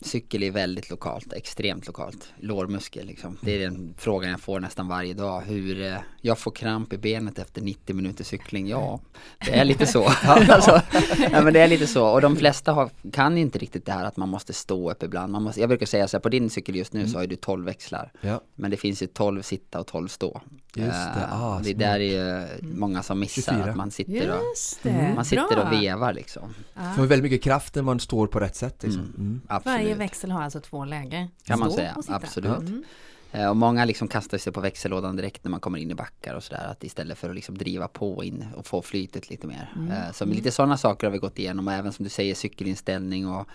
Cykel 0.00 0.42
är 0.42 0.50
väldigt 0.50 0.90
lokalt, 0.90 1.32
extremt 1.32 1.86
lokalt. 1.86 2.28
Lårmuskel 2.40 3.06
liksom. 3.06 3.38
Det 3.40 3.54
är 3.54 3.58
den 3.58 3.94
frågan 3.98 4.30
jag 4.30 4.40
får 4.40 4.60
nästan 4.60 4.88
varje 4.88 5.14
dag. 5.14 5.40
Hur 5.40 5.82
eh, 5.82 5.96
jag 6.20 6.38
får 6.38 6.50
kramp 6.50 6.92
i 6.92 6.98
benet 6.98 7.38
efter 7.38 7.62
90 7.62 7.96
minuter 7.96 8.24
cykling. 8.24 8.68
Ja, 8.68 9.00
det 9.46 9.50
är 9.50 9.64
lite 9.64 9.86
så. 9.86 10.04
alltså, 10.26 10.82
ja, 11.32 11.42
men 11.42 11.52
det 11.52 11.60
är 11.60 11.68
lite 11.68 11.86
så. 11.86 12.06
Och 12.06 12.20
de 12.20 12.36
flesta 12.36 12.72
har, 12.72 12.90
kan 13.12 13.38
inte 13.38 13.58
riktigt 13.58 13.86
det 13.86 13.92
här 13.92 14.04
att 14.04 14.16
man 14.16 14.28
måste 14.28 14.52
stå 14.52 14.90
upp 14.90 15.02
ibland. 15.02 15.32
Man 15.32 15.42
måste, 15.42 15.60
jag 15.60 15.68
brukar 15.68 15.86
säga 15.86 16.08
så 16.08 16.16
här, 16.16 16.22
på 16.22 16.28
din 16.28 16.50
cykel 16.50 16.76
just 16.76 16.92
nu 16.92 17.08
så 17.08 17.16
har 17.16 17.22
ju 17.22 17.28
du 17.28 17.36
12 17.36 17.64
växlar. 17.64 18.12
Ja. 18.20 18.40
Men 18.54 18.70
det 18.70 18.76
finns 18.76 19.02
ju 19.02 19.06
12 19.06 19.42
sitta 19.42 19.80
och 19.80 19.86
12 19.86 20.08
stå. 20.08 20.40
Just 20.76 21.14
det, 21.14 21.20
Eh, 21.20 21.42
ah, 21.44 21.60
det 21.64 21.72
där 21.74 22.00
är 22.00 22.40
ju 22.40 22.46
många 22.62 23.02
som 23.02 23.20
missar 23.20 23.52
24. 23.52 23.70
att 23.70 23.76
man 23.76 23.90
sitter 23.90 24.30
och, 24.30 24.40
det, 24.82 25.12
man 25.14 25.24
sitter 25.24 25.58
och 25.66 25.72
vevar 25.72 26.12
liksom. 26.12 26.54
Får 26.96 27.06
väldigt 27.06 27.22
mycket 27.32 27.42
kraft 27.44 27.74
när 27.74 27.82
man 27.82 28.00
står 28.00 28.26
på 28.26 28.40
rätt 28.40 28.56
sätt 28.56 28.82
liksom. 28.82 29.02
Mm. 29.02 29.40
Mm. 29.48 29.62
Varje 29.64 29.94
växel 29.94 30.30
har 30.30 30.42
alltså 30.42 30.60
två 30.60 30.84
läger. 30.84 31.28
Kan 31.44 31.58
man 31.58 31.72
säga, 31.72 31.96
absolut. 32.08 32.58
Mm. 32.58 32.84
Eh, 33.32 33.48
Och 33.48 33.56
många 33.56 33.84
liksom 33.84 34.08
kastar 34.08 34.38
sig 34.38 34.52
på 34.52 34.60
växellådan 34.60 35.16
direkt 35.16 35.44
när 35.44 35.50
man 35.50 35.60
kommer 35.60 35.78
in 35.78 35.90
i 35.90 35.94
backar 35.94 36.34
och 36.34 36.42
sådär. 36.42 36.66
Att 36.70 36.84
istället 36.84 37.18
för 37.18 37.28
att 37.28 37.34
liksom 37.34 37.58
driva 37.58 37.88
på 37.88 38.24
in 38.24 38.44
och 38.56 38.66
få 38.66 38.82
flytet 38.82 39.30
lite 39.30 39.46
mer. 39.46 39.72
Eh, 39.90 40.12
Så 40.12 40.24
lite 40.24 40.50
sådana 40.50 40.76
saker 40.76 41.06
har 41.06 41.12
vi 41.12 41.18
gått 41.18 41.38
igenom 41.38 41.66
och 41.68 41.72
även 41.74 41.92
som 41.92 42.02
du 42.04 42.08
säger 42.10 42.34
cykelinställning 42.34 43.28
och 43.28 43.46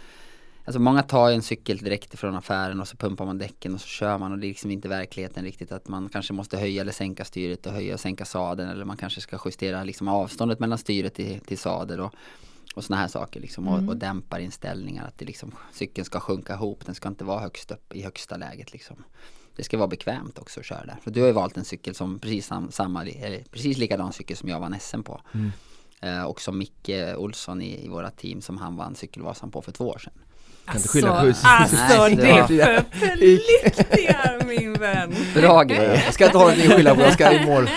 Alltså 0.72 0.80
många 0.80 1.04
tar 1.04 1.32
en 1.32 1.42
cykel 1.42 1.78
direkt 1.78 2.20
från 2.20 2.36
affären 2.36 2.80
och 2.82 2.88
så 2.88 2.98
pumpar 2.98 3.26
man 3.26 3.38
däcken 3.38 3.74
och 3.74 3.82
så 3.82 3.88
kör 3.88 4.18
man 4.18 4.32
och 4.32 4.40
det 4.40 4.46
är 4.46 4.48
liksom 4.48 4.72
inte 4.72 4.88
verkligheten 4.88 5.44
riktigt 5.44 5.72
att 5.72 5.88
man 5.88 6.10
kanske 6.10 6.34
måste 6.34 6.58
höja 6.58 6.82
eller 6.82 6.92
sänka 6.92 7.26
styret 7.26 7.66
och 7.66 7.72
höja 7.72 7.94
och 7.94 8.00
sänka 8.00 8.26
sadeln 8.26 8.70
eller 8.70 8.86
man 8.86 8.98
kanske 8.98 9.22
ska 9.22 9.40
justera 9.46 9.84
liksom 9.84 10.08
avståndet 10.08 10.60
mellan 10.60 10.78
styret 10.78 11.14
till, 11.14 11.40
till 11.40 11.58
sadel 11.58 12.00
och, 12.00 12.14
och 12.76 12.84
sådana 12.84 13.02
här 13.02 13.08
saker 13.08 13.40
liksom 13.40 13.68
och, 13.68 13.90
och 13.90 13.98
dämpar 13.98 14.40
inställningar 14.40 15.08
att 15.08 15.18
det 15.18 15.26
liksom 15.26 15.52
cykeln 15.74 16.06
ska 16.06 16.20
sjunka 16.20 16.54
ihop 16.54 16.86
den 16.86 16.96
ska 16.96 17.10
inte 17.10 17.24
vara 17.24 17.40
högst 17.40 17.72
upp 17.72 17.96
i 17.96 18.02
högsta 18.02 18.38
läget 18.38 18.74
liksom 18.74 19.04
det 19.56 19.64
ska 19.64 19.78
vara 19.78 19.88
bekvämt 19.88 20.40
också 20.40 20.60
att 20.60 20.66
köra 20.66 20.86
där. 20.86 20.98
För 21.04 21.12
du 21.12 21.20
har 21.20 21.28
ju 21.28 21.34
valt 21.34 21.58
en 21.58 21.66
cykel 21.66 21.96
som 21.96 22.20
precis 22.20 22.46
sam, 22.46 22.72
samma, 22.72 23.06
precis 23.52 23.78
likadan 23.78 24.14
cykel 24.14 24.38
som 24.38 24.50
jag 24.50 24.60
vann 24.60 24.80
SM 24.80 25.04
på. 25.04 25.22
Eh, 26.02 26.24
och 26.24 26.42
som 26.42 26.58
Micke 26.58 26.90
Olsson 27.18 27.62
i, 27.62 27.86
i 27.86 27.88
våra 27.88 28.10
team 28.10 28.42
som 28.42 28.58
han 28.58 28.76
vann 28.76 28.96
Cykelvasan 28.96 29.52
på 29.52 29.62
för 29.62 29.72
två 29.72 29.88
år 29.88 29.98
sedan. 29.98 30.14
Kan 30.66 30.76
inte 30.76 30.88
skylla 30.88 31.22
på 31.22 31.34
Alltså, 31.44 32.08
Nej, 32.08 32.16
det 32.16 32.62
är 32.62 32.84
förpliktigar 32.92 34.46
min 34.46 34.74
vän. 34.74 35.16
Bra 35.36 35.64
grejer. 35.64 36.04
Jag 36.06 36.14
ska 36.14 36.26
inte 36.26 36.38
ha 36.38 36.46
någonting 36.46 36.68
att 36.72 36.76
skylla 36.78 36.96
på, 36.96 37.02
jag 37.02 37.14
ska 37.14 37.32
i 37.32 37.46
mål. 37.46 37.70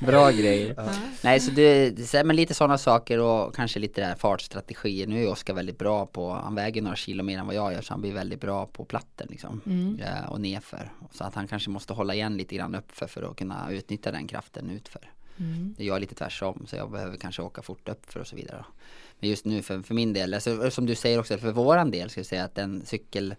Bra 0.00 0.30
grejer. 0.30 0.74
Nej 1.22 1.40
så 1.40 1.50
det, 1.50 2.24
men 2.24 2.36
lite 2.36 2.54
sådana 2.54 2.78
saker 2.78 3.18
och 3.18 3.54
kanske 3.54 3.78
lite 3.78 4.00
där 4.00 4.14
fartstrategier. 4.14 5.06
Nu 5.06 5.22
är 5.22 5.28
Oskar 5.28 5.54
väldigt 5.54 5.78
bra 5.78 6.06
på, 6.06 6.32
han 6.32 6.54
väger 6.54 6.82
några 6.82 6.96
kilo 6.96 7.22
mer 7.22 7.38
än 7.38 7.46
vad 7.46 7.54
jag 7.54 7.72
gör 7.72 7.82
så 7.82 7.92
han 7.92 8.00
blir 8.00 8.12
väldigt 8.12 8.40
bra 8.40 8.66
på 8.66 8.84
platten 8.84 9.26
liksom. 9.30 9.60
Ja, 10.00 10.28
och 10.28 10.40
nerför. 10.40 10.92
Så 11.12 11.24
att 11.24 11.34
han 11.34 11.48
kanske 11.48 11.70
måste 11.70 11.92
hålla 11.92 12.14
igen 12.14 12.36
lite 12.36 12.56
grann 12.56 12.74
uppför 12.74 13.06
för 13.06 13.30
att 13.30 13.36
kunna 13.36 13.70
utnyttja 13.70 14.10
den 14.10 14.26
kraften 14.26 14.70
utför. 14.70 15.10
Jag 15.76 15.96
är 15.96 16.00
lite 16.00 16.14
tvärsom 16.14 16.66
så 16.68 16.76
jag 16.76 16.90
behöver 16.90 17.16
kanske 17.16 17.42
åka 17.42 17.62
fort 17.62 17.88
uppför 17.88 18.20
och 18.20 18.26
så 18.26 18.36
vidare. 18.36 18.64
Men 19.20 19.30
just 19.30 19.44
nu 19.44 19.62
för, 19.62 19.82
för 19.82 19.94
min 19.94 20.12
del, 20.12 20.34
alltså, 20.34 20.70
som 20.70 20.86
du 20.86 20.94
säger 20.94 21.18
också, 21.18 21.38
för 21.38 21.52
våran 21.52 21.90
del 21.90 22.10
ska 22.10 22.20
jag 22.20 22.26
säga 22.26 22.44
att 22.44 22.58
en 22.58 22.86
cykel 22.86 23.34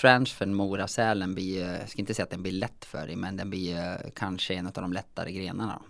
transfern 0.00 0.54
Mora-Sälen 0.54 1.34
blir, 1.34 1.44
ju- 1.44 1.76
jag 1.80 1.88
ska 1.88 1.98
inte 1.98 2.14
säga 2.14 2.24
att 2.24 2.30
den 2.30 2.42
blir 2.42 2.52
lätt 2.52 2.84
för 2.84 3.06
dig 3.06 3.16
men 3.16 3.36
den 3.36 3.50
blir 3.50 3.76
ju 3.76 4.10
kanske 4.14 4.54
en 4.54 4.66
av 4.66 4.72
de 4.72 4.92
lättare 4.92 5.32
grenarna. 5.32 5.82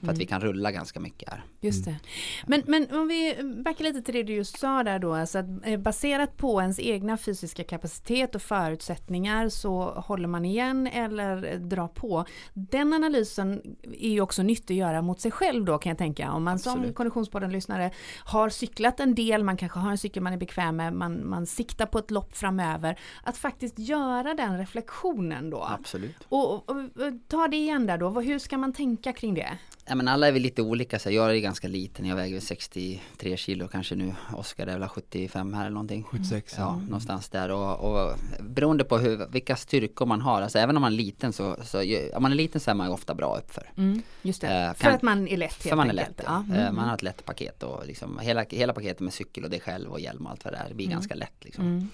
För 0.00 0.12
att 0.12 0.18
vi 0.18 0.26
kan 0.26 0.40
rulla 0.40 0.72
ganska 0.72 1.00
mycket 1.00 1.28
här. 1.28 1.44
Just 1.60 1.84
det. 1.84 1.96
Men, 2.46 2.62
men 2.66 2.86
om 2.90 3.08
vi 3.08 3.36
backar 3.64 3.84
lite 3.84 4.02
till 4.02 4.14
det 4.14 4.22
du 4.22 4.34
just 4.34 4.58
sa 4.58 4.82
där 4.82 4.98
då, 4.98 5.14
alltså 5.14 5.38
att 5.38 5.46
eh, 5.64 5.80
baserat 5.80 6.36
på 6.36 6.60
ens 6.60 6.78
egna 6.78 7.16
fysiska 7.16 7.64
kapacitet 7.64 8.34
och 8.34 8.42
förutsättningar 8.42 9.48
så 9.48 9.90
håller 9.90 10.28
man 10.28 10.44
igen 10.44 10.86
eller 10.86 11.58
drar 11.58 11.88
på. 11.88 12.24
Den 12.54 12.92
analysen 12.92 13.62
är 13.82 14.10
ju 14.10 14.20
också 14.20 14.42
nyttig 14.42 14.74
att 14.74 14.78
göra 14.78 15.02
mot 15.02 15.20
sig 15.20 15.30
själv 15.30 15.64
då 15.64 15.78
kan 15.78 15.90
jag 15.90 15.98
tänka. 15.98 16.32
Om 16.32 16.44
man 16.44 16.58
som 16.58 16.72
Absolut. 16.72 16.96
Konditionspodden-lyssnare 16.96 17.90
har 18.24 18.48
cyklat 18.48 19.00
en 19.00 19.14
del, 19.14 19.44
man 19.44 19.56
kanske 19.56 19.78
har 19.78 19.90
en 19.90 19.98
cykel 19.98 20.22
man 20.22 20.32
är 20.32 20.36
bekväm 20.36 20.76
med, 20.76 20.92
man, 20.92 21.28
man 21.28 21.46
siktar 21.46 21.86
på 21.86 21.98
ett 21.98 22.10
lopp 22.10 22.36
framöver. 22.36 22.98
Att 23.22 23.36
faktiskt 23.36 23.55
göra 23.76 24.34
den 24.34 24.58
reflektionen 24.58 25.50
då. 25.50 25.62
Absolut. 25.64 26.16
Och, 26.28 26.54
och, 26.70 26.76
och 26.76 27.12
ta 27.28 27.48
det 27.48 27.56
igen 27.56 27.86
där 27.86 27.98
då, 27.98 28.20
hur 28.20 28.38
ska 28.38 28.58
man 28.58 28.72
tänka 28.72 29.12
kring 29.12 29.34
det? 29.34 29.58
Ja, 29.88 29.94
men 29.94 30.08
alla 30.08 30.28
är 30.28 30.32
väl 30.32 30.42
lite 30.42 30.62
olika. 30.62 30.98
Så 30.98 31.10
jag 31.10 31.30
är 31.36 31.40
ganska 31.40 31.68
liten, 31.68 32.06
jag 32.06 32.16
väger 32.16 32.34
väl 32.34 32.42
63 32.42 33.36
kilo 33.36 33.68
kanske 33.68 33.94
nu. 33.94 34.14
Oskar 34.36 34.66
är 34.66 34.78
väl 34.78 34.88
75 34.88 35.52
här 35.54 35.60
eller 35.62 35.70
någonting. 35.74 36.02
76. 36.02 36.54
Ja, 36.58 36.76
någonstans 36.76 37.28
där 37.28 37.48
och, 37.50 37.80
och 37.80 38.14
beroende 38.40 38.84
på 38.84 38.98
hur, 38.98 39.26
vilka 39.30 39.56
styrkor 39.56 40.06
man 40.06 40.20
har. 40.20 40.42
Alltså 40.42 40.58
även 40.58 40.76
om 40.76 40.80
man 40.80 40.92
är 40.92 40.96
liten 40.96 41.32
så, 41.32 41.56
så 41.64 41.78
om 42.14 42.22
man 42.22 42.32
är 42.32 42.36
liten 42.36 42.60
så 42.60 42.70
är 42.70 42.74
man 42.74 42.86
ju 42.86 42.92
ofta 42.92 43.14
bra 43.14 43.36
uppför. 43.38 43.70
Mm, 43.76 44.02
just 44.22 44.40
det, 44.40 44.46
Eh, 44.48 44.74
för 44.74 44.82
kan- 44.84 44.94
att 44.94 45.02
man 45.02 45.28
är 45.28 45.36
lätt 45.36 45.50
helt 45.52 45.62
För 45.68 45.76
man 45.76 45.88
är 45.90 45.94
lätt. 45.94 46.20
Ja. 46.24 46.44
Ja. 46.48 46.54
Mm, 46.54 46.66
Eh, 46.66 46.72
Man 46.72 46.88
har 46.88 46.94
ett 46.94 47.02
lätt 47.02 47.24
paket 47.24 47.62
och 47.62 47.86
liksom 47.86 48.18
hela, 48.18 48.44
hela 48.50 48.72
paketet 48.72 49.00
med 49.00 49.12
cykel 49.12 49.44
och 49.44 49.50
dig 49.50 49.60
själv 49.60 49.90
och 49.92 50.00
hjälm 50.00 50.24
och 50.26 50.30
allt 50.30 50.44
vad 50.44 50.54
det 50.54 50.58
är. 50.58 50.68
Det 50.68 50.74
blir 50.74 50.86
ganska 50.86 51.14
lätt 51.14 51.44
liksom. 51.44 51.90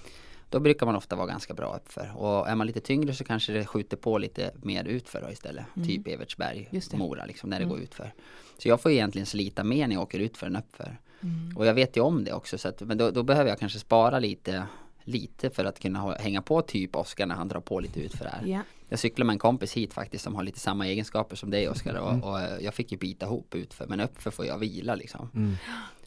Mm. 0.52 0.60
Då 0.60 0.60
brukar 0.60 0.86
man 0.86 0.96
ofta 0.96 1.16
vara 1.16 1.26
ganska 1.26 1.54
bra 1.54 1.76
uppför. 1.76 2.12
Och 2.16 2.48
är 2.48 2.54
man 2.56 2.66
lite 2.66 2.80
tyngre 2.80 3.14
så 3.14 3.24
kanske 3.24 3.52
det 3.52 3.66
skjuter 3.66 3.96
på 3.96 4.18
lite 4.18 4.50
mer 4.62 4.84
utför 4.84 5.28
istället. 5.32 5.64
Typ 5.86 6.08
Evertsberg, 6.08 6.58
Mm. 6.58 6.68
Just 6.70 6.90
det. 6.90 6.96
Mora 6.96 7.24
liksom 7.26 7.50
när 7.50 7.60
det 7.60 7.66
går 7.66 7.80
utför. 7.80 8.12
Så 8.58 8.68
jag 8.68 8.80
får 8.80 8.90
egentligen 8.90 9.26
slita 9.26 9.64
mer 9.64 9.86
när 9.88 9.94
jag 9.94 10.02
åker 10.02 10.18
utför 10.18 10.46
än 10.46 10.56
uppför. 10.56 10.98
Mm. 11.22 11.56
Och 11.56 11.66
jag 11.66 11.74
vet 11.74 11.96
ju 11.96 12.00
om 12.00 12.24
det 12.24 12.32
också 12.32 12.58
så 12.58 12.68
att, 12.68 12.80
men 12.80 12.98
då, 12.98 13.10
då 13.10 13.22
behöver 13.22 13.50
jag 13.50 13.58
kanske 13.58 13.78
spara 13.78 14.18
lite 14.18 14.66
lite 15.04 15.50
för 15.50 15.64
att 15.64 15.78
kunna 15.78 15.98
ha- 15.98 16.18
hänga 16.18 16.42
på 16.42 16.62
typ 16.62 16.96
Oskar 16.96 17.26
när 17.26 17.34
han 17.34 17.48
drar 17.48 17.60
på 17.60 17.80
lite 17.80 18.00
utför 18.00 18.24
här. 18.24 18.42
Ja. 18.46 18.60
Jag 18.88 18.98
cyklar 18.98 19.26
med 19.26 19.32
en 19.34 19.38
kompis 19.38 19.72
hit 19.76 19.94
faktiskt 19.94 20.24
som 20.24 20.34
har 20.34 20.42
lite 20.42 20.60
samma 20.60 20.86
egenskaper 20.86 21.36
som 21.36 21.50
dig 21.50 21.68
Oskar 21.68 21.94
och, 21.94 22.28
och 22.30 22.40
eh, 22.40 22.58
jag 22.64 22.74
fick 22.74 22.92
ju 22.92 22.98
bita 22.98 23.26
ihop 23.26 23.54
utför 23.54 23.86
men 23.86 24.00
uppför 24.00 24.30
får 24.30 24.46
jag 24.46 24.58
vila 24.58 24.94
liksom. 24.94 25.56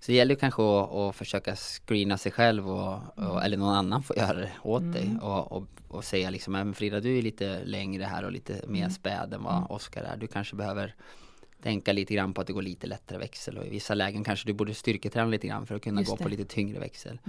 Så 0.06 0.12
det 0.12 0.16
gäller 0.16 0.36
ju 0.36 0.40
kanske 0.40 0.62
att, 0.62 0.92
att 0.92 1.16
försöka 1.16 1.56
screena 1.56 2.18
sig 2.18 2.32
själv 2.32 2.70
och, 2.70 3.00
och, 3.16 3.44
eller 3.44 3.58
någon 3.58 3.76
annan 3.76 4.04
får 4.04 4.18
göra 4.18 4.38
det 4.40 4.52
åt 4.64 4.94
dig 4.94 5.18
och, 5.22 5.52
och, 5.52 5.68
och 5.88 6.04
säga 6.04 6.30
liksom, 6.30 6.54
men 6.54 6.74
Frida 6.74 7.00
du 7.00 7.18
är 7.18 7.22
lite 7.22 7.64
längre 7.64 8.04
här 8.04 8.24
och 8.24 8.32
lite 8.32 8.62
mer 8.68 8.90
späd 8.90 9.34
än 9.34 9.44
vad 9.44 9.66
Oskar 9.70 10.04
är. 10.04 10.18
Du 10.18 10.28
kanske 10.28 10.56
behöver 10.56 10.96
tänka 11.64 11.94
lite 11.94 12.14
grann 12.14 12.34
på 12.34 12.42
att 12.42 12.48
det 12.48 12.54
går 12.54 12.62
lite 12.62 12.88
lättare 12.88 13.20
växel 13.20 13.58
och 13.58 13.66
i 13.66 13.70
vissa 13.70 13.94
lägen 13.94 14.24
kanske 14.24 14.48
du 14.48 14.54
borde 14.54 14.74
styrketräna 14.74 15.28
lite 15.28 15.48
grann 15.48 15.66
för 15.66 15.76
att 15.76 15.82
kunna 15.82 16.02
Just 16.02 16.12
gå 16.12 16.18
på 16.18 16.24
det. 16.24 16.30
lite 16.30 16.46
tyngre 16.46 16.80
växel. 16.80 17.20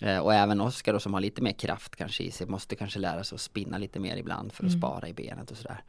Eh, 0.00 0.18
Och 0.18 0.34
även 0.34 0.60
Oskar 0.60 0.98
som 0.98 1.14
har 1.14 1.20
lite 1.20 1.42
mer 1.42 1.52
kraft 1.52 1.96
kanske 1.96 2.22
i 2.22 2.30
sig 2.30 2.46
måste 2.46 2.76
kanske 2.76 2.98
lära 2.98 3.24
sig 3.24 3.36
att 3.36 3.40
spinna 3.40 3.78
lite 3.78 4.00
mer 4.00 4.16
ibland 4.16 4.52
för 4.52 4.66
att 4.66 4.72
spara 4.72 5.08
i 5.08 5.12
benet 5.12 5.50
och 5.50 5.56
sådär. 5.56 5.82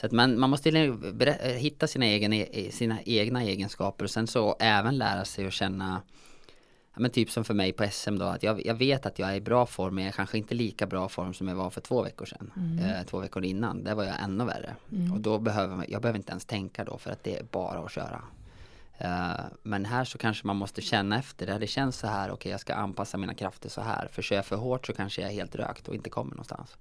Så 0.00 0.06
att 0.06 0.12
man, 0.12 0.40
man 0.40 0.50
måste 0.50 0.70
eh, 0.70 1.48
hitta 1.48 1.86
sina, 1.86 2.06
egen, 2.06 2.32
e- 2.32 2.70
sina 2.72 2.98
egna 3.02 3.42
egenskaper 3.42 4.04
och 4.04 4.10
sen 4.10 4.26
så 4.26 4.56
även 4.60 4.98
lära 4.98 5.24
sig 5.24 5.46
att 5.46 5.52
känna 5.52 6.02
Ja, 6.94 7.00
men 7.00 7.10
typ 7.10 7.30
som 7.30 7.44
för 7.44 7.54
mig 7.54 7.72
på 7.72 7.86
SM 7.90 8.18
då, 8.18 8.24
att 8.24 8.42
jag, 8.42 8.66
jag 8.66 8.74
vet 8.74 9.06
att 9.06 9.18
jag 9.18 9.30
är 9.30 9.34
i 9.34 9.40
bra 9.40 9.66
form 9.66 9.94
men 9.94 10.04
jag 10.04 10.12
är 10.12 10.16
kanske 10.16 10.38
inte 10.38 10.54
lika 10.54 10.86
bra 10.86 11.08
form 11.08 11.34
som 11.34 11.48
jag 11.48 11.54
var 11.54 11.70
för 11.70 11.80
två 11.80 12.02
veckor 12.02 12.26
sedan. 12.26 12.50
Eh, 12.84 13.06
två 13.06 13.18
veckor 13.18 13.44
innan, 13.44 13.84
där 13.84 13.94
var 13.94 14.04
jag 14.04 14.14
ännu 14.22 14.44
värre. 14.44 14.76
Och 15.14 15.20
då 15.20 15.38
behöver 15.38 15.76
man, 15.76 15.84
jag 15.88 16.02
behöver 16.02 16.18
inte 16.18 16.30
ens 16.30 16.44
tänka 16.44 16.84
då 16.84 16.98
för 16.98 17.10
att 17.10 17.24
det 17.24 17.36
är 17.36 17.42
bara 17.42 17.78
att 17.78 17.92
köra. 17.92 18.22
Eh, 18.98 19.40
men 19.62 19.84
här 19.84 20.04
så 20.04 20.18
kanske 20.18 20.46
man 20.46 20.56
måste 20.56 20.80
känna 20.80 21.18
efter 21.18 21.46
det. 21.46 21.58
Det 21.58 21.66
känns 21.66 21.96
så 21.96 22.06
här, 22.06 22.30
okej 22.30 22.52
jag 22.52 22.60
ska 22.60 22.74
anpassa 22.74 23.18
mina 23.18 23.34
krafter 23.34 23.68
så 23.68 23.80
här. 23.80 24.08
För 24.12 24.22
kör 24.22 24.36
jag 24.36 24.46
för 24.46 24.56
hårt 24.56 24.86
så 24.86 24.92
kanske 24.92 25.22
jag 25.22 25.30
är 25.30 25.34
helt 25.34 25.54
rökt 25.54 25.88
och 25.88 25.94
inte 25.94 26.10
kommer 26.10 26.30
någonstans. 26.30 26.76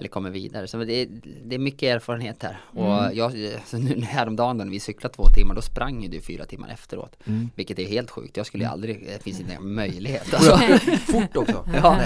Eller 0.00 0.08
kommer 0.08 0.30
vidare. 0.30 0.68
Så 0.68 0.84
det 0.84 0.92
är, 0.92 1.08
det 1.44 1.54
är 1.54 1.58
mycket 1.58 1.82
erfarenhet 1.82 2.42
här. 2.42 2.60
Och 2.66 3.14
jag, 3.14 3.32
så 3.66 3.78
nu 3.78 4.00
häromdagen 4.00 4.56
när 4.56 4.66
vi 4.66 4.80
cyklade 4.80 5.14
två 5.14 5.26
timmar, 5.26 5.54
då 5.54 5.62
sprang 5.62 6.02
ju 6.02 6.08
du 6.08 6.20
fyra 6.20 6.44
timmar 6.44 6.68
efteråt. 6.68 7.16
Vilket 7.54 7.78
är 7.78 7.84
helt 7.84 8.10
sjukt. 8.10 8.36
Jag 8.36 8.46
skulle 8.46 8.64
ju 8.64 8.70
aldrig, 8.70 9.06
det 9.06 9.22
finns 9.22 9.40
inte 9.40 9.52
en 9.52 9.74
möjlighet. 9.74 10.34
Alltså. 10.34 10.56
Fort 11.12 11.36
också. 11.36 11.64
Ja, 11.82 12.00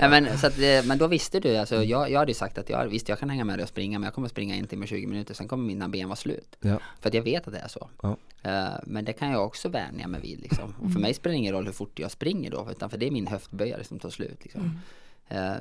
Nej, 0.00 0.08
men, 0.10 0.38
så 0.38 0.46
att, 0.46 0.58
eh, 0.58 0.84
men 0.84 0.98
då 0.98 1.06
visste 1.06 1.40
du, 1.40 1.56
alltså, 1.56 1.84
jag, 1.84 2.10
jag 2.10 2.18
hade 2.18 2.30
ju 2.30 2.34
sagt 2.34 2.58
att 2.58 2.70
jag, 2.70 2.86
visst 2.86 3.08
jag 3.08 3.18
kan 3.18 3.30
hänga 3.30 3.44
med 3.44 3.58
dig 3.58 3.62
och 3.62 3.68
springa 3.68 3.98
men 3.98 4.04
jag 4.04 4.14
kommer 4.14 4.28
springa 4.28 4.56
en 4.56 4.66
timme 4.66 4.82
och 4.82 4.88
20 4.88 5.06
minuter 5.06 5.34
sen 5.34 5.48
kommer 5.48 5.64
mina 5.64 5.88
ben 5.88 6.08
vara 6.08 6.16
slut. 6.16 6.56
Ja. 6.60 6.78
För 7.00 7.08
att 7.08 7.14
jag 7.14 7.22
vet 7.22 7.46
att 7.46 7.52
det 7.52 7.58
är 7.58 7.68
så. 7.68 7.88
Ja. 8.02 8.16
Eh, 8.42 8.68
men 8.86 9.04
det 9.04 9.12
kan 9.12 9.30
jag 9.30 9.46
också 9.46 9.68
vänja 9.68 10.08
mig 10.08 10.20
vid 10.20 10.40
liksom. 10.40 10.74
Och 10.82 10.92
för 10.92 11.00
mig 11.00 11.14
spelar 11.14 11.32
det 11.32 11.38
ingen 11.38 11.54
roll 11.54 11.66
hur 11.66 11.72
fort 11.72 11.98
jag 11.98 12.10
springer 12.10 12.50
då 12.50 12.68
utan 12.70 12.90
för 12.90 12.98
det 12.98 13.06
är 13.06 13.10
min 13.10 13.26
höftböjare 13.26 13.84
som 13.84 13.98
tar 13.98 14.10
slut 14.10 14.38
liksom. 14.42 14.62
Eh, 14.62 14.70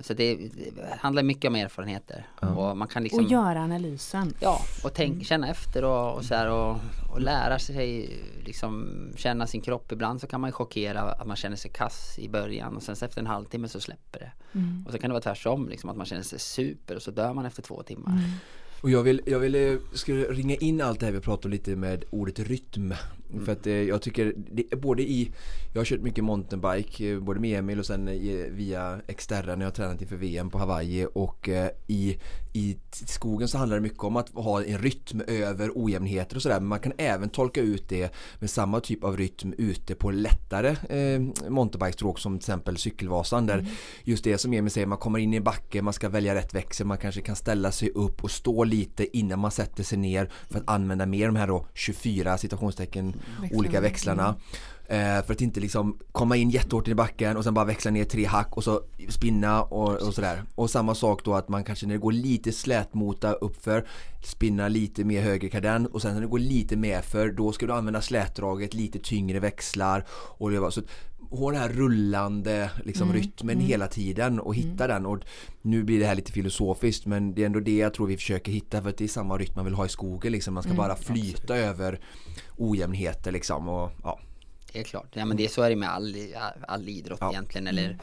så 0.02 0.14
det, 0.14 0.52
handlar 1.00 1.24
mycket 1.24 1.50
om 1.50 1.56
erfarenheter. 1.56 2.28
Och 2.42 2.78
man 2.78 2.88
kan 2.88 3.04
liksom 3.04 3.26
Och 3.26 3.32
göra 3.32 3.60
analysen. 3.62 4.34
Ja, 4.40 4.62
och 4.84 4.94
tänk, 4.94 5.26
känna 5.26 5.50
efter 5.50 5.84
och, 5.84 6.16
och 6.16 6.26
så 6.26 6.36
här 6.36 6.50
och, 6.52 6.78
och 7.14 7.22
lära 7.22 7.60
sig 7.60 8.20
liksom 8.46 8.90
känna 9.16 9.48
sin 9.48 9.62
kropp. 9.62 9.92
Ibland 9.92 10.22
så 10.22 10.28
kan 10.28 10.42
man 10.42 10.52
chockera 10.52 11.02
att 11.02 11.28
man 11.28 11.36
känner 11.36 11.56
sig 11.56 11.72
kass 11.72 12.20
i 12.20 12.30
början 12.30 12.76
och 12.76 12.84
sen 12.84 12.96
så 12.96 13.06
efter 13.06 13.22
en 13.22 13.28
halvtimme 13.28 13.68
så 13.68 13.80
släpper 13.80 14.20
det. 14.20 14.32
Och 14.86 14.92
så 14.92 14.98
kan 14.98 15.10
det 15.10 15.14
vara 15.14 15.24
tvärtom, 15.24 15.70
liksom, 15.70 15.90
att 15.90 15.98
man 15.98 16.06
känner 16.06 16.24
sig 16.24 16.40
super 16.40 16.96
och 16.96 17.02
så 17.02 17.12
dör 17.12 17.34
man 17.34 17.46
efter 17.46 17.62
två 17.62 17.84
timmar. 17.84 18.22
Och 18.82 18.90
jag 18.90 19.04
vill, 19.04 19.22
jag 19.26 19.40
vill 19.40 19.56
eh, 19.56 19.78
skulle 19.94 20.24
ringa 20.24 20.56
in 20.56 20.82
allt 20.82 21.00
det 21.00 21.06
här 21.06 21.14
vi 21.14 21.20
pratar 21.20 21.50
om 21.50 21.52
lite 21.52 21.76
med 21.76 22.04
ordet 22.10 22.40
rytm. 22.40 22.94
Mm. 23.34 23.46
För 23.46 23.52
att 23.52 23.68
eh, 23.68 23.74
jag 23.74 24.02
tycker, 24.02 24.34
det, 24.52 24.76
både 24.82 25.04
i, 25.04 25.32
jag 25.74 25.80
har 25.80 25.86
kört 25.86 26.02
mycket 26.02 26.24
mountainbike, 26.24 27.12
eh, 27.12 27.20
både 27.20 27.40
med 27.40 27.60
Emil 27.60 27.80
och 27.80 27.86
sen 27.86 28.08
i, 28.08 28.50
via 28.50 29.02
Exterra 29.08 29.56
när 29.56 29.62
jag 29.62 29.72
har 29.72 29.76
tränat 29.76 30.02
inför 30.02 30.16
VM 30.16 30.50
på 30.50 30.58
Hawaii 30.58 31.08
och 31.14 31.50
eh, 31.50 31.70
i, 31.88 32.18
i 32.54 32.78
skogen 32.92 33.48
så 33.48 33.58
handlar 33.58 33.78
det 33.78 33.82
mycket 33.82 34.04
om 34.04 34.16
att 34.16 34.30
ha 34.30 34.64
en 34.64 34.78
rytm 34.78 35.22
över 35.28 35.72
ojämnheter 35.76 36.36
och 36.36 36.42
sådär 36.42 36.60
men 36.60 36.70
man 36.70 36.80
kan 36.80 36.94
även 36.98 37.30
tolka 37.30 37.62
ut 37.62 37.90
det 37.90 38.14
med 38.40 38.50
samma 38.50 38.80
typ 38.80 39.04
av 39.04 39.18
rytm 39.18 39.54
ute 39.58 39.96
på 39.96 40.12
lättare 40.12 40.70
eh, 40.70 41.22
mountainbikestråk 41.50 42.20
som 42.20 42.34
till 42.34 42.44
exempel 42.44 42.78
Cykelvasan 42.78 43.46
där 43.46 43.58
mm. 43.58 43.72
just 44.04 44.24
det 44.24 44.38
som 44.38 44.54
Emil 44.54 44.72
säger, 44.72 44.88
man 44.88 44.98
kommer 44.98 45.20
in 45.20 45.34
i 45.34 45.38
en 45.38 45.44
backe, 45.44 45.82
man 45.82 45.94
ska 45.94 46.10
välja 46.10 46.36
rätt 46.36 46.54
växel, 46.54 46.88
man 46.88 46.98
kanske 46.98 47.22
kan 47.22 47.36
ställa 47.36 47.72
sig 47.72 47.90
upp 47.90 48.24
och 48.24 48.32
stå 48.32 48.64
lite 48.64 49.18
innan 49.18 49.40
man 49.40 49.52
sätter 49.52 49.84
sig 49.84 49.98
ner 49.98 50.32
för 50.50 50.60
att 50.60 50.70
använda 50.70 51.06
mer 51.06 51.26
de 51.26 51.36
här 51.36 51.48
då 51.48 51.66
24 51.74 52.38
citationstecken 52.38 53.14
Växlarna. 53.42 53.60
olika 53.60 53.82
växlarna. 53.82 54.36
Eh, 54.90 55.26
för 55.26 55.34
att 55.34 55.42
inte 55.42 55.60
liksom 55.60 55.98
komma 56.12 56.36
in 56.36 56.50
jättehårt 56.50 56.88
i 56.88 56.96
backen 56.96 57.38
och 57.38 57.44
sen 57.44 57.54
bara 57.54 57.66
växla 57.66 57.92
ner 57.92 58.04
tre 58.04 58.26
hack 58.26 58.58
och 58.58 58.64
så 58.64 58.82
spinna 59.10 59.64
och, 59.64 60.08
och 60.08 60.14
sådär. 60.14 60.44
Och 60.56 60.70
samma 60.70 60.96
sak 60.96 61.24
då 61.24 61.34
att 61.34 61.50
man 61.50 61.64
kanske 61.64 61.86
när 61.86 61.94
det 61.94 62.00
går 62.00 62.12
lite 62.12 62.52
slätmota 62.52 63.34
uppför 63.34 63.88
spinna 64.24 64.68
lite 64.68 65.04
mer 65.04 65.22
höger 65.22 65.50
kardan 65.50 65.86
och 65.86 66.02
sen 66.02 66.14
när 66.14 66.22
det 66.22 66.28
går 66.28 66.40
lite 66.40 66.76
mer 66.76 67.02
för 67.02 67.32
då 67.32 67.52
ska 67.52 67.66
du 67.68 67.74
använda 67.74 68.02
slätdraget, 68.02 68.74
lite 68.74 69.00
tyngre 69.00 69.40
växlar 69.40 70.06
och 70.10 70.52
det 70.52 70.60
var 70.60 70.70
så 70.70 70.82
ha 71.30 71.52
den 71.52 71.62
här 71.62 71.70
rullande 71.70 72.72
liksom, 72.86 73.10
mm. 73.10 73.22
rytmen 73.22 73.56
mm. 73.56 73.68
hela 73.68 73.88
tiden 73.88 74.40
och 74.40 74.56
hitta 74.56 74.84
mm. 74.84 74.88
den 74.88 75.06
och 75.06 75.20
nu 75.62 75.84
blir 75.84 76.00
det 76.00 76.06
här 76.06 76.16
lite 76.16 76.32
filosofiskt 76.32 77.06
men 77.06 77.34
det 77.34 77.42
är 77.42 77.46
ändå 77.46 77.60
det 77.60 77.78
jag 77.78 77.94
tror 77.94 78.08
vi 78.08 78.18
försöker 78.18 78.52
hitta 78.52 78.82
för 78.82 78.90
att 78.90 78.98
det 78.98 79.04
är 79.04 79.08
samma 79.08 79.38
rytm 79.38 79.54
man 79.56 79.66
vill 79.66 79.74
ha 79.74 79.86
i 79.86 79.90
skogen 79.90 80.32
liksom. 80.32 80.54
man 80.54 80.64
ska 80.64 80.72
mm. 80.72 80.78
bara 80.78 80.96
flyta 80.96 81.40
Absolut. 81.40 81.64
över 81.64 82.00
ojämnheter 82.58 83.32
liksom 83.32 83.70
och 83.70 83.92
ja. 84.04 84.20
Det 84.74 84.80
är 84.80 84.84
klart, 84.84 85.08
ja 85.14 85.26
men 85.26 85.38
det 85.38 85.46
är 85.46 85.50
så 85.50 85.62
är 85.62 85.70
det 85.70 85.76
med 85.76 85.90
all, 85.90 86.16
all 86.68 86.90
idrott 86.90 87.18
ja. 87.22 87.32
egentligen 87.32 87.68
eller 87.68 87.98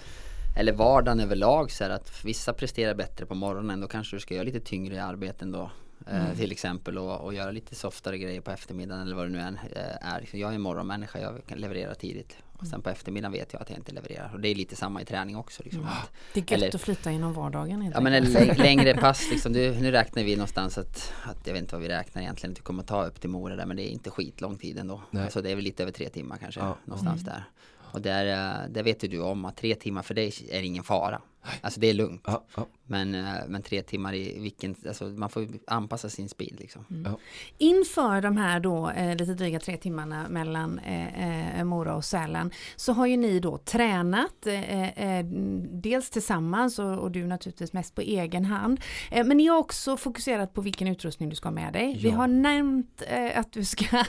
eller 0.56 0.72
vardagen 0.72 1.20
överlag 1.20 1.70
så 1.70 1.84
här 1.84 1.90
att 1.90 2.24
vissa 2.24 2.52
presterar 2.52 2.94
bättre 2.94 3.26
på 3.26 3.34
morgonen 3.34 3.80
då 3.80 3.88
kanske 3.88 4.16
du 4.16 4.20
ska 4.20 4.34
göra 4.34 4.44
lite 4.44 4.60
tyngre 4.60 5.04
arbeten 5.04 5.52
då 5.52 5.70
mm. 6.06 6.36
Till 6.36 6.52
exempel 6.52 6.98
och, 6.98 7.20
och, 7.20 7.34
göra 7.34 7.50
lite 7.50 7.74
softare 7.74 8.18
grejer 8.18 8.40
på 8.40 8.50
eftermiddagen 8.50 9.02
eller 9.02 9.16
vad 9.16 9.26
det 9.26 9.32
nu 9.32 9.40
än 9.40 9.58
eh, 9.76 10.12
är. 10.14 10.28
Jag 10.32 10.54
är 10.54 10.58
morgonmänniska, 10.58 11.20
jag 11.20 11.46
kan 11.46 11.58
leverera 11.58 11.94
tidigt. 11.94 12.36
Och 12.58 12.66
sen 12.66 12.82
på 12.82 12.90
eftermiddagen 12.90 13.32
vet 13.32 13.52
jag 13.52 13.62
att 13.62 13.70
jag 13.70 13.78
inte 13.78 13.92
levererar. 13.92 14.30
Och 14.34 14.40
det 14.40 14.48
är 14.48 14.54
lite 14.54 14.76
samma 14.76 15.02
i 15.02 15.04
träning 15.04 15.36
också. 15.36 15.62
Liksom. 15.62 15.82
Mm. 15.82 15.94
Det 16.32 16.40
är 16.40 16.42
gött 16.42 16.52
eller, 16.52 16.74
att 16.74 16.80
flytta 16.80 17.10
inom 17.10 17.32
vardagen. 17.32 17.92
Ja 17.94 18.00
men 18.00 18.14
en 18.14 18.24
längre 18.56 18.94
pass 18.94 19.30
liksom. 19.30 19.52
Du, 19.52 19.74
nu 19.80 19.90
räknar 19.90 20.22
vi 20.22 20.36
någonstans 20.36 20.78
att, 20.78 21.12
att, 21.24 21.46
jag 21.46 21.52
vet 21.52 21.62
inte 21.62 21.74
vad 21.74 21.82
vi 21.82 21.88
räknar 21.88 22.22
egentligen. 22.22 22.52
Att 22.52 22.56
du 22.56 22.62
kommer 22.62 22.82
ta 22.82 23.06
upp 23.06 23.20
till 23.20 23.30
Mora 23.30 23.56
där 23.56 23.66
men 23.66 23.76
det 23.76 23.82
är 23.82 23.90
inte 23.90 24.10
skitlång 24.10 24.58
tid 24.58 24.78
ändå. 24.78 25.02
Nej. 25.10 25.24
Alltså 25.24 25.42
det 25.42 25.50
är 25.50 25.54
väl 25.54 25.64
lite 25.64 25.82
över 25.82 25.92
tre 25.92 26.08
timmar 26.08 26.36
kanske. 26.36 26.60
Ja. 26.60 26.76
Någonstans 26.84 27.22
mm. 27.22 27.34
där. 27.34 27.44
Och 27.94 28.00
där, 28.00 28.26
eh, 28.26 28.68
där 28.70 28.82
vet 28.82 29.04
ju 29.04 29.08
du 29.08 29.20
om 29.20 29.44
att 29.44 29.56
tre 29.56 29.74
timmar 29.74 30.02
för 30.02 30.14
dig 30.14 30.32
är 30.50 30.62
ingen 30.62 30.84
fara. 30.84 31.20
Alltså 31.60 31.80
det 31.80 31.90
är 31.90 31.94
lugnt. 31.94 32.22
Ja, 32.26 32.44
ja. 32.56 32.66
Men, 32.86 33.14
eh, 33.14 33.22
men 33.48 33.62
tre 33.62 33.82
timmar 33.82 34.14
i 34.14 34.38
vilken, 34.40 34.74
alltså 34.88 35.04
man 35.04 35.30
får 35.30 35.46
anpassa 35.66 36.08
sin 36.08 36.28
speed 36.28 36.60
liksom. 36.60 36.84
Mm. 36.90 37.02
Ja. 37.12 37.18
Inför 37.58 38.20
de 38.20 38.36
här 38.36 38.60
då 38.60 38.90
eh, 38.90 39.16
lite 39.16 39.34
dryga 39.34 39.60
tre 39.60 39.76
timmarna 39.76 40.28
mellan 40.28 40.78
eh, 40.78 41.58
eh, 41.58 41.64
Mora 41.64 41.94
och 41.94 42.04
Sälen 42.04 42.50
så 42.76 42.92
har 42.92 43.06
ju 43.06 43.16
ni 43.16 43.40
då 43.40 43.58
tränat 43.58 44.46
eh, 44.46 45.18
eh 45.18 45.24
dels 45.70 46.10
tillsammans 46.10 46.78
och, 46.78 46.98
och, 46.98 47.10
du 47.10 47.26
naturligtvis 47.26 47.72
mest 47.72 47.94
på 47.94 48.00
egen 48.00 48.44
hand. 48.44 48.80
men 49.10 49.36
ni 49.36 49.46
har 49.46 49.58
också 49.58 49.96
fokuserat 49.96 50.52
på 50.54 50.60
vilken 50.60 50.88
utrustning 50.88 51.28
du 51.28 51.36
ska 51.36 51.48
ha 51.48 51.54
med 51.54 51.72
dig. 51.72 51.98
Vi 52.02 52.10
har 52.10 52.26
nämnt 52.26 53.02
att 53.34 53.52
du 53.52 53.64
ska 53.64 54.04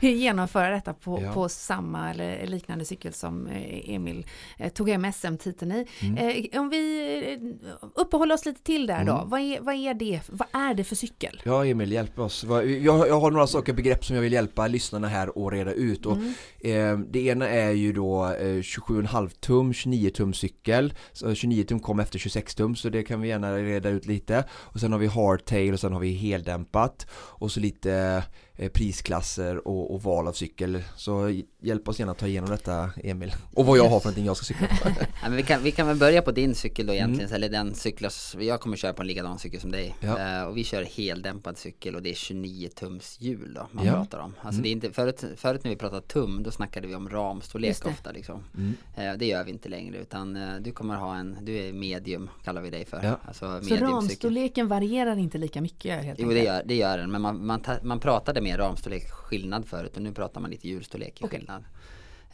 genomföra 0.00 0.70
detta 0.70 0.94
på, 0.94 1.30
på 1.34 1.48
samma 1.48 2.10
eller 2.10 2.46
liknande 2.46 2.84
cykel 2.84 3.12
som 3.12 3.48
Emil 3.84 4.26
tog 4.74 4.88
hem 4.88 5.12
SM-titeln 5.12 5.72
i. 5.72 5.86
Mm 6.00 6.69
vi 6.70 7.32
eh, 7.32 7.68
uppehåller 7.94 8.34
oss 8.34 8.46
lite 8.46 8.62
till 8.62 8.86
där 8.86 9.04
då. 9.04 9.12
Mm. 9.12 9.28
Vad, 9.28 9.40
är, 9.40 9.60
vad, 9.60 9.74
är 9.74 9.94
det, 9.94 10.20
vad 10.28 10.48
är 10.52 10.74
det 10.74 10.84
för 10.84 10.96
cykel? 10.96 11.42
Ja 11.44 11.66
Emil, 11.66 11.92
hjälp 11.92 12.18
oss. 12.18 12.44
Jag, 12.48 13.08
jag 13.08 13.20
har 13.20 13.30
några 13.30 13.46
saker, 13.46 13.72
begrepp 13.72 14.04
som 14.04 14.16
jag 14.16 14.22
vill 14.22 14.32
hjälpa 14.32 14.66
lyssnarna 14.66 15.08
här 15.08 15.46
att 15.46 15.52
reda 15.52 15.72
ut. 15.72 16.06
Och, 16.06 16.16
mm. 16.16 16.34
eh, 16.60 17.06
det 17.10 17.26
ena 17.26 17.48
är 17.48 17.70
ju 17.70 17.92
då 17.92 18.24
eh, 18.24 18.60
27,5 18.60 19.28
tum, 19.28 19.72
29 19.72 20.10
tum 20.10 20.32
cykel. 20.32 20.94
Så 21.12 21.34
29 21.34 21.64
tum 21.64 21.80
kom 21.80 22.00
efter 22.00 22.18
26 22.18 22.54
tum 22.54 22.76
så 22.76 22.88
det 22.88 23.02
kan 23.02 23.20
vi 23.20 23.28
gärna 23.28 23.56
reda 23.56 23.88
ut 23.88 24.06
lite. 24.06 24.44
Och 24.50 24.80
sen 24.80 24.92
har 24.92 24.98
vi 24.98 25.06
hardtail 25.06 25.72
och 25.72 25.80
sen 25.80 25.92
har 25.92 26.00
vi 26.00 26.12
heldämpat. 26.12 27.06
Och 27.12 27.52
så 27.52 27.60
lite 27.60 28.24
prisklasser 28.68 29.68
och, 29.68 29.94
och, 29.94 30.02
val 30.02 30.28
av 30.28 30.32
cykel. 30.32 30.82
Så 30.96 31.40
hjälp 31.62 31.88
oss 31.88 31.98
gärna 31.98 32.12
att 32.12 32.18
ta 32.18 32.26
igenom 32.26 32.50
detta 32.50 32.90
Emil. 32.96 33.34
Och 33.54 33.66
vad 33.66 33.78
jag 33.78 33.88
har 33.88 34.00
för 34.00 34.06
någonting 34.06 34.24
jag 34.24 34.36
ska 34.36 34.44
cykla 34.44 34.66
på. 34.66 34.90
ja, 35.22 35.28
vi, 35.30 35.42
kan, 35.42 35.62
vi 35.62 35.70
kan 35.70 35.86
väl 35.86 35.96
börja 35.96 36.22
på 36.22 36.30
din 36.30 36.54
cykel 36.54 36.86
då 36.86 36.92
egentligen. 36.92 37.30
Mm. 37.30 37.36
Eller 37.36 37.48
den 37.48 37.74
cykel, 37.74 38.10
jag 38.38 38.60
kommer 38.60 38.76
köra 38.76 38.92
på 38.92 39.02
en 39.02 39.08
likadan 39.08 39.38
cykel 39.38 39.60
som 39.60 39.70
dig. 39.70 39.96
Ja. 40.00 40.40
Uh, 40.40 40.48
och 40.48 40.56
vi 40.56 40.64
kör 40.64 40.82
heldämpad 40.82 41.58
cykel 41.58 41.96
och 41.96 42.02
det 42.02 42.10
är 42.10 42.14
29 42.14 42.68
tums 42.74 43.16
hjul 43.20 43.54
då 43.54 43.68
man 43.72 43.86
ja. 43.86 43.92
pratar 43.92 44.18
om. 44.18 44.34
Alltså 44.40 44.48
mm. 44.48 44.62
det 44.62 44.68
är 44.68 44.72
inte, 44.72 44.92
förut, 44.92 45.24
förut 45.36 45.64
när 45.64 45.70
vi 45.70 45.76
pratade 45.76 46.02
tum 46.02 46.42
då 46.42 46.50
snackade 46.50 46.86
vi 46.86 46.94
om 46.94 47.08
ramstorlek 47.08 47.86
ofta 47.86 48.12
liksom. 48.12 48.44
Mm. 48.56 48.74
Uh, 48.98 49.18
det 49.18 49.26
gör 49.26 49.44
vi 49.44 49.50
inte 49.50 49.68
längre 49.68 49.98
utan 49.98 50.36
uh, 50.36 50.60
du 50.60 50.72
kommer 50.72 50.94
ha 50.94 51.16
en, 51.16 51.36
du 51.42 51.58
är 51.58 51.72
medium 51.72 52.30
kallar 52.44 52.62
vi 52.62 52.70
dig 52.70 52.84
för. 52.84 53.00
Ja. 53.02 53.18
Alltså, 53.24 53.62
Så 53.62 53.76
ramstorleken 53.76 54.68
varierar 54.68 55.18
inte 55.18 55.38
lika 55.38 55.60
mycket? 55.60 56.04
Helt 56.04 56.18
jo 56.18 56.28
det 56.28 56.42
gör, 56.42 56.62
det 56.64 56.74
gör 56.74 56.98
den 56.98 57.10
men 57.10 57.22
man, 57.22 57.46
man, 57.46 57.64
man 57.82 58.00
pratade 58.00 58.40
med 58.40 58.49
mer 58.50 58.58
ramstorlek 58.58 59.10
skillnad 59.10 59.68
förut 59.68 59.96
och 59.96 60.02
nu 60.02 60.12
pratar 60.12 60.40
man 60.40 60.50
lite 60.50 60.68
hjulstorlek 60.68 61.20
okay. 61.22 61.38
skillnad. 61.38 61.64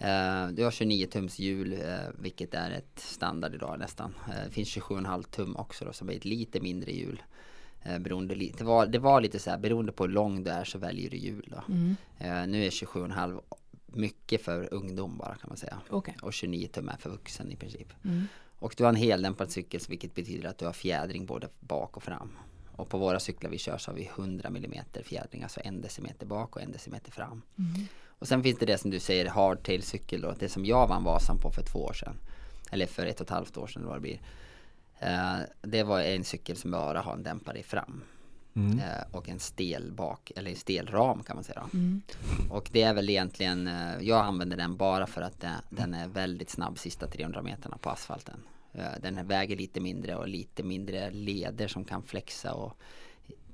Uh, 0.00 0.54
du 0.54 0.64
har 0.64 0.70
29 0.70 1.06
tums 1.06 1.38
hjul 1.38 1.72
uh, 1.72 1.78
vilket 2.18 2.54
är 2.54 2.70
ett 2.70 2.98
standard 2.98 3.54
idag 3.54 3.78
nästan. 3.78 4.14
Uh, 4.28 4.44
det 4.44 4.50
finns 4.50 4.76
27,5 4.76 5.22
tum 5.22 5.56
också 5.56 5.84
då 5.84 5.92
som 5.92 6.08
är 6.08 6.12
ett 6.12 6.24
lite 6.24 6.60
mindre 6.60 6.92
hjul. 6.92 7.22
Beroende 8.00 8.34
det, 8.34 8.60
var, 8.60 8.86
det 8.86 8.98
var 8.98 9.20
lite 9.20 9.38
så 9.38 9.50
här 9.50 9.58
beroende 9.58 9.92
på 9.92 10.04
hur 10.04 10.12
lång 10.12 10.44
du 10.44 10.50
är 10.50 10.64
så 10.64 10.78
väljer 10.78 11.10
du 11.10 11.16
hjul 11.16 11.48
då. 11.50 11.74
Mm. 11.74 12.50
nu 12.50 12.66
är 12.66 12.70
27,5 12.70 13.40
mycket 13.86 14.42
för 14.42 14.74
ungdom 14.74 15.18
bara 15.18 15.34
kan 15.34 15.48
man 15.48 15.56
säga. 15.56 15.78
Okay. 15.90 16.14
Och 16.22 16.32
29 16.32 16.68
tum 16.68 16.88
är 16.88 16.96
för 16.96 17.10
vuxen 17.10 17.52
i 17.52 17.56
princip. 17.56 17.92
Mm. 18.04 18.28
Och 18.58 18.74
du 18.76 18.84
har 18.84 18.88
en 18.88 18.96
heldämpad 18.96 19.50
cykel 19.50 19.80
vilket 19.88 20.14
betyder 20.14 20.48
att 20.48 20.58
du 20.58 20.66
har 20.66 20.72
fjädring 20.72 21.26
både 21.26 21.48
bak 21.60 21.96
och 21.96 22.02
fram. 22.02 22.30
Och 22.76 22.88
på 22.88 22.98
våra 22.98 23.20
cyklar 23.20 23.50
vi 23.50 23.58
kör 23.58 23.78
så 23.78 23.90
har 23.90 23.96
vi 23.96 24.10
100 24.16 24.48
mm 24.48 24.84
fjädring, 25.04 25.42
alltså 25.42 25.60
en 25.64 25.80
decimeter 25.80 26.26
bak 26.26 26.56
och 26.56 26.62
en 26.62 26.72
decimeter 26.72 27.12
fram. 27.12 27.42
Mm. 27.58 27.86
Och 28.18 28.28
sen 28.28 28.42
finns 28.42 28.58
det 28.58 28.66
det 28.66 28.78
som 28.78 28.90
du 28.90 29.00
säger 29.00 29.26
hardtail 29.26 29.82
cykel 29.82 30.20
då, 30.20 30.34
det 30.38 30.48
som 30.48 30.64
jag 30.64 30.88
vann 30.88 31.04
Vasan 31.04 31.38
på 31.38 31.50
för 31.50 31.62
två 31.62 31.78
år 31.78 31.92
sedan. 31.92 32.16
Eller 32.70 32.86
för 32.86 33.06
ett 33.06 33.20
och 33.20 33.26
ett 33.26 33.30
halvt 33.30 33.56
år 33.56 33.66
sedan 33.66 33.86
vad 33.86 33.96
det 33.96 34.00
blir. 34.00 34.20
Uh, 35.02 35.38
det 35.62 35.82
var 35.82 36.00
en 36.00 36.24
cykel 36.24 36.56
som 36.56 36.70
bara 36.70 37.00
har 37.00 37.12
en 37.12 37.22
dämpare 37.22 37.58
i 37.58 37.62
fram. 37.62 38.02
Mm. 38.54 38.78
Uh, 38.78 38.84
och 39.12 39.28
en 39.28 39.38
stel 39.38 39.92
bak, 39.92 40.32
eller 40.36 40.50
en 40.50 40.56
stel 40.56 40.86
ram 40.86 41.22
kan 41.22 41.36
man 41.36 41.44
säga. 41.44 41.68
Mm. 41.72 42.02
Och 42.50 42.68
det 42.72 42.82
är 42.82 42.94
väl 42.94 43.10
egentligen, 43.10 43.68
uh, 43.68 44.02
jag 44.02 44.26
använder 44.26 44.56
den 44.56 44.76
bara 44.76 45.06
för 45.06 45.22
att 45.22 45.44
den 45.70 45.94
är 45.94 46.08
väldigt 46.08 46.50
snabb 46.50 46.78
sista 46.78 47.06
300 47.06 47.42
meterna 47.42 47.78
på 47.78 47.90
asfalten. 47.90 48.40
Eh, 48.76 49.00
den 49.02 49.26
väger 49.26 49.56
lite 49.56 49.80
mindre 49.80 50.16
och 50.16 50.28
lite 50.28 50.62
mindre 50.62 51.10
leder 51.10 51.68
som 51.68 51.84
kan 51.84 52.02
flexa 52.02 52.54
och 52.54 52.78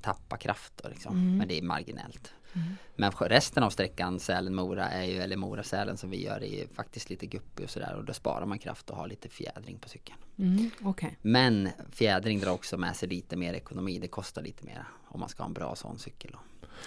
tappa 0.03 0.37
kraft 0.37 0.73
då, 0.83 0.89
liksom. 0.89 1.17
Mm. 1.17 1.37
Men 1.37 1.49
det 1.49 1.59
är 1.59 1.63
marginellt. 1.63 2.35
Mm. 2.55 2.77
Men 2.97 3.11
resten 3.11 3.63
av 3.63 3.71
sträckan 3.71 4.19
Sälen-Mora 4.19 4.89
är 4.89 5.05
ju, 5.05 5.21
eller 5.21 5.37
Mora-Sälen 5.37 5.97
som 5.97 6.11
vi 6.11 6.25
gör 6.25 6.43
är 6.43 6.61
ju 6.61 6.69
faktiskt 6.69 7.11
lite 7.11 7.27
guppig 7.27 7.65
och 7.65 7.71
sådär 7.71 7.95
och 7.95 8.05
då 8.05 8.13
sparar 8.13 8.47
man 8.47 8.59
kraft 8.59 8.91
och 8.91 8.97
har 8.97 9.07
lite 9.07 9.29
fjädring 9.29 9.79
på 9.79 9.89
cykeln. 9.89 10.19
Mm, 10.39 10.71
okay. 10.85 11.11
Men 11.23 11.69
fjädring 11.93 12.41
drar 12.41 12.53
också 12.53 12.79
med 12.79 12.97
sig 12.97 13.09
lite 13.09 13.37
mer 13.37 13.55
ekonomi, 13.55 13.99
det 13.99 14.09
kostar 14.09 14.43
lite 14.43 14.65
mer 14.65 14.85
om 15.05 15.21
man 15.21 15.29
ska 15.29 15.43
ha 15.43 15.49
en 15.49 15.55
bra 15.55 15.77
sån 15.77 15.99
cykel. 15.99 16.31
Då. 16.33 16.39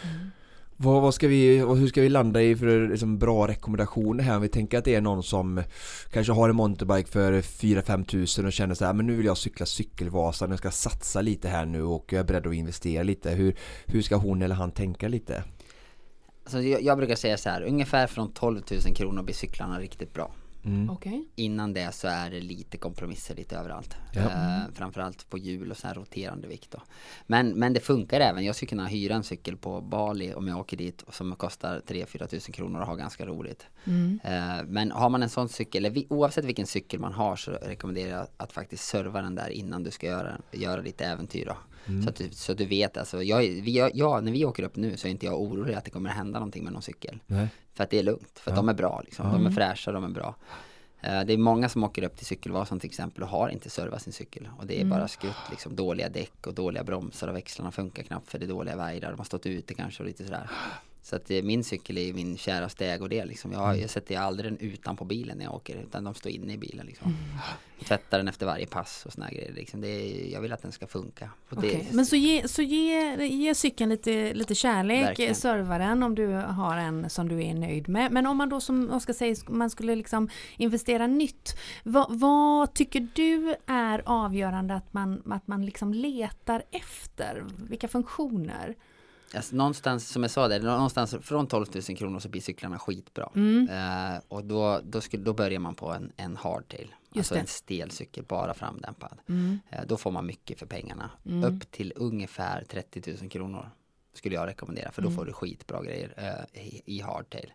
Mm. 0.07 0.31
Vad, 0.77 1.01
vad, 1.01 1.13
ska 1.13 1.27
vi, 1.27 1.61
och 1.61 1.77
hur 1.77 1.87
ska 1.87 2.01
vi 2.01 2.09
landa 2.09 2.41
i 2.41 2.55
för 2.55 2.87
liksom, 2.89 3.17
bra 3.17 3.47
rekommendationer 3.47 4.23
här? 4.23 4.35
Om 4.35 4.41
vi 4.41 4.47
tänker 4.47 4.77
att 4.77 4.85
det 4.85 4.95
är 4.95 5.01
någon 5.01 5.23
som 5.23 5.63
kanske 6.11 6.33
har 6.33 6.49
en 6.49 6.55
mountainbike 6.55 7.11
för 7.11 7.33
4-5 7.33 8.05
tusen 8.05 8.45
och 8.45 8.53
känner 8.53 8.75
så 8.75 8.85
här, 8.85 8.91
ah, 8.91 8.93
men 8.93 9.07
nu 9.07 9.15
vill 9.15 9.25
jag 9.25 9.37
cykla 9.37 9.65
cykelvasan, 9.65 10.49
jag 10.49 10.59
ska 10.59 10.71
satsa 10.71 11.21
lite 11.21 11.49
här 11.49 11.65
nu 11.65 11.83
och 11.83 12.13
jag 12.13 12.19
är 12.19 12.23
beredd 12.23 12.47
att 12.47 12.53
investera 12.53 13.03
lite. 13.03 13.31
Hur, 13.31 13.55
hur 13.85 14.01
ska 14.01 14.15
hon 14.15 14.41
eller 14.41 14.55
han 14.55 14.71
tänka 14.71 15.07
lite? 15.07 15.43
Alltså 16.43 16.61
jag, 16.61 16.81
jag 16.81 16.97
brukar 16.97 17.15
säga 17.15 17.37
så 17.37 17.49
här, 17.49 17.61
ungefär 17.61 18.07
från 18.07 18.33
12 18.33 18.61
000 18.85 18.95
kronor 18.95 19.23
blir 19.23 19.35
cyklarna 19.35 19.79
riktigt 19.79 20.13
bra. 20.13 20.31
Mm. 20.65 20.89
Okay. 20.89 21.23
Innan 21.35 21.73
det 21.73 21.91
så 21.91 22.07
är 22.07 22.29
det 22.29 22.39
lite 22.39 22.77
kompromisser 22.77 23.35
lite 23.35 23.57
överallt. 23.57 23.95
Ja. 24.13 24.21
Eh, 24.21 24.73
framförallt 24.73 25.29
på 25.29 25.37
hjul 25.37 25.71
och 25.71 25.77
så 25.77 25.87
här 25.87 25.95
roterande 25.95 26.47
vikt 26.47 26.71
då. 26.71 26.81
Men, 27.27 27.49
men 27.49 27.73
det 27.73 27.79
funkar 27.79 28.19
även. 28.19 28.45
Jag 28.45 28.55
skulle 28.55 28.69
kunna 28.69 28.85
hyra 28.85 29.15
en 29.15 29.23
cykel 29.23 29.57
på 29.57 29.81
Bali 29.81 30.33
om 30.33 30.47
jag 30.47 30.59
åker 30.59 30.77
dit 30.77 31.03
som 31.09 31.35
kostar 31.35 31.81
3-4 31.87 32.27
tusen 32.27 32.53
kronor 32.53 32.79
och 32.81 32.87
har 32.87 32.95
ganska 32.95 33.25
roligt. 33.25 33.67
Mm. 33.85 34.19
Eh, 34.23 34.65
men 34.67 34.91
har 34.91 35.09
man 35.09 35.23
en 35.23 35.29
sån 35.29 35.49
cykel, 35.49 35.85
eller 35.85 36.13
oavsett 36.13 36.45
vilken 36.45 36.67
cykel 36.67 36.99
man 36.99 37.13
har 37.13 37.35
så 37.35 37.51
rekommenderar 37.51 38.17
jag 38.17 38.27
att 38.37 38.53
faktiskt 38.53 38.83
serva 38.83 39.21
den 39.21 39.35
där 39.35 39.49
innan 39.49 39.83
du 39.83 39.91
ska 39.91 40.07
göra, 40.07 40.37
göra 40.51 40.81
ditt 40.81 41.01
äventyr. 41.01 41.45
Då. 41.45 41.57
Mm. 41.87 42.03
Så, 42.03 42.09
att 42.09 42.15
du, 42.15 42.29
så 42.29 42.51
att 42.51 42.57
du 42.57 42.65
vet 42.65 42.97
alltså, 42.97 43.23
jag, 43.23 43.39
vi, 43.39 43.89
jag, 43.93 44.23
när 44.23 44.31
vi 44.31 44.45
åker 44.45 44.63
upp 44.63 44.75
nu 44.75 44.97
så 44.97 45.07
är 45.07 45.11
inte 45.11 45.25
jag 45.25 45.41
orolig 45.41 45.73
att 45.73 45.85
det 45.85 45.91
kommer 45.91 46.09
hända 46.09 46.39
någonting 46.39 46.63
med 46.63 46.73
någon 46.73 46.81
cykel. 46.81 47.19
Nej. 47.27 47.47
För 47.75 47.83
att 47.83 47.89
det 47.89 47.99
är 47.99 48.03
lugnt, 48.03 48.39
för 48.39 48.51
att 48.51 48.57
Ja. 48.57 48.61
de 48.61 48.69
är 48.69 48.73
bra 48.73 49.01
liksom. 49.05 49.31
De 49.31 49.45
är 49.45 49.51
fräscha, 49.51 49.91
de 49.91 50.03
är 50.03 50.07
bra. 50.09 50.35
Eh, 51.01 51.21
Det 51.25 51.33
är 51.33 51.37
många 51.37 51.69
som 51.69 51.83
åker 51.83 52.03
upp 52.03 52.17
till 52.17 52.25
Cykelvasan 52.25 52.79
till 52.79 52.89
exempel 52.89 53.23
och 53.23 53.29
har 53.29 53.49
inte 53.49 53.69
servat 53.69 54.01
sin 54.01 54.13
cykel. 54.13 54.49
Och 54.59 54.67
det 54.67 54.81
är 54.81 54.85
bara 54.85 55.07
skrutt, 55.07 55.35
liksom 55.49 55.75
dåliga 55.75 56.09
däck 56.09 56.47
och 56.47 56.53
dåliga 56.53 56.83
bromsar 56.83 57.27
och 57.27 57.35
växlarna 57.35 57.71
funkar 57.71 58.03
knappt 58.03 58.29
för 58.29 58.39
det 58.39 58.45
är 58.45 58.47
dåliga 58.47 58.75
vajrar. 58.75 59.09
De 59.11 59.17
har 59.17 59.25
stått 59.25 59.45
ute 59.45 59.73
kanske 59.73 60.03
och 60.03 60.07
lite 60.07 60.23
sådär. 60.25 60.49
Så 61.05 61.15
att 61.15 61.31
eh, 61.31 61.43
min 61.43 61.63
cykel 61.63 61.97
är 61.97 62.13
min 62.13 62.37
käraste 62.37 62.85
ägodel 62.85 63.27
liksom. 63.27 63.51
Jag, 63.51 63.79
jag 63.79 63.89
sätter 63.89 64.15
ju 64.15 64.21
aldrig 64.21 64.51
den 64.51 64.59
utanpå 64.59 65.05
bilen 65.05 65.37
när 65.37 65.45
jag 65.45 65.53
åker 65.53 65.75
utan 65.75 66.03
de 66.03 66.13
står 66.13 66.31
inne 66.31 66.53
i 66.53 66.57
bilen 66.57 66.85
liksom. 66.85 67.15
Jag 67.77 67.87
tvättar 67.87 68.17
den 68.17 68.27
efter 68.27 68.45
varje 68.45 68.67
pass 68.67 69.05
och 69.05 69.13
såna 69.13 69.29
grejer 69.29 69.53
liksom. 69.53 69.83
är, 69.83 70.31
Jag 70.33 70.41
vill 70.41 70.53
att 70.53 70.61
den 70.61 70.71
ska 70.71 70.87
funka. 70.87 71.29
Okej, 71.49 71.87
Men 71.91 72.05
så 72.05 72.15
ge, 72.15 72.47
så 72.47 72.61
ge, 72.61 73.25
ge 73.25 73.55
cykeln 73.55 73.89
lite, 73.89 74.33
lite 74.33 74.55
kärlek, 74.55 75.03
Verkligen. 75.03 75.35
serva 75.35 75.77
den 75.77 76.03
om 76.03 76.15
du 76.15 76.27
har 76.27 76.77
en 76.77 77.09
som 77.09 77.27
du 77.27 77.43
är 77.43 77.53
nöjd 77.53 77.89
med. 77.89 78.11
Men 78.11 78.25
om 78.25 78.37
man 78.37 78.49
då 78.49 78.61
som 78.61 78.91
Oskar 78.91 79.13
säger, 79.13 79.51
man 79.51 79.69
skulle 79.69 79.95
liksom 79.95 80.29
investera 80.57 81.07
nytt. 81.07 81.57
Vad, 81.83 82.19
vad 82.19 82.73
tycker 82.73 83.07
du 83.13 83.55
är 83.65 84.01
avgörande 84.05 84.73
att 84.75 84.93
man, 84.93 85.33
att 85.33 85.47
man 85.47 85.65
liksom 85.65 85.93
letar 85.93 86.63
efter? 86.71 87.45
Vilka 87.69 87.87
funktioner? 87.87 88.75
Alltså, 89.35 89.55
någonstans 89.55 90.09
som 90.09 90.21
jag 90.23 90.31
sa 90.31 90.47
där, 90.47 90.59
någonstans 90.59 91.15
från 91.21 91.47
12 91.47 91.65
000 91.89 91.97
kronor 91.97 92.19
så 92.19 92.29
blir 92.29 92.41
cyklarna 92.41 92.79
skitbra. 92.79 93.29
Mm. 93.35 93.69
Eh, 93.69 94.21
och 94.27 94.45
då, 94.45 94.81
då, 94.83 95.01
skulle, 95.01 95.23
då 95.23 95.33
börjar 95.33 95.59
man 95.59 95.75
på 95.75 95.91
en, 95.93 96.11
en 96.17 96.35
hardtail. 96.35 96.95
Alltså 97.15 97.33
det. 97.33 97.39
en 97.39 97.47
stel 97.47 97.91
cykel, 97.91 98.23
bara 98.23 98.53
framdämpad. 98.53 99.17
Mm. 99.29 99.59
Eh, 99.69 99.85
då 99.87 99.97
får 99.97 100.11
man 100.11 100.25
mycket 100.25 100.59
för 100.59 100.65
pengarna. 100.65 101.09
Upp 101.45 101.71
till 101.71 101.93
ungefär 101.95 102.63
30 102.63 103.17
000 103.21 103.29
kronor 103.29 103.69
skulle 104.13 104.35
jag 104.35 104.47
rekommendera. 104.47 104.91
För 104.91 105.01
då 105.01 105.07
Mm. 105.07 105.17
får 105.17 105.25
du 105.25 105.33
skitbra 105.33 105.83
grejer 105.83 106.13
eh, 106.53 106.61
i, 106.63 106.81
i 106.85 107.01
hardtail. 107.01 107.53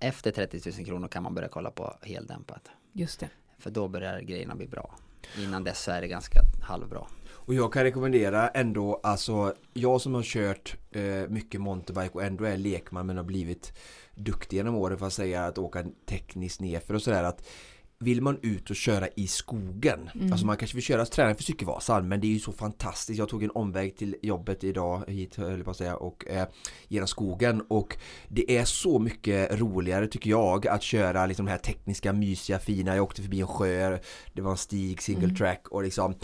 Efter 0.00 0.30
30 0.30 0.70
000 0.76 0.86
kronor 0.86 1.08
kan 1.08 1.22
man 1.22 1.34
börja 1.34 1.48
kolla 1.48 1.70
på 1.70 1.94
heldämpat. 2.02 2.70
Just 2.92 3.20
det. 3.20 3.28
För 3.58 3.70
då 3.70 3.88
börjar 3.88 4.20
grejerna 4.20 4.54
bli 4.54 4.66
bra. 4.66 4.94
Innan 5.38 5.64
dess 5.64 5.82
så 5.82 5.90
är 5.90 6.00
det 6.00 6.08
ganska 6.08 6.40
halvbra. 6.62 7.06
Och 7.48 7.54
jag 7.54 7.72
kan 7.72 7.82
rekommendera 7.82 8.48
ändå, 8.48 9.00
alltså 9.02 9.54
jag 9.74 10.00
som 10.00 10.14
har 10.14 10.22
kört 10.22 10.76
eh, 10.90 11.28
mycket 11.28 11.60
mountainbike 11.60 12.14
och 12.14 12.22
ändå 12.22 12.44
är 12.44 12.56
lekman 12.56 13.06
men 13.06 13.16
har 13.16 13.24
blivit 13.24 13.72
duktig 14.14 14.56
genom 14.56 14.74
åren 14.74 14.98
för 14.98 15.06
att 15.06 15.12
säga 15.12 15.44
att 15.44 15.58
åka 15.58 15.84
tekniskt 16.06 16.60
nerför 16.60 16.94
och 16.94 17.02
sådär 17.02 17.24
att 17.24 17.48
vill 18.00 18.22
man 18.22 18.38
ut 18.42 18.70
och 18.70 18.76
köra 18.76 19.08
i 19.16 19.26
skogen, 19.26 20.10
alltså 20.30 20.46
man 20.46 20.56
kanske 20.56 20.74
vill 20.76 20.84
köra 20.84 21.06
träna 21.06 21.34
för 21.34 21.42
cykelvasan 21.42 22.08
men 22.08 22.20
det 22.20 22.26
är 22.26 22.32
ju 22.32 22.38
så 22.38 22.52
fantastiskt. 22.52 23.18
Jag 23.18 23.28
tog 23.28 23.42
en 23.42 23.50
omväg 23.50 23.96
till 23.96 24.16
jobbet 24.22 24.64
idag 24.64 25.04
hit 25.08 25.36
höll 25.36 25.62
jag 25.66 25.76
säga 25.76 25.96
och 25.96 26.28
eh, 26.28 26.46
genom 26.88 27.08
skogen 27.08 27.60
och 27.68 27.96
det 28.28 28.56
är 28.56 28.64
så 28.64 28.98
mycket 28.98 29.60
roligare 29.60 30.06
tycker 30.06 30.30
jag 30.30 30.66
att 30.68 30.82
köra 30.82 31.26
liksom 31.26 31.46
de 31.46 31.52
här 31.52 31.58
tekniska, 31.58 32.12
mysiga, 32.12 32.58
fina. 32.58 32.96
Jag 32.96 33.04
åkte 33.04 33.22
förbi 33.22 33.40
en 33.40 33.46
sjö, 33.46 33.98
det 34.32 34.42
var 34.42 34.50
en 34.50 34.56
stig, 34.56 35.02
single 35.02 35.34
track 35.34 35.68
och 35.68 35.82
liksom 35.82 36.14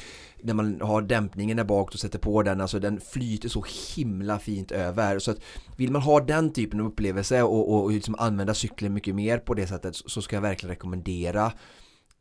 när 0.45 0.55
man 0.55 0.81
har 0.81 1.03
dämpningen 1.03 1.57
där 1.57 1.65
bak 1.65 1.95
och 1.95 2.01
sätter 2.01 2.19
på 2.19 2.43
den, 2.43 2.61
alltså 2.61 2.79
den 2.81 3.01
flyter 3.01 3.49
så 3.49 3.65
himla 3.97 4.39
fint 4.39 4.73
över. 4.73 5.19
Så 5.19 5.31
att 5.31 5.39
vill 5.77 5.93
man 5.93 6.03
ha 6.03 6.21
den 6.21 6.53
typen 6.53 6.81
av 6.81 6.87
upplevelse 6.87 7.43
och, 7.43 7.73
och, 7.73 7.83
och 7.85 7.91
liksom 7.91 8.15
använda 8.19 8.55
cykeln 8.55 8.95
mycket 8.95 9.15
mer 9.15 9.39
på 9.39 9.55
det 9.55 9.67
sättet 9.67 9.97
så 9.97 10.23
ska 10.23 10.37
jag 10.37 10.41
verkligen 10.43 10.71
rekommendera 10.71 11.53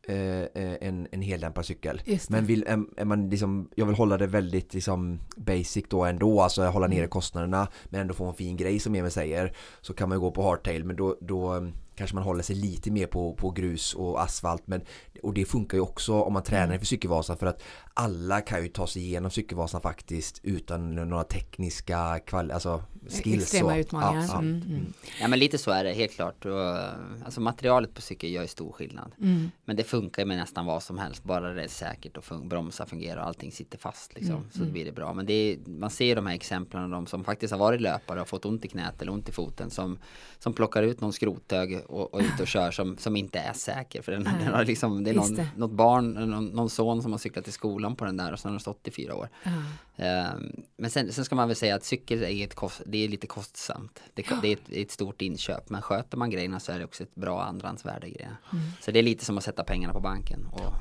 eh, 0.08 0.42
eh, 0.42 0.78
en, 0.82 1.08
en 1.12 1.22
heldämpad 1.22 1.66
cykel. 1.66 2.02
Men 2.30 2.46
vill, 2.46 2.64
är, 2.68 2.84
är 2.98 3.06
man 3.06 3.30
liksom, 3.30 3.70
jag 3.76 3.86
vill 3.86 3.96
hålla 3.96 4.18
det 4.18 4.28
väldigt 4.28 4.74
liksom 4.74 5.20
basic 5.38 5.86
då 5.90 6.06
ändå, 6.06 6.42
alltså 6.42 6.64
hålla 6.64 6.86
Mm. 6.86 6.98
nere 6.98 7.08
kostnaderna 7.08 7.68
men 7.86 8.02
ändå 8.02 8.14
få 8.14 8.26
en 8.26 8.34
fin 8.34 8.58
grej 8.58 8.80
som 8.80 8.96
Emil 8.96 9.12
säger 9.12 9.56
så 9.82 9.94
kan 9.94 10.10
man 10.10 10.16
ju 10.16 10.20
gå 10.20 10.32
på 10.32 10.44
hardtail 10.44 10.84
men 10.84 10.96
då, 10.96 11.18
då 11.22 11.68
kanske 11.96 12.16
man 12.16 12.24
håller 12.24 12.44
sig 12.44 12.56
lite 12.56 12.92
mer 12.92 13.08
på, 13.08 13.34
på 13.34 13.52
grus 13.52 13.94
och 13.94 14.24
asfalt 14.24 14.68
men 14.68 14.82
och 15.24 15.34
det 15.34 15.46
funkar 15.46 15.78
ju 15.78 15.82
också 15.82 16.22
om 16.22 16.34
man 16.34 16.44
tränar 16.44 16.74
inför 16.74 16.86
cykelvasan 16.86 17.38
för 17.38 17.46
att 17.46 17.64
alla 17.94 18.42
kan 18.42 18.64
ju 18.64 18.68
ta 18.68 18.88
sig 18.88 19.02
igenom 19.02 19.32
cykelvasan 19.32 19.82
faktiskt 19.82 20.40
utan 20.44 20.96
några 20.96 21.24
tekniska 21.24 22.20
kval, 22.20 22.52
alltså 22.52 22.84
skills. 23.10 23.44
Extrema 23.44 23.70
så. 23.70 23.78
utmaningar. 23.78 24.22
Ja, 24.22 24.28
ja. 24.32 24.40
Mm, 24.40 24.62
mm. 24.62 24.94
Ja 25.22 25.28
men 25.28 25.40
lite 25.40 25.58
så 25.58 25.72
är 25.72 25.84
det 25.84 25.94
helt 25.94 26.12
klart. 26.12 26.46
Och, 26.46 26.78
alltså 27.26 27.42
materialet 27.42 27.94
på 27.94 28.02
cykel 28.02 28.32
gör 28.32 28.42
ju 28.42 28.48
stor 28.48 28.72
skillnad. 28.72 29.12
Mm. 29.22 29.52
Men 29.66 29.76
det 29.76 29.84
funkar 29.84 30.26
med 30.26 30.38
nästan 30.38 30.66
vad 30.66 30.84
som 30.84 30.98
helst. 30.98 31.24
Bara 31.24 31.54
det 31.54 31.64
är 31.64 31.68
säkert 31.68 32.18
och 32.18 32.24
fun- 32.24 32.48
bromsar 32.48 32.86
fungerar 32.86 33.22
och 33.22 33.28
allting 33.28 33.52
sitter 33.52 33.78
fast 33.78 34.14
liksom. 34.16 34.36
Mm, 34.36 34.52
Så 34.52 34.66
blir 34.66 34.86
det 34.86 34.92
bra. 34.92 35.14
Men 35.14 35.26
det 35.26 35.34
är, 35.34 35.58
man 35.70 35.90
ser 35.90 36.16
de 36.16 36.28
här 36.28 36.36
exemplen 36.36 36.84
av 36.84 36.90
de 36.90 37.08
som 37.08 37.24
faktiskt 37.24 37.52
har 37.52 37.60
varit 37.60 37.82
löpare 37.82 38.22
och 38.22 38.28
fått 38.28 38.46
ont 38.46 38.66
i 38.66 38.68
knät 38.68 39.02
eller 39.02 39.12
ont 39.12 39.30
i 39.30 39.32
foten. 39.32 39.70
Som, 39.70 40.00
som 40.40 40.54
plockar 40.54 40.84
ut 40.84 41.02
någon 41.02 41.14
skrothög 41.14 41.82
och, 41.88 42.14
och 42.14 42.20
ut 42.20 42.40
och 42.42 42.48
kör 42.48 42.72
som, 42.72 42.98
som 42.98 43.16
inte 43.16 43.40
är 43.40 43.54
säker. 43.54 44.02
För 44.02 44.12
den, 44.12 44.24
den 44.24 44.54
har 44.54 44.66
liksom, 44.66 45.04
det 45.04 45.10
är 45.10 45.16
någon, 45.16 45.36
det. 45.36 45.48
något 45.58 45.72
barn, 45.72 46.12
någon, 46.12 46.46
någon 46.46 46.70
son 46.70 47.02
som 47.02 47.12
har 47.12 47.20
cyklat 47.20 47.44
till 47.44 47.54
skolan 47.54 47.83
på 47.92 48.06
den 48.06 48.18
där 48.18 48.32
och 48.32 48.40
sen 48.40 48.50
har 48.50 48.54
den 48.54 48.60
stått 48.60 48.88
i 48.88 48.92
fyra 48.92 49.16
år. 49.16 49.30
Ehm, 49.96 50.64
Men 50.78 50.92
sen, 50.92 51.14
sen 51.14 51.26
ska 51.26 51.36
man 51.36 51.48
väl 51.48 51.56
säga 51.58 51.76
att 51.76 51.84
cykel 51.84 52.24
är, 52.24 52.44
ett 52.44 52.56
kost, 52.56 52.82
det 52.86 52.98
är 53.04 53.08
lite 53.08 53.28
kostsamt. 53.28 54.00
Det, 54.14 54.26
det 54.42 54.48
är 54.48 54.54
ett, 54.54 54.70
ett 54.70 54.92
stort 54.92 55.22
inköp. 55.22 55.70
Men 55.70 55.82
sköter 55.82 56.18
man 56.18 56.30
grejerna 56.30 56.60
så 56.60 56.72
är 56.72 56.80
det 56.80 56.86
också 56.86 57.04
ett 57.04 57.16
bra 57.16 57.44
andrahandsvärde 57.44 58.10
grejer. 58.10 58.36
Så 58.82 58.92
det 58.92 59.00
är 59.00 59.04
lite 59.04 59.26
som 59.26 59.38
att 59.38 59.44
sätta 59.44 59.64
pengarna 59.64 59.94
på 59.94 60.00
banken. 60.00 60.46
Och, 60.52 60.74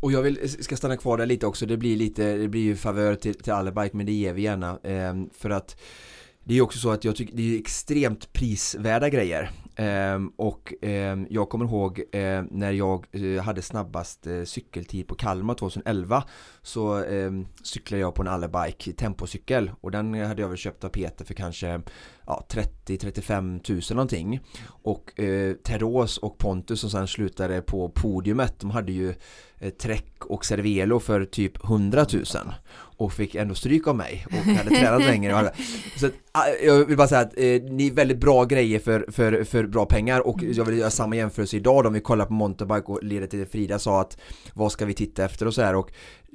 Och 0.00 0.12
jag 0.12 0.22
vill, 0.22 0.64
ska 0.64 0.76
stanna 0.76 0.96
kvar 0.96 1.18
där 1.18 1.26
lite 1.26 1.46
också, 1.46 1.66
det 1.66 1.76
blir 1.76 1.96
lite, 1.96 2.36
det 2.36 2.48
blir 2.48 2.62
ju 2.62 2.76
favör 2.76 3.14
till, 3.14 3.34
till 3.34 3.52
Allerbike 3.52 3.96
men 3.96 4.06
det 4.06 4.12
ger 4.12 4.32
vi 4.32 4.42
gärna 4.42 4.78
ehm, 4.82 5.30
för 5.34 5.50
att 5.50 5.80
det 6.44 6.58
är 6.58 6.60
också 6.60 6.78
så 6.78 6.90
att 6.90 7.04
jag 7.04 7.16
tycker 7.16 7.36
det 7.36 7.54
är 7.54 7.58
extremt 7.58 8.32
prisvärda 8.32 9.08
grejer. 9.08 9.50
Ehm, 9.76 10.32
och 10.36 10.74
ehm, 10.82 11.26
jag 11.30 11.48
kommer 11.48 11.64
ihåg 11.64 12.02
eh, 12.12 12.42
när 12.50 12.72
jag 12.72 13.06
eh, 13.12 13.42
hade 13.42 13.62
snabbast 13.62 14.26
eh, 14.26 14.44
cykeltid 14.44 15.06
på 15.06 15.14
Kalmar 15.14 15.54
2011 15.54 16.24
så 16.62 17.04
ehm, 17.04 17.46
cyklade 17.62 18.00
jag 18.00 18.14
på 18.14 18.22
en 18.22 18.28
Allerbike 18.28 18.92
tempocykel 18.92 19.70
och 19.80 19.90
den 19.90 20.14
hade 20.14 20.42
jag 20.42 20.48
väl 20.48 20.56
köpt 20.56 20.84
av 20.84 20.88
Peter 20.88 21.24
för 21.24 21.34
kanske 21.34 21.80
ja, 22.26 22.46
30-35 22.50 23.60
tusen 23.62 23.96
någonting. 23.96 24.40
Och 24.66 25.20
eh, 25.20 25.54
Teros 25.54 26.18
och 26.18 26.38
Pontus 26.38 26.80
som 26.80 26.90
sen 26.90 27.08
slutade 27.08 27.62
på 27.62 27.88
podiumet 27.88 28.60
de 28.60 28.70
hade 28.70 28.92
ju 28.92 29.14
eh, 29.58 29.70
Trek 29.70 30.26
och 30.26 30.44
Cervelo 30.44 31.00
för 31.00 31.24
typ 31.24 31.64
100 31.64 32.06
000 32.12 32.24
och 33.00 33.12
fick 33.12 33.34
ändå 33.34 33.54
stryk 33.54 33.86
av 33.86 33.96
mig 33.96 34.26
och 34.26 34.32
hade 34.32 34.70
tränat 34.80 35.00
längre. 35.00 35.52
Så 35.96 36.06
att, 36.06 36.12
ah, 36.32 36.46
jag 36.64 36.84
vill 36.84 36.96
bara 36.96 37.08
säga 37.08 37.20
att 37.20 37.38
eh, 37.38 37.62
ni 37.62 37.86
är 37.86 37.94
väldigt 37.94 38.20
bra 38.20 38.44
grejer 38.44 38.78
för, 38.78 39.06
för, 39.08 39.44
för 39.44 39.66
bra 39.66 39.86
pengar 39.86 40.20
och 40.20 40.42
jag 40.42 40.64
vill 40.64 40.78
göra 40.78 40.90
samma 40.90 41.16
jämförelse 41.16 41.56
idag 41.56 41.84
då, 41.84 41.88
om 41.88 41.94
vi 41.94 42.00
kollar 42.00 42.26
på 42.26 42.32
mountainbike 42.32 42.86
och 42.86 43.02
leder 43.02 43.26
till 43.26 43.46
Frida 43.46 43.78
sa 43.78 44.00
att 44.00 44.18
vad 44.54 44.72
ska 44.72 44.84
vi 44.84 44.94
titta 44.94 45.24
efter 45.24 45.46
och 45.46 45.54
så 45.54 45.62
här 45.62 45.74
och 45.74 45.90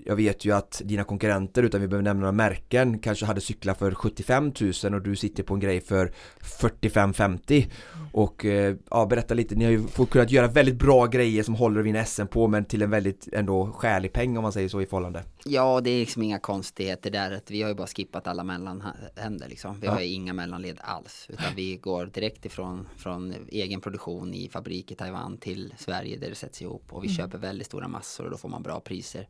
jag 0.06 0.16
vet 0.16 0.46
ju 0.46 0.52
att 0.56 0.82
dina 0.86 1.04
konkurrenter 1.04 1.64
utan 1.64 1.82
vi 1.82 1.88
behöver 1.88 2.04
nämna 2.04 2.20
några 2.20 2.32
märken 2.32 3.00
kanske 3.00 3.26
hade 3.26 3.42
cyklar 3.42 3.74
för 3.74 3.94
75 3.96 4.52
000 4.84 4.94
och 4.94 5.02
du 5.02 5.16
sitter 5.16 5.44
på 5.44 5.54
en 5.54 5.60
grej 5.60 5.82
för 5.82 6.12
45-50 6.42 7.66
och 8.12 8.46
eh, 8.46 8.76
ja, 8.90 9.06
berätta 9.06 9.34
lite, 9.34 9.56
ni 9.56 9.66
har 9.66 9.72
ju 9.72 9.88
fått 9.88 10.10
kunnat 10.10 10.32
göra 10.32 10.48
väldigt 10.48 10.76
bra 10.76 11.06
grejer 11.06 11.44
som 11.44 11.56
håller 11.56 11.80
att 11.80 11.86
vinna 11.86 12.06
SM 12.06 12.28
på 12.28 12.48
men 12.48 12.66
till 12.66 12.82
en 12.82 12.90
väldigt 12.90 13.28
ändå 13.34 13.72
skälig 13.72 14.14
peng 14.14 14.38
om 14.38 14.44
man 14.44 14.52
säger 14.52 14.70
så 14.70 14.82
i 14.82 14.86
förhållande. 14.86 15.24
ja, 15.46 15.82
det 15.82 15.90
är 15.90 16.00
liksom 16.00 16.22
inga 16.24 16.40
konstigheter 16.40 17.12
där. 17.12 17.32
Att 17.32 17.52
vi 17.52 17.62
har 17.62 17.70
ju 17.70 17.76
bara 17.76 17.88
skippat 17.88 18.28
alla 18.28 18.44
mellanhänder 18.44 19.48
liksom. 19.50 19.80
Vi 19.80 19.88
Ja. 19.88 19.94
har 19.94 20.00
ju 20.02 20.08
inga 20.08 20.34
mellanled 20.34 20.78
alls. 20.82 21.26
Utan 21.30 21.56
vi 21.56 21.78
går 21.78 22.06
direkt 22.06 22.46
ifrån 22.46 22.88
från 22.98 23.34
egen 23.50 23.82
produktion 23.82 24.34
i 24.34 24.50
fabrik 24.50 24.92
i 24.92 24.96
Taiwan 24.96 25.38
till 25.38 25.74
Sverige 25.78 26.18
där 26.18 26.30
det 26.30 26.36
sätts 26.36 26.62
ihop. 26.62 26.84
Och 26.90 27.04
vi 27.04 27.10
köper 27.10 27.38
väldigt 27.38 27.68
stora 27.68 27.88
massor 27.88 28.24
och 28.26 28.32
då 28.32 28.38
får 28.38 28.50
man 28.50 28.64
bra 28.64 28.80
priser. 28.80 29.28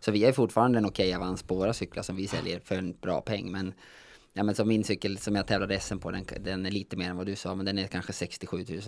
Så 0.00 0.07
vi 0.12 0.20
har 0.22 0.26
ju 0.28 0.32
fortfarande 0.34 0.78
en 0.78 0.86
okej 0.86 1.14
avans 1.14 1.42
på 1.42 1.54
våra 1.54 1.72
cyklar 1.72 2.02
som 2.02 2.16
vi 2.16 2.26
säljer 2.26 2.60
för 2.64 2.74
en 2.78 2.94
bra 3.00 3.20
peng. 3.20 3.52
Men 3.52 3.72
Ja 4.32 4.42
men 4.44 4.54
som 4.54 4.68
min 4.68 4.84
cykel 4.84 5.18
som 5.18 5.36
jag 5.36 5.46
tävlade 5.46 5.80
SM 5.80 5.98
på 5.98 6.10
den, 6.10 6.24
den 6.40 6.66
är 6.66 6.70
lite 6.70 6.96
mer 6.96 7.10
än 7.10 7.16
vad 7.16 7.26
du 7.26 7.36
sa 7.36 7.54
men 7.54 7.66
den 7.66 7.78
är 7.78 7.86
kanske 7.86 8.12
67 8.12 8.56
000. 8.68 8.78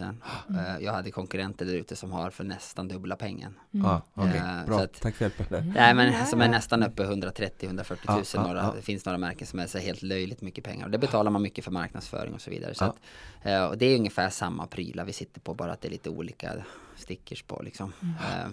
Eh, 0.58 0.84
Jag 0.84 0.92
hade 0.92 1.10
konkurrenter 1.10 1.64
där 1.64 1.74
ute 1.74 1.96
som 1.96 2.12
har 2.12 2.30
för 2.30 2.44
nästan 2.44 2.88
dubbla 2.88 3.16
pengen. 3.16 3.54
Ja, 3.70 4.02
okej, 4.14 4.36
Eh, 4.36 4.66
bra, 4.66 4.78
så 4.78 4.84
att- 4.84 5.00
tack 5.00 5.14
för 5.14 5.24
hjälpen. 5.24 5.72
Nej 5.76 5.94
men 5.94 6.26
som 6.26 6.40
är 6.40 6.48
nästan 6.48 6.82
uppe 6.82 7.02
130-140 7.04 7.98
000. 8.08 8.18
Ja, 8.18 8.22
ja, 8.34 8.42
några, 8.46 8.58
ja. 8.62 8.72
Det 8.76 8.82
finns 8.82 9.04
några 9.04 9.18
märken 9.18 9.46
som 9.46 9.58
är 9.58 9.66
så 9.66 9.78
helt 9.78 10.02
löjligt 10.02 10.40
mycket 10.42 10.64
pengar. 10.64 10.84
Och 10.84 10.90
det 10.90 10.98
betalar 10.98 11.30
man 11.30 11.42
mycket 11.42 11.64
för 11.64 11.72
marknadsföring 11.72 12.34
och 12.34 12.40
så 12.40 12.50
vidare. 12.50 12.74
Så 12.74 12.84
Ja. 12.84 12.88
att, 12.88 13.46
eh, 13.46 13.64
och 13.64 13.78
det 13.78 13.86
är 13.86 13.96
ungefär 13.96 14.28
samma 14.30 14.66
prylar 14.66 15.04
vi 15.04 15.12
sitter 15.12 15.40
på 15.40 15.54
bara 15.54 15.72
att 15.72 15.80
det 15.80 15.88
är 15.88 15.92
lite 15.92 16.10
olika 16.10 16.52
stickers 16.96 17.42
på 17.42 17.62
liksom. 17.62 17.92
Eh, 18.02 18.48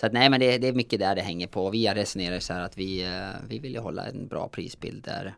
Så 0.00 0.06
att 0.06 0.12
nej 0.12 0.30
men 0.30 0.40
det, 0.40 0.58
det 0.58 0.68
är 0.68 0.72
mycket 0.72 1.00
där 1.00 1.14
det 1.14 1.22
hänger 1.22 1.46
på. 1.46 1.70
Vi 1.70 1.86
har 1.86 1.94
resonerat 1.94 2.42
så 2.42 2.52
här 2.52 2.60
att 2.60 2.78
vi, 2.78 3.02
eh, 3.04 3.48
vi 3.48 3.58
vill 3.58 3.72
ju 3.72 3.80
hålla 3.80 4.06
en 4.06 4.28
bra 4.28 4.48
prisbild 4.48 5.04
där 5.04 5.34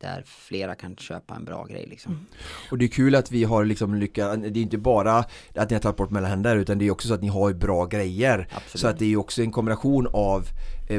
där 0.00 0.22
flera 0.26 0.74
kan 0.74 0.96
köpa 0.96 1.34
en 1.34 1.44
bra 1.44 1.64
grej 1.64 1.86
liksom. 1.90 2.12
Mm. 2.12 2.26
Och 2.70 2.78
det 2.78 2.84
är 2.84 2.88
kul 2.88 3.14
att 3.14 3.30
vi 3.32 3.44
har 3.44 3.64
liksom 3.64 3.94
lyckats, 3.94 4.42
det 4.42 4.60
är 4.60 4.62
inte 4.62 4.78
bara 4.78 5.24
att 5.54 5.70
ni 5.70 5.74
har 5.74 5.80
tagit 5.80 5.96
bort 5.96 6.10
mellanhänder 6.10 6.56
utan 6.56 6.78
det 6.78 6.86
är 6.86 6.90
också 6.90 7.08
så 7.08 7.14
att 7.14 7.22
ni 7.22 7.28
har 7.28 7.52
bra 7.52 7.86
grejer. 7.86 8.48
Absolut. 8.50 8.80
Så 8.80 8.88
att 8.88 8.98
det 8.98 9.12
är 9.12 9.16
också 9.16 9.42
en 9.42 9.50
kombination 9.50 10.08
av 10.12 10.44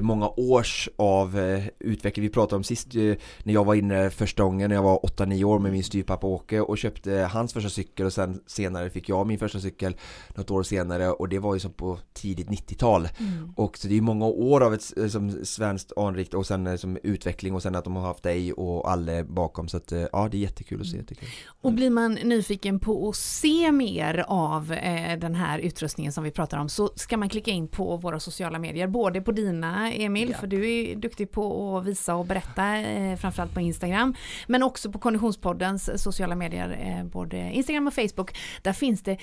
många 0.01 0.29
års 0.29 0.89
av 0.95 1.39
eh, 1.39 1.63
utveckling. 1.79 2.23
Vi 2.23 2.29
pratade 2.29 2.55
om 2.55 2.63
sist 2.63 2.95
eh, 2.95 3.01
när 3.43 3.53
jag 3.53 3.65
var 3.65 3.75
inne 3.75 4.09
första 4.09 4.43
gången 4.43 4.69
när 4.69 4.75
jag 4.75 4.83
var 4.83 4.99
8-9 4.99 5.43
år 5.43 5.59
med 5.59 5.71
min 5.71 5.83
styrpappa 5.83 6.27
Åke 6.27 6.61
och 6.61 6.77
köpte 6.77 7.29
hans 7.33 7.53
första 7.53 7.69
cykel 7.69 8.05
och 8.05 8.13
sen 8.13 8.41
senare 8.47 8.89
fick 8.89 9.09
jag 9.09 9.27
min 9.27 9.39
första 9.39 9.59
cykel 9.59 9.95
något 10.35 10.51
år 10.51 10.63
senare 10.63 11.09
och 11.11 11.29
det 11.29 11.39
var 11.39 11.53
ju 11.53 11.59
som 11.59 11.73
på 11.73 11.99
tidigt 12.13 12.47
90-tal. 12.47 13.09
Mm. 13.17 13.53
Och 13.55 13.77
så 13.77 13.87
det 13.87 13.97
är 13.97 14.01
många 14.01 14.25
år 14.25 14.63
av 14.63 14.73
ett 14.73 15.11
som 15.11 15.45
svenskt 15.45 15.97
anrikt 15.97 16.33
och 16.33 16.45
sen 16.45 16.77
som 16.77 16.97
utveckling 17.03 17.55
och 17.55 17.61
sen 17.61 17.75
att 17.75 17.83
de 17.83 17.95
har 17.95 18.07
haft 18.07 18.23
dig 18.23 18.53
och 18.53 18.91
alla 18.91 19.23
bakom 19.23 19.67
så 19.67 19.77
att 19.77 19.93
ja 20.11 20.27
det 20.31 20.37
är 20.37 20.41
jättekul 20.41 20.81
att 20.81 20.87
se. 20.87 20.97
Jättekul. 20.97 21.29
Och 21.61 21.73
blir 21.73 21.89
man 21.89 22.13
nyfiken 22.13 22.79
på 22.79 23.09
att 23.09 23.15
se 23.15 23.71
mer 23.71 24.25
av 24.27 24.71
eh, 24.71 25.19
den 25.19 25.35
här 25.35 25.59
utrustningen 25.59 26.11
som 26.11 26.23
vi 26.23 26.31
pratar 26.31 26.57
om 26.57 26.69
så 26.69 26.91
ska 26.95 27.17
man 27.17 27.29
klicka 27.29 27.51
in 27.51 27.67
på 27.67 27.97
våra 27.97 28.19
sociala 28.19 28.59
medier, 28.59 28.87
både 28.87 29.21
på 29.21 29.31
dina 29.31 29.80
Emil, 29.89 30.29
ja. 30.29 30.37
för 30.37 30.47
du 30.47 30.71
är 30.71 30.95
duktig 30.95 31.31
på 31.31 31.77
att 31.77 31.85
visa 31.85 32.15
och 32.15 32.25
berätta, 32.25 32.77
eh, 32.77 33.15
framförallt 33.15 33.53
på 33.53 33.59
Instagram, 33.61 34.15
men 34.47 34.63
också 34.63 34.91
på 34.91 34.99
Konditionspoddens 34.99 36.03
sociala 36.03 36.35
medier, 36.35 36.97
eh, 36.99 37.05
både 37.05 37.37
Instagram 37.37 37.87
och 37.87 37.93
Facebook. 37.93 38.37
Där 38.61 38.73
finns 38.73 39.03
det 39.03 39.17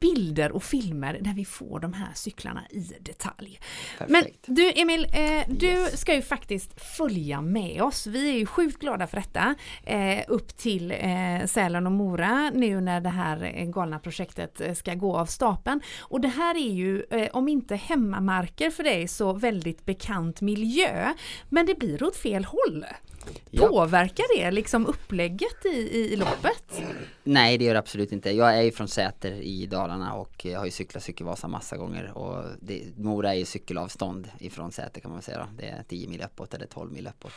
bilder 0.00 0.52
och 0.52 0.62
filmer 0.62 1.18
där 1.20 1.34
vi 1.34 1.44
får 1.44 1.80
de 1.80 1.92
här 1.92 2.08
cyklarna 2.14 2.64
i 2.70 2.92
detalj. 3.00 3.60
Perfekt. 3.98 4.10
Men 4.46 4.56
du 4.56 4.72
Emil, 4.76 5.06
eh, 5.12 5.42
du 5.48 5.66
yes. 5.66 6.00
ska 6.00 6.14
ju 6.14 6.22
faktiskt 6.22 6.80
följa 6.96 7.40
med 7.40 7.82
oss. 7.82 8.06
Vi 8.06 8.30
är 8.30 8.38
ju 8.38 8.46
sjukt 8.46 8.80
glada 8.80 9.06
för 9.06 9.16
detta. 9.16 9.54
Eh, 9.84 10.24
upp 10.28 10.56
till 10.56 10.90
eh, 10.90 11.46
Sälen 11.46 11.86
och 11.86 11.92
Mora 11.92 12.50
nu 12.50 12.80
när 12.80 13.00
det 13.00 13.08
här 13.08 13.52
eh, 13.54 13.66
galna 13.66 13.98
projektet 13.98 14.60
eh, 14.60 14.74
ska 14.74 14.94
gå 14.94 15.16
av 15.16 15.26
stapeln. 15.26 15.80
Och 16.00 16.20
det 16.20 16.28
här 16.28 16.54
är 16.54 16.72
ju, 16.72 17.02
eh, 17.10 17.28
om 17.32 17.48
inte 17.48 17.76
hemmamarker 17.76 18.70
för 18.70 18.82
dig, 18.82 19.08
så 19.08 19.32
väldigt 19.32 19.84
bekant 19.90 20.40
miljö. 20.40 21.14
Men 21.48 21.66
det 21.66 21.74
blir 21.78 22.02
åt 22.02 22.16
fel 22.16 22.44
håll. 22.44 22.84
Ja. 23.50 23.68
Påverkar 23.68 24.24
det 24.36 24.50
liksom 24.50 24.86
upplägget 24.86 25.66
i, 25.66 25.78
i 26.12 26.16
loppet? 26.16 26.82
Nej 27.24 27.58
det 27.58 27.64
gör 27.64 27.74
det 27.74 27.80
absolut 27.80 28.12
inte. 28.12 28.30
Jag 28.30 28.58
är 28.58 28.62
ju 28.62 28.72
från 28.72 28.88
Säter 28.88 29.32
i 29.32 29.66
Dalarna 29.66 30.14
och 30.14 30.44
jag 30.44 30.58
har 30.58 30.64
ju 30.64 30.70
cyklat 30.70 31.02
Cykelvasa 31.02 31.48
massa 31.48 31.76
gånger 31.76 32.18
och 32.18 32.44
det, 32.60 32.82
Mora 32.96 33.34
är 33.34 33.38
ju 33.38 33.44
cykelavstånd 33.44 34.28
ifrån 34.38 34.72
Säter 34.72 35.00
kan 35.00 35.10
man 35.10 35.22
säga. 35.22 35.38
Då. 35.38 35.62
Det 35.62 35.68
är 35.68 35.82
10 35.88 36.08
mil 36.08 36.22
uppåt 36.22 36.54
eller 36.54 36.66
12 36.66 36.92
mil 36.92 37.06
uppåt. 37.06 37.32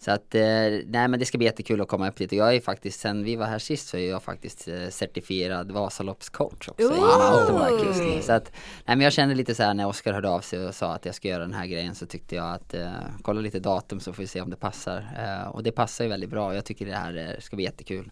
Så 0.00 0.10
att, 0.10 0.34
eh, 0.34 0.42
nej 0.86 1.08
men 1.08 1.18
det 1.18 1.24
ska 1.24 1.38
bli 1.38 1.46
jättekul 1.46 1.80
att 1.80 1.88
komma 1.88 2.08
upp 2.08 2.16
dit. 2.16 2.32
Jag 2.32 2.54
är 2.54 2.60
faktiskt, 2.60 3.00
sen 3.00 3.24
vi 3.24 3.36
var 3.36 3.46
här 3.46 3.58
sist 3.58 3.88
så 3.88 3.96
är 3.96 4.10
jag 4.10 4.22
faktiskt 4.22 4.68
eh, 4.68 4.88
certifierad 4.88 5.70
Vasaloppscoach 5.70 6.68
också. 6.68 6.88
Oh! 6.88 8.20
Så 8.20 8.32
att, 8.32 8.52
nej 8.84 8.96
men 8.96 9.00
jag 9.00 9.12
kände 9.12 9.34
lite 9.34 9.54
så 9.54 9.62
här 9.62 9.74
när 9.74 9.86
Oskar 9.86 10.12
hörde 10.12 10.28
av 10.28 10.40
sig 10.40 10.66
och 10.66 10.74
sa 10.74 10.94
att 10.94 11.06
jag 11.06 11.14
ska 11.14 11.28
göra 11.28 11.42
den 11.42 11.54
här 11.54 11.66
grejen 11.66 11.94
så 11.94 12.06
tyckte 12.06 12.34
jag 12.34 12.54
att 12.54 12.74
eh, 12.74 12.90
kolla 13.22 13.40
lite 13.40 13.60
datum 13.60 14.00
så 14.00 14.12
får 14.12 14.22
vi 14.22 14.26
se 14.26 14.40
om 14.40 14.50
det 14.50 14.56
passar. 14.56 15.06
Eh, 15.18 15.48
och 15.48 15.62
det 15.62 15.72
passar 15.72 16.04
ju 16.04 16.10
väldigt 16.10 16.30
bra. 16.30 16.54
Jag 16.54 16.64
tycker 16.64 16.86
det 16.86 16.96
här 16.96 17.16
eh, 17.16 17.40
ska 17.40 17.56
bli 17.56 17.64
jättekul. 17.64 18.10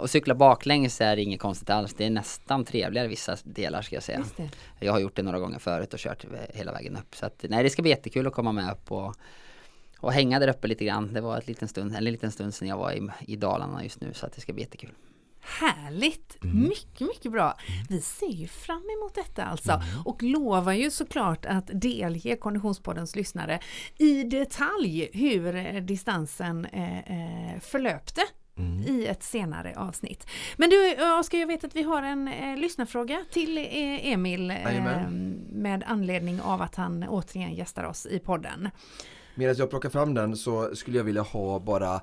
Och 0.00 0.10
cykla 0.10 0.34
baklänges 0.34 1.00
är 1.00 1.16
inget 1.16 1.40
konstigt 1.40 1.70
alls. 1.70 1.94
Det 1.94 2.06
är 2.06 2.10
nästan 2.10 2.64
trevligare 2.64 3.08
vissa 3.08 3.36
delar 3.44 3.82
ska 3.82 3.96
jag 3.96 4.02
säga. 4.02 4.24
Jag 4.80 4.92
har 4.92 5.00
gjort 5.00 5.16
det 5.16 5.22
några 5.22 5.38
gånger 5.38 5.58
förut 5.58 5.94
och 5.94 5.98
kört 5.98 6.24
hela 6.54 6.72
vägen 6.72 6.96
upp. 6.96 7.16
Så 7.16 7.26
att, 7.26 7.44
nej 7.48 7.62
det 7.62 7.70
ska 7.70 7.82
bli 7.82 7.90
jättekul 7.90 8.26
att 8.26 8.32
komma 8.32 8.52
med 8.52 8.72
upp 8.72 8.92
och 8.92 9.16
och 10.04 10.12
hänga 10.12 10.38
där 10.38 10.48
uppe 10.48 10.68
lite 10.68 10.84
grann. 10.84 11.12
Det 11.12 11.20
var 11.20 11.38
ett 11.38 11.46
liten 11.46 11.68
stund, 11.68 11.96
en 11.96 12.04
liten 12.04 12.32
stund 12.32 12.54
sedan 12.54 12.68
jag 12.68 12.76
var 12.76 12.92
i, 12.92 13.08
i 13.20 13.36
Dalarna 13.36 13.84
just 13.84 14.00
nu 14.00 14.14
så 14.14 14.26
att 14.26 14.32
det 14.32 14.40
ska 14.40 14.52
bli 14.52 14.62
jättekul. 14.62 14.90
Härligt! 15.40 16.44
Mm. 16.44 16.60
Mycket, 16.60 17.00
mycket 17.00 17.32
bra. 17.32 17.56
Vi 17.88 18.00
ser 18.00 18.32
ju 18.32 18.48
fram 18.48 18.84
emot 18.98 19.14
detta 19.14 19.44
alltså 19.44 19.72
mm. 19.72 20.02
och 20.04 20.22
lovar 20.22 20.72
ju 20.72 20.90
såklart 20.90 21.46
att 21.46 21.70
delge 21.72 22.36
Konditionspoddens 22.36 23.16
lyssnare 23.16 23.60
i 23.98 24.22
detalj 24.22 25.10
hur 25.12 25.80
distansen 25.80 26.64
eh, 26.64 26.98
eh, 26.98 27.60
förlöpte 27.60 28.22
Mm. 28.58 28.82
i 28.82 29.06
ett 29.06 29.22
senare 29.22 29.74
avsnitt. 29.76 30.26
Men 30.56 30.70
du 30.70 30.94
Oskar, 31.20 31.38
jag 31.38 31.46
vet 31.46 31.64
att 31.64 31.76
vi 31.76 31.82
har 31.82 32.02
en 32.02 32.28
eh, 32.28 32.56
lyssnarfråga 32.56 33.24
till 33.30 33.58
eh, 33.58 34.12
Emil 34.12 34.50
eh, 34.50 35.08
med 35.48 35.84
anledning 35.86 36.40
av 36.40 36.62
att 36.62 36.74
han 36.74 37.04
återigen 37.08 37.54
gästar 37.54 37.84
oss 37.84 38.06
i 38.06 38.18
podden. 38.18 38.70
Medan 39.34 39.56
jag 39.58 39.70
plockar 39.70 39.90
fram 39.90 40.14
den 40.14 40.36
så 40.36 40.76
skulle 40.76 40.96
jag 40.96 41.04
vilja 41.04 41.22
ha 41.22 41.58
bara 41.58 42.00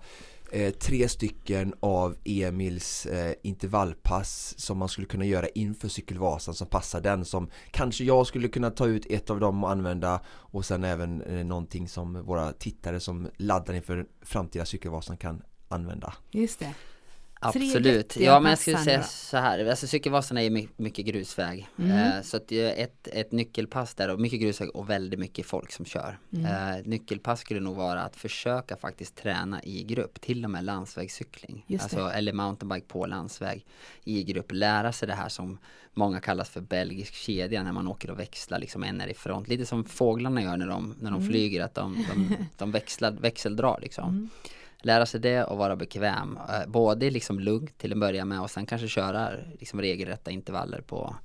eh, 0.51 0.73
tre 0.73 1.09
stycken 1.09 1.73
av 1.79 2.15
Emils 2.23 3.05
eh, 3.05 3.33
intervallpass 3.43 4.53
som 4.57 4.77
man 4.77 4.89
skulle 4.89 5.07
kunna 5.07 5.25
göra 5.25 5.47
inför 5.47 5.87
cykelvasan 5.87 6.53
som 6.53 6.67
passar 6.67 7.01
den 7.01 7.25
som 7.25 7.49
kanske 7.71 8.03
jag 8.03 8.27
skulle 8.27 8.47
kunna 8.47 8.69
ta 8.69 8.87
ut 8.87 9.05
ett 9.09 9.29
av 9.29 9.39
dem 9.39 9.63
och 9.63 9.71
använda 9.71 10.21
och 10.27 10.65
sen 10.65 10.83
även 10.83 11.21
eh, 11.21 11.45
någonting 11.45 11.87
som 11.87 12.25
våra 12.25 12.53
tittare 12.53 12.99
som 12.99 13.29
laddar 13.37 13.73
inför 13.73 14.05
framtida 14.21 14.65
cykelvasan 14.65 15.17
kan 15.17 15.41
använda. 15.67 16.13
Just 16.31 16.59
det. 16.59 16.73
Absolut, 17.43 18.17
ja 18.17 18.39
men 18.39 18.49
jag 18.49 18.59
skulle 18.59 18.77
säga 18.77 19.03
så 19.03 19.37
här, 19.37 19.65
alltså 19.65 19.87
cykelvasan 19.87 20.37
är 20.37 20.67
mycket 20.81 21.05
grusväg. 21.05 21.67
Mm. 21.79 21.91
Eh, 21.91 22.21
så 22.21 22.37
att 22.37 22.51
ett, 22.51 23.07
ett 23.07 23.31
nyckelpass 23.31 23.93
där 23.93 24.09
och 24.09 24.19
mycket 24.19 24.39
grusväg 24.41 24.69
och 24.69 24.89
väldigt 24.89 25.19
mycket 25.19 25.45
folk 25.45 25.71
som 25.71 25.85
kör. 25.85 26.19
Mm. 26.33 26.45
Eh, 26.45 26.85
nyckelpass 26.85 27.39
skulle 27.39 27.59
nog 27.59 27.75
vara 27.75 28.01
att 28.01 28.15
försöka 28.15 28.77
faktiskt 28.77 29.15
träna 29.15 29.63
i 29.63 29.83
grupp, 29.83 30.21
till 30.21 30.43
och 30.43 30.51
med 30.51 30.63
landsvägscykling. 30.63 31.65
Alltså, 31.81 31.99
eller 31.99 32.33
mountainbike 32.33 32.87
på 32.87 33.05
landsväg 33.05 33.65
i 34.03 34.23
grupp. 34.23 34.51
Lära 34.51 34.91
sig 34.91 35.07
det 35.07 35.13
här 35.15 35.29
som 35.29 35.57
många 35.93 36.19
kallas 36.19 36.49
för 36.49 36.61
belgisk 36.61 37.13
kedja 37.13 37.63
när 37.63 37.71
man 37.71 37.87
åker 37.87 38.11
och 38.11 38.19
växlar 38.19 38.59
liksom 38.59 38.83
en 38.83 39.01
är 39.01 39.07
i 39.07 39.13
front. 39.13 39.47
Lite 39.47 39.65
som 39.65 39.83
fåglarna 39.83 40.41
gör 40.41 40.57
när 40.57 40.67
de, 40.67 40.95
när 40.99 41.11
de 41.11 41.19
mm. 41.19 41.29
flyger, 41.29 41.63
att 41.63 41.75
de, 41.75 42.05
de, 42.09 42.35
de 42.57 42.71
växlar, 42.71 43.11
växeldrar 43.11 43.79
liksom. 43.81 44.29
Lära 44.83 45.05
sig 45.05 45.19
det 45.19 45.43
och 45.43 45.57
vara 45.57 45.75
bekväm. 45.75 46.39
Eh, 46.49 46.71
både 46.71 47.09
liksom 47.09 47.39
lugnt 47.39 47.77
till 47.77 47.91
att 47.91 47.99
börja 47.99 48.25
med 48.25 48.41
och 48.41 48.51
sen 48.51 48.65
kanske 48.65 48.87
köra 48.87 49.29
liksom 49.59 49.81
regelrätta 49.81 50.31
intervaller 50.31 50.81
på, 50.81 51.15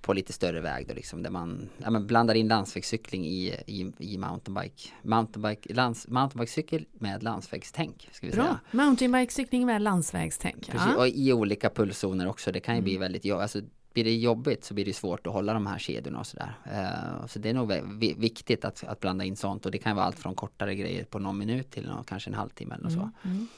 på 0.00 0.12
lite 0.12 0.32
större 0.32 0.60
väg 0.60 0.88
då 0.88 0.94
liksom 0.94 1.22
där 1.22 1.30
man 1.30 1.68
ja, 1.78 1.90
men 1.90 2.06
blandar 2.06 2.34
in 2.34 2.48
landsvägscykling 2.48 3.26
i, 3.26 3.54
i, 3.66 3.92
i 3.98 4.18
mountainbike. 4.18 4.90
Mountainbike, 5.02 5.74
lands, 5.74 6.08
mountainbikecykel 6.08 6.84
med 6.92 7.22
landsvägstänk. 7.22 8.08
Ska 8.12 8.26
vi 8.26 8.32
Bra, 8.32 8.42
säga. 8.42 8.60
mountainbikecykling 8.70 9.66
med 9.66 9.82
landsvägstänk. 9.82 10.66
Precis, 10.70 10.88
ja. 10.92 10.96
och 10.96 11.08
i 11.08 11.32
olika 11.32 11.70
pulszoner 11.70 12.28
också. 12.28 12.52
Det 12.52 12.60
kan 12.60 12.74
ju 12.74 12.78
mm. 12.78 12.84
bli 12.84 12.96
väldigt, 12.96 13.32
alltså 13.32 13.60
blir 14.02 14.04
det 14.04 14.16
jobbigt 14.16 14.64
så 14.64 14.74
blir 14.74 14.84
det 14.84 14.92
svårt 14.92 15.26
att 15.26 15.32
hålla 15.32 15.54
de 15.54 15.66
här 15.66 15.78
kedjorna 15.78 16.18
och 16.18 16.26
sådär. 16.26 16.54
Uh, 16.66 17.26
så 17.26 17.38
det 17.38 17.48
är 17.50 17.54
nog 17.54 17.72
viktigt 18.16 18.64
att, 18.64 18.84
att 18.84 19.00
blanda 19.00 19.24
in 19.24 19.36
sånt 19.36 19.66
och 19.66 19.72
det 19.72 19.78
kan 19.78 19.96
vara 19.96 20.06
allt 20.06 20.18
från 20.18 20.34
kortare 20.34 20.74
grejer 20.74 21.04
på 21.04 21.18
någon 21.18 21.38
minut 21.38 21.70
till 21.70 21.86
någon, 21.86 22.04
kanske 22.04 22.30
en 22.30 22.34
halvtimme 22.34 22.74
eller 22.74 22.88
mm. 22.88 23.00
så. 23.00 23.28
Mm. 23.28 23.48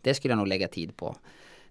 Det 0.00 0.14
skulle 0.14 0.32
jag 0.32 0.38
nog 0.38 0.46
lägga 0.46 0.68
tid 0.68 0.96
på. 0.96 1.16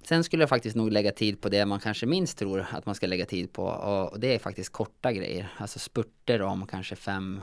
Sen 0.03 0.23
skulle 0.23 0.43
jag 0.43 0.49
faktiskt 0.49 0.75
nog 0.75 0.91
lägga 0.91 1.11
tid 1.11 1.41
på 1.41 1.49
det 1.49 1.65
man 1.65 1.79
kanske 1.79 2.05
minst 2.05 2.37
tror 2.37 2.65
att 2.71 2.85
man 2.85 2.95
ska 2.95 3.07
lägga 3.07 3.25
tid 3.25 3.53
på 3.53 3.63
och 3.63 4.19
det 4.19 4.35
är 4.35 4.39
faktiskt 4.39 4.69
korta 4.69 5.11
grejer. 5.11 5.53
Alltså 5.57 5.79
spurter 5.79 6.41
om 6.41 6.67
kanske 6.67 6.95
5 6.95 7.41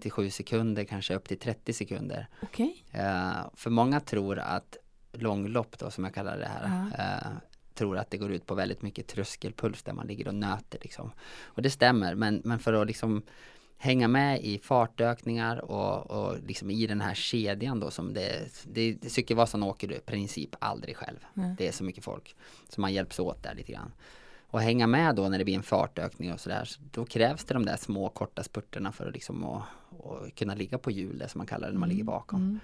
till 0.00 0.10
7 0.10 0.30
sekunder, 0.30 0.84
kanske 0.84 1.14
upp 1.14 1.28
till 1.28 1.38
30 1.38 1.72
sekunder. 1.72 2.26
Okay. 2.42 2.72
Eh, 2.92 3.32
för 3.54 3.70
många 3.70 4.00
tror 4.00 4.38
att 4.38 4.76
långlopp 5.12 5.78
då 5.78 5.90
som 5.90 6.04
jag 6.04 6.14
kallar 6.14 6.38
det 6.38 6.48
här 6.48 6.66
uh, 6.66 7.36
tror 7.80 7.98
att 7.98 8.10
det 8.10 8.18
går 8.18 8.32
ut 8.32 8.46
på 8.46 8.54
väldigt 8.54 8.82
mycket 8.82 9.06
tröskelpuls 9.06 9.82
där 9.82 9.92
man 9.92 10.06
ligger 10.06 10.28
och 10.28 10.34
nöter 10.34 10.78
liksom. 10.82 11.12
Och 11.42 11.62
det 11.62 11.70
stämmer, 11.70 12.14
men, 12.14 12.42
men 12.44 12.58
för 12.58 12.72
att 12.72 12.86
liksom 12.86 13.22
hänga 13.78 14.08
med 14.08 14.40
i 14.40 14.58
fartökningar 14.58 15.70
och, 15.70 16.10
och 16.10 16.38
liksom 16.46 16.70
i 16.70 16.86
den 16.86 17.00
här 17.00 17.14
kedjan 17.14 17.80
då 17.80 17.90
som 17.90 18.14
det, 18.14 18.48
det, 18.64 18.92
det 18.92 19.10
Cykelvasan 19.10 19.62
åker 19.62 19.88
du 19.88 19.94
i 19.94 20.00
princip 20.00 20.56
aldrig 20.58 20.96
själv. 20.96 21.18
Mm. 21.36 21.54
Det 21.58 21.68
är 21.68 21.72
så 21.72 21.84
mycket 21.84 22.04
folk. 22.04 22.36
Så 22.68 22.80
man 22.80 22.92
hjälps 22.92 23.18
åt 23.18 23.42
där 23.42 23.54
lite 23.54 23.72
grann. 23.72 23.92
Och 24.46 24.60
hänga 24.60 24.86
med 24.86 25.14
då 25.14 25.28
när 25.28 25.38
det 25.38 25.44
blir 25.44 25.54
en 25.54 25.62
fartökning 25.62 26.32
och 26.32 26.40
sådär. 26.40 26.64
Så 26.64 26.80
då 26.90 27.04
krävs 27.04 27.44
det 27.44 27.54
de 27.54 27.64
där 27.64 27.76
små 27.76 28.08
korta 28.08 28.42
spurterna 28.42 28.92
för 28.92 29.06
att 29.06 29.14
liksom 29.14 29.44
och, 29.44 29.62
och 29.88 30.34
kunna 30.34 30.54
ligga 30.54 30.78
på 30.78 30.90
hjulet 30.90 31.30
som 31.30 31.38
man 31.38 31.46
kallar 31.46 31.66
det 31.66 31.72
när 31.72 31.80
man 31.80 31.88
mm. 31.88 31.96
ligger 31.96 32.04
bakom. 32.04 32.40
Mm. 32.40 32.60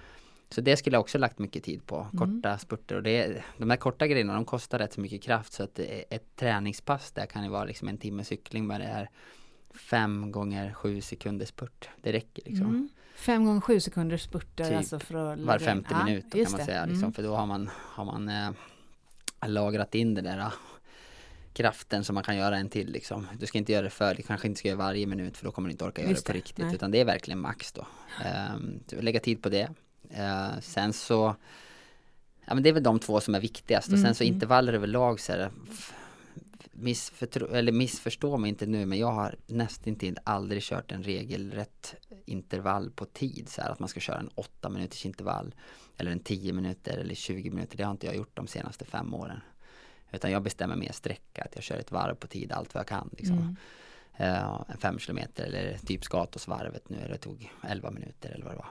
Så 0.49 0.61
det 0.61 0.77
skulle 0.77 0.95
jag 0.95 1.01
också 1.01 1.17
lagt 1.17 1.39
mycket 1.39 1.63
tid 1.63 1.85
på, 1.85 1.95
mm. 1.95 2.11
korta 2.11 2.49
mm. 2.49 2.59
spurter. 2.59 2.95
Och 2.95 3.03
det, 3.03 3.43
de 3.57 3.69
här 3.69 3.77
korta 3.77 4.07
grejerna 4.07 4.33
de 4.33 4.45
kostar 4.45 4.79
rätt 4.79 4.93
så 4.93 5.01
mycket 5.01 5.23
kraft 5.23 5.53
så 5.53 5.63
att 5.63 5.79
ett 6.09 6.35
träningspass 6.35 7.11
där 7.11 7.25
kan 7.25 7.43
ju 7.43 7.49
vara 7.49 7.65
liksom 7.65 7.87
en 7.87 7.97
timme 7.97 8.23
cykling 8.23 8.67
med 8.67 8.81
det 8.81 8.87
är 8.87 9.09
fem 9.77 10.31
gånger 10.31 10.73
sju 10.73 11.01
sekunders 11.01 11.49
spurt. 11.49 11.89
Det 12.01 12.13
räcker 12.13 12.43
liksom. 12.45 12.67
Mm. 12.67 12.89
Fem 13.15 13.45
gånger 13.45 13.61
sju 13.61 13.79
sekunders 13.79 14.21
spurter 14.21 14.63
typ 14.63 14.77
alltså 14.77 14.99
för 14.99 15.33
att 15.33 15.39
Var 15.39 15.59
femte 15.59 15.93
in. 15.93 16.05
minut 16.05 16.31
kan 16.33 16.41
man 16.51 16.65
säga. 16.65 16.85
Liksom, 16.85 17.03
mm. 17.03 17.13
För 17.13 17.23
då 17.23 17.35
har 17.35 17.45
man, 17.45 17.69
har 17.75 18.05
man 18.05 18.29
äh, 18.29 18.51
lagrat 19.47 19.95
in 19.95 20.13
det 20.13 20.21
där 20.21 20.39
äh, 20.39 20.51
kraften 21.53 22.03
som 22.03 22.13
man 22.13 22.23
kan 22.23 22.37
göra 22.37 22.57
en 22.57 22.69
till 22.69 22.91
liksom. 22.91 23.27
Du 23.39 23.45
ska 23.45 23.57
inte 23.57 23.71
göra 23.71 23.81
det 23.81 23.89
för, 23.89 24.15
du 24.15 24.23
kanske 24.23 24.47
inte 24.47 24.59
ska 24.59 24.67
göra 24.67 24.77
varje 24.77 25.07
minut 25.07 25.37
för 25.37 25.45
då 25.45 25.51
kommer 25.51 25.69
du 25.69 25.71
inte 25.71 25.85
orka 25.85 26.01
göra 26.01 26.13
det 26.13 26.25
på 26.25 26.33
riktigt. 26.33 26.65
Nej. 26.65 26.75
Utan 26.75 26.91
det 26.91 26.99
är 26.99 27.05
verkligen 27.05 27.39
max 27.39 27.71
då. 27.71 27.87
Um, 28.55 28.79
lägga 28.89 29.19
tid 29.19 29.43
på 29.43 29.49
det. 29.49 29.69
Eh, 30.09 30.59
sen 30.61 30.93
så 30.93 31.35
Ja 32.45 32.53
men 32.53 32.63
det 32.63 32.69
är 32.69 32.73
väl 32.73 32.83
de 32.83 32.99
två 32.99 33.21
som 33.21 33.35
är 33.35 33.39
viktigast 33.39 33.93
och 33.93 33.99
sen 33.99 34.15
så 34.15 34.23
Mm. 34.23 34.33
intervaller 34.35 34.73
överlag 34.73 35.19
så 35.19 35.31
är 35.31 35.37
det 35.37 35.51
missförtro- 36.71 37.53
eller 37.55 37.71
missförstå 37.71 38.37
mig 38.37 38.49
inte 38.49 38.65
nu 38.65 38.85
men 38.85 38.99
jag 38.99 39.11
har 39.11 39.35
nästintill 39.47 40.17
aldrig 40.23 40.63
kört 40.63 40.91
en 40.91 41.03
regelrätt 41.03 41.95
intervall 42.25 42.91
på 42.91 43.05
tid 43.05 43.49
så 43.49 43.61
här 43.61 43.69
att 43.69 43.79
man 43.79 43.89
ska 43.89 43.99
köra 43.99 44.19
en 44.19 44.29
8 44.35 44.69
minuters 44.69 45.05
intervall 45.05 45.55
eller 45.97 46.11
en 46.11 46.19
10 46.19 46.53
minuter 46.53 46.97
eller 46.97 47.15
20 47.15 47.49
minuter 47.49 47.77
det 47.77 47.83
har 47.83 47.91
inte 47.91 48.05
jag 48.05 48.15
gjort 48.15 48.35
de 48.35 48.47
senaste 48.47 48.85
fem 48.85 49.13
åren 49.13 49.41
utan 50.11 50.31
jag 50.31 50.43
bestämmer 50.43 50.75
mer 50.75 50.91
sträcka 50.91 51.43
att 51.43 51.55
jag 51.55 51.63
kör 51.63 51.77
ett 51.77 51.91
varv 51.91 52.15
på 52.15 52.27
tid 52.27 52.51
allt 52.51 52.73
vad 52.73 52.79
jag 52.81 52.87
kan 52.87 53.09
liksom. 53.17 53.37
Mm. 53.37 53.55
Eh, 54.17 54.61
en 54.67 54.77
fem 54.77 54.99
kilometer 54.99 55.43
eller 55.45 55.77
typ 55.77 56.03
Skatosvarvet 56.03 56.89
nu, 56.89 57.07
det 57.09 57.17
tog 57.17 57.51
11 57.63 57.91
minuter 57.91 58.29
eller 58.29 58.45
vad 58.45 58.53
det 58.53 58.57
var. 58.57 58.69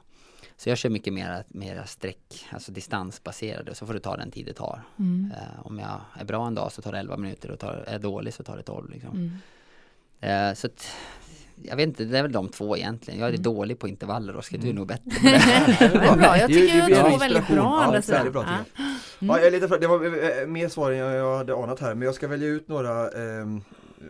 Så 0.58 0.68
jag 0.68 0.78
kör 0.78 0.90
mycket 0.90 1.12
mera, 1.12 1.42
mera 1.48 1.86
sträck, 1.86 2.46
alltså 2.50 2.72
distansbaserade, 2.72 3.74
så 3.74 3.86
får 3.86 3.94
det 3.94 4.00
ta 4.00 4.16
den 4.16 4.30
tid 4.30 4.46
det 4.46 4.52
tar. 4.52 4.80
Mm. 4.98 5.32
Eh, 5.36 5.66
om 5.66 5.78
jag 5.78 6.00
är 6.20 6.24
bra 6.24 6.46
en 6.46 6.54
dag 6.54 6.72
så 6.72 6.82
tar 6.82 6.92
det 6.92 6.98
11 6.98 7.16
minuter 7.16 7.50
och 7.50 7.58
tar, 7.58 7.72
är 7.86 7.92
jag 7.92 8.00
dålig 8.00 8.34
så 8.34 8.42
tar 8.42 8.56
det 8.56 8.62
12. 8.62 8.90
Liksom. 8.90 9.10
Mm. 10.20 10.48
Eh, 10.50 10.54
så 10.54 10.66
att, 10.66 10.88
jag 11.62 11.76
vet 11.76 11.86
inte, 11.86 12.04
det 12.04 12.18
är 12.18 12.22
väl 12.22 12.32
de 12.32 12.48
två 12.48 12.76
egentligen. 12.76 13.20
Jag 13.20 13.28
är 13.28 13.32
Mm. 13.32 13.42
dålig 13.42 13.78
på 13.78 13.88
intervaller, 13.88 14.36
Oskar, 14.36 14.58
du 14.58 14.68
är 14.68 14.72
nog 14.72 14.86
bättre 14.86 15.10
på 15.10 15.16
det. 15.26 15.78
Det 15.78 15.84
är 16.06 16.16
bra, 16.16 16.38
jag 16.38 16.50
Det- 16.50 16.54
tycker 16.54 16.74
det 16.76 16.80
en 16.82 16.90
det 16.90 17.02
var 17.02 17.18
väldigt 17.18 17.46
bra. 17.48 17.56
Ja, 17.56 17.90
väldigt 17.90 18.32
bra, 18.32 18.44
Ja. 18.48 18.64
tycker 18.64 19.26
Ja, 19.26 19.38
jag 19.38 19.46
är 19.46 19.50
lite 19.50 19.68
för, 19.68 19.78
det 19.78 19.86
var 19.86 20.04
eh, 20.42 20.46
mer 20.46 20.68
svar 20.68 20.90
än 20.92 20.98
jag, 20.98 21.36
hade 21.36 21.54
anat 21.54 21.80
här, 21.80 21.94
men 21.94 22.06
jag 22.06 22.14
ska 22.14 22.28
välja 22.28 22.48
ut 22.48 22.68
några 22.68 23.10
ehm, 23.10 23.62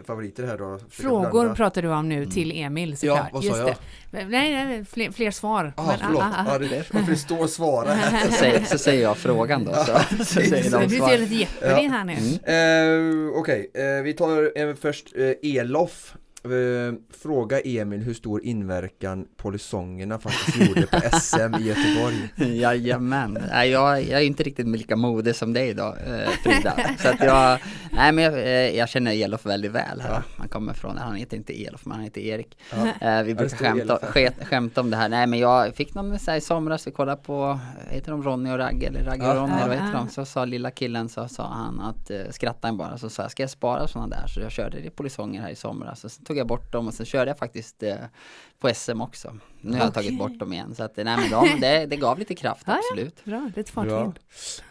favoriter 0.04 0.46
här 0.46 0.58
då. 0.58 0.78
Frågor 0.90 1.30
blanda. 1.30 1.54
pratar 1.54 1.82
du 1.82 1.88
om 1.88 2.08
nu 2.08 2.26
till 2.26 2.52
Emil 2.52 2.96
såklart. 2.96 3.18
Ja, 3.18 3.28
vad 3.32 3.44
sa 3.44 3.48
Just 3.48 3.60
jag? 3.60 3.76
Det. 4.10 4.24
Nej, 4.24 4.66
nej, 4.66 4.84
fler, 4.84 5.10
fler 5.10 5.30
svar. 5.30 5.72
Ah, 5.76 5.86
Men, 5.86 5.98
förlåt, 5.98 6.22
ah, 6.22 6.26
ah, 6.26 6.44
ah. 6.48 6.52
Ja, 6.52 6.58
det 6.58 6.92
varför 6.92 7.10
det 7.10 7.16
står 7.16 7.46
svara 7.46 7.92
här. 7.92 8.26
Så 8.30 8.32
säger, 8.32 8.64
så 8.64 8.78
säger 8.78 9.02
jag 9.02 9.16
frågan 9.16 9.64
då. 9.64 9.72
Så, 9.72 10.24
så 10.24 10.24
säger 10.24 10.70
de 10.70 10.82
du 10.88 10.96
ser 10.96 11.18
lite 11.18 11.34
Jeopardy 11.34 11.88
här 11.88 12.04
nu. 12.04 12.12
Mm. 12.12 13.28
Eh, 13.28 13.38
Okej, 13.38 13.70
eh, 13.74 14.02
vi 14.02 14.12
tar 14.12 14.58
eh, 14.58 14.74
först 14.74 15.06
eh, 15.16 15.56
Elof. 15.56 16.14
Eh, 16.52 16.94
fråga 17.22 17.60
Emil 17.60 18.00
hur 18.00 18.14
stor 18.14 18.44
inverkan 18.44 19.26
polisongerna 19.36 20.18
faktiskt 20.18 20.56
gjorde 20.68 20.86
på 20.86 21.00
SM 21.20 21.54
i 21.60 21.66
Göteborg. 21.68 22.30
Jajamän. 22.60 23.38
Jag, 23.52 23.68
jag 24.02 24.20
är 24.20 24.20
inte 24.20 24.42
riktigt 24.42 24.66
med 24.66 24.78
lika 24.80 24.96
mode 24.96 25.34
som 25.34 25.52
dig 25.52 25.74
då, 25.74 25.86
eh, 26.06 26.28
Frida. 26.42 26.76
Så 26.98 27.08
att 27.08 27.20
jag, 27.20 27.58
nej 27.92 28.12
men 28.12 28.24
jag, 28.24 28.34
eh, 28.34 28.76
jag 28.76 28.88
känner 28.88 29.12
Elof 29.24 29.46
väldigt 29.46 29.70
väl. 29.72 30.00
Här. 30.00 30.22
Han 30.38 30.48
kommer 30.48 30.72
från, 30.72 30.98
han 30.98 31.14
heter 31.14 31.36
inte 31.36 31.62
Elof 31.64 31.86
men 31.86 31.94
han 31.94 32.04
heter 32.04 32.20
Erik. 32.20 32.58
Eh, 33.00 33.22
vi 33.22 33.34
brukar 33.34 33.56
skämta, 33.56 33.98
skämta 34.44 34.80
om 34.80 34.90
det 34.90 34.96
här. 34.96 35.08
Nej 35.08 35.26
men 35.26 35.38
jag 35.38 35.74
fick 35.74 35.94
någon 35.94 36.18
så 36.18 36.30
här, 36.30 36.38
i 36.38 36.40
somras, 36.40 36.86
vi 36.86 36.90
kollade 36.90 37.22
på, 37.22 37.58
heter 37.90 38.10
de 38.10 38.22
Ronny 38.22 38.50
och 38.50 38.58
Ragge 38.58 38.86
eller 38.86 39.04
Ragge 39.04 39.22
och 39.22 39.36
Ja. 39.36 39.40
Ronny 39.40 39.52
eller 39.52 39.68
vad 39.68 39.76
Ja. 39.76 39.80
heter 39.84 39.98
de? 39.98 40.08
Så 40.08 40.24
sa 40.24 40.44
lilla 40.44 40.70
killen, 40.70 41.08
så 41.08 41.28
sa 41.28 41.46
han 41.48 41.80
att, 41.80 42.34
skrattade 42.34 42.66
han 42.68 42.76
bara, 42.76 42.98
så 42.98 43.10
sa 43.10 43.22
jag, 43.22 43.30
ska 43.30 43.42
jag 43.42 43.50
spara 43.50 43.88
sådana 43.88 44.16
där? 44.16 44.26
Så 44.26 44.40
jag 44.40 44.52
körde 44.52 44.80
det 44.80 44.90
polisonger 44.90 45.40
här 45.40 45.50
i 45.50 45.56
somras. 45.56 46.04
Och 46.04 46.10
så 46.12 46.22
tog 46.22 46.35
jag 46.38 46.46
bort 46.46 46.72
dem 46.72 46.86
och 46.86 46.94
sen 46.94 47.06
körde 47.06 47.30
jag 47.30 47.38
faktiskt 47.38 47.82
eh, 47.82 47.94
på 48.58 48.74
SM 48.74 49.00
också. 49.00 49.38
Nu 49.60 49.76
har 49.76 49.84
jag 49.84 49.94
tagit 49.94 50.18
bort 50.18 50.38
dem 50.38 50.52
igen. 50.52 50.74
Så 50.74 50.82
att, 50.82 50.96
nej 50.96 51.04
men 51.04 51.30
de, 51.30 51.60
det, 51.60 51.86
det 51.86 51.96
gav 51.96 52.18
lite 52.18 52.34
kraft, 52.34 52.62
Ja, 52.66 52.72
ja. 52.72 52.78
absolut. 52.78 53.24
Bra, 53.24 53.50
lite 53.56 53.72
fart 53.72 53.86
Bra. 53.86 54.04
in. 54.04 54.12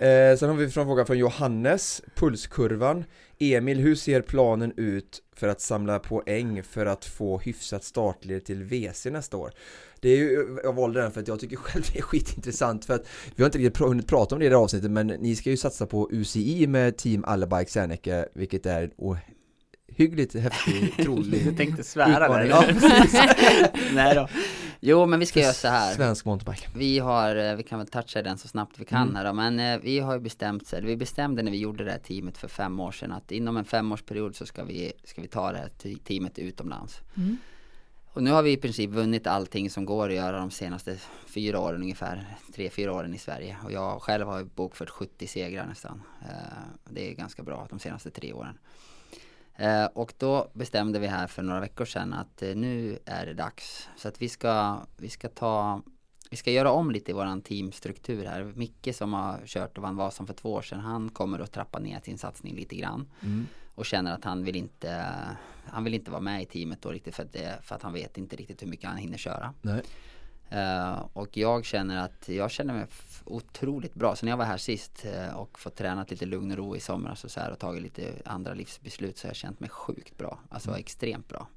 Eh, 0.07 0.37
sen 0.37 0.49
har 0.49 0.55
vi 0.55 0.63
en 0.65 0.71
fråga 0.71 1.05
från 1.05 1.17
Johannes, 1.17 2.01
pulskurvan. 2.15 3.03
Emil, 3.39 3.79
hur 3.79 3.95
ser 3.95 4.21
planen 4.21 4.73
ut 4.77 5.21
för 5.35 5.47
att 5.47 5.61
samla 5.61 5.99
poäng 5.99 6.63
för 6.63 6.85
att 6.85 7.05
få 7.05 7.39
hyfsat 7.39 7.83
startled 7.83 8.45
till 8.45 8.63
WC 8.63 9.05
nästa 9.05 9.37
år? 9.37 9.51
Det 9.99 10.09
är 10.09 10.17
ju, 10.17 10.59
jag 10.63 10.73
valde 10.73 11.01
den 11.01 11.11
för 11.11 11.21
att 11.21 11.27
jag 11.27 11.39
tycker 11.39 11.55
själv 11.57 11.83
det 11.93 11.99
är 11.99 12.01
skitintressant 12.03 12.85
för 12.85 12.93
att 12.93 13.07
vi 13.35 13.43
har 13.43 13.45
inte 13.47 13.57
riktigt 13.57 13.77
hunnit 13.77 14.07
prata 14.07 14.35
om 14.35 14.39
det 14.39 14.45
i 14.45 14.49
det 14.49 14.55
här 14.55 14.63
avsnittet 14.63 14.91
men 14.91 15.07
ni 15.07 15.35
ska 15.35 15.49
ju 15.49 15.57
satsa 15.57 15.85
på 15.87 16.09
UCI 16.11 16.67
med 16.67 16.97
Team 16.97 17.25
Allebike 17.25 17.71
Serneke 17.71 18.25
vilket 18.33 18.65
är 18.65 18.83
en 18.97 19.17
ohyggligt 19.97 20.33
häftig, 20.35 20.93
Du 20.97 21.03
trolig 21.03 21.57
tänkte 21.57 21.83
svära 21.83 22.27
där. 22.27 22.43
Ja. 22.45 22.63
Nej 23.93 24.15
då. 24.15 24.27
Jo 24.79 25.05
men 25.05 25.19
vi 25.19 25.25
ska 25.25 25.39
göra 25.39 25.53
så 25.53 25.67
här. 25.67 25.93
Svensk 25.93 26.25
mountainbike. 26.25 26.67
Vi 26.75 26.99
har, 26.99 27.35
eh, 27.35 27.55
vi 27.55 27.63
kan 27.63 27.79
väl 27.79 27.87
toucha 27.87 28.21
den 28.21 28.37
så 28.37 28.47
snabbt 28.47 28.79
vi 28.79 28.85
kan 28.85 29.01
Mm. 29.01 29.15
här 29.15 29.25
då, 29.25 29.33
men 29.33 29.59
eh, 29.59 29.79
vi 29.83 29.99
har 29.99 30.13
ju 30.13 30.19
bestämt, 30.19 30.73
eller 30.73 30.87
vi 30.87 30.97
bestämde 30.97 31.43
när 31.43 31.51
vi 31.51 31.57
gjorde 31.57 31.83
det 31.83 31.91
här 31.91 31.99
teamet 31.99 32.37
för 32.37 32.47
fem 32.47 32.79
år 32.79 32.91
sedan 32.91 33.11
att 33.11 33.31
inom 33.31 33.57
en 33.57 33.65
femårsperiod 33.65 34.35
så 34.35 34.45
ska 34.45 34.63
vi, 34.63 34.93
ska 35.03 35.21
vi 35.21 35.27
ta 35.27 35.51
det 35.51 35.57
här 35.57 35.69
te- 35.69 35.95
teamet 36.03 36.39
utomlands. 36.39 37.01
Mm. 37.17 37.37
Och 38.13 38.23
nu 38.23 38.31
har 38.31 38.43
vi 38.43 38.51
i 38.51 38.57
princip 38.57 38.89
vunnit 38.89 39.27
allting 39.27 39.69
som 39.69 39.85
går 39.85 40.09
att 40.09 40.15
göra 40.15 40.37
de 40.39 40.51
senaste 40.51 40.97
fyra 41.27 41.59
åren 41.59 41.81
ungefär, 41.81 42.25
tre, 42.55 42.69
fyra 42.69 42.93
åren 42.93 43.13
i 43.13 43.17
Sverige. 43.17 43.57
Och 43.63 43.71
jag 43.71 44.01
själv 44.01 44.27
har 44.27 44.43
bokfört 44.43 44.89
70 44.89 45.27
segrar 45.27 45.65
nästan. 45.65 46.01
Eh, 46.21 46.35
Det 46.89 47.09
är 47.11 47.13
ganska 47.13 47.43
bra 47.43 47.67
de 47.69 47.79
senaste 47.79 48.11
tre 48.11 48.33
åren. 48.33 48.57
Eh, 49.57 49.85
Och 49.85 50.13
då 50.17 50.47
bestämde 50.53 50.99
vi 50.99 51.07
här 51.07 51.27
för 51.27 51.43
några 51.43 51.59
veckor 51.59 51.85
sedan 51.85 52.13
att 52.13 52.41
eh, 52.41 52.55
nu 52.55 52.99
är 53.05 53.25
det 53.25 53.33
dags. 53.33 53.89
Så 53.97 54.07
att 54.07 54.21
vi 54.21 54.29
ska, 54.29 54.79
vi 54.97 55.09
ska 55.09 55.29
ta 55.29 55.81
vi 56.29 56.37
ska 56.37 56.51
göra 56.51 56.71
om 56.71 56.91
lite 56.91 57.11
i 57.11 57.13
våran 57.13 57.41
teamstruktur 57.41 58.25
här. 58.25 58.43
Micke 58.43 58.95
som 58.95 59.13
har 59.13 59.39
kört 59.45 59.77
och 59.77 59.83
vann 59.83 59.95
Vasan 59.95 60.27
för 60.27 60.33
två 60.33 60.53
år 60.53 60.61
sedan, 60.61 60.79
han 60.79 61.09
kommer 61.09 61.39
att 61.39 61.51
trappa 61.51 61.79
ner 61.79 61.99
sin 61.99 62.17
satsning 62.17 62.55
lite 62.55 62.75
grann. 62.75 63.07
Mm. 63.21 63.47
Och 63.75 63.85
känner 63.85 64.13
att 64.13 64.23
han 64.23 64.43
vill 64.43 64.55
inte, 64.55 65.05
han 65.65 65.83
vill 65.83 65.93
inte 65.93 66.11
vara 66.11 66.21
med 66.21 66.41
i 66.41 66.45
teamet 66.45 66.81
då 66.81 66.89
riktigt 66.89 67.15
för 67.15 67.23
att, 67.23 67.33
det, 67.33 67.59
för 67.61 67.75
att 67.75 67.81
han 67.81 67.93
vet 67.93 68.17
inte 68.17 68.35
riktigt 68.35 68.61
hur 68.61 68.67
mycket 68.67 68.89
han 68.89 68.97
hinner 68.97 69.17
köra. 69.17 69.53
Nej. 69.61 69.81
Eh, 70.49 71.05
och 71.13 71.37
jag 71.37 71.65
känner 71.65 71.97
att 71.97 72.29
jag 72.29 72.51
känner 72.51 72.73
mig 72.73 72.85
otroligt 73.25 73.93
bra. 73.93 74.15
Så 74.15 74.25
när 74.25 74.31
jag 74.31 74.37
var 74.37 74.45
här 74.45 74.57
sist 74.57 75.05
eh, 75.05 75.35
och 75.35 75.59
fått 75.59 75.75
tränat 75.75 76.11
lite 76.11 76.25
lugn 76.25 76.51
och 76.51 76.57
ro 76.57 76.75
i 76.75 76.79
somras 76.79 77.23
och 77.23 77.31
så 77.31 77.39
här 77.39 77.51
och 77.51 77.59
tagit 77.59 77.83
lite 77.83 78.13
andra 78.25 78.53
livsbeslut 78.53 79.17
så 79.17 79.27
har 79.27 79.29
jag 79.29 79.35
känt 79.35 79.59
mig 79.59 79.69
sjukt 79.69 80.17
bra. 80.17 80.39
Alltså 80.49 80.69
Mm. 80.69 80.79
extremt 80.79 81.27
bra. 81.27 81.47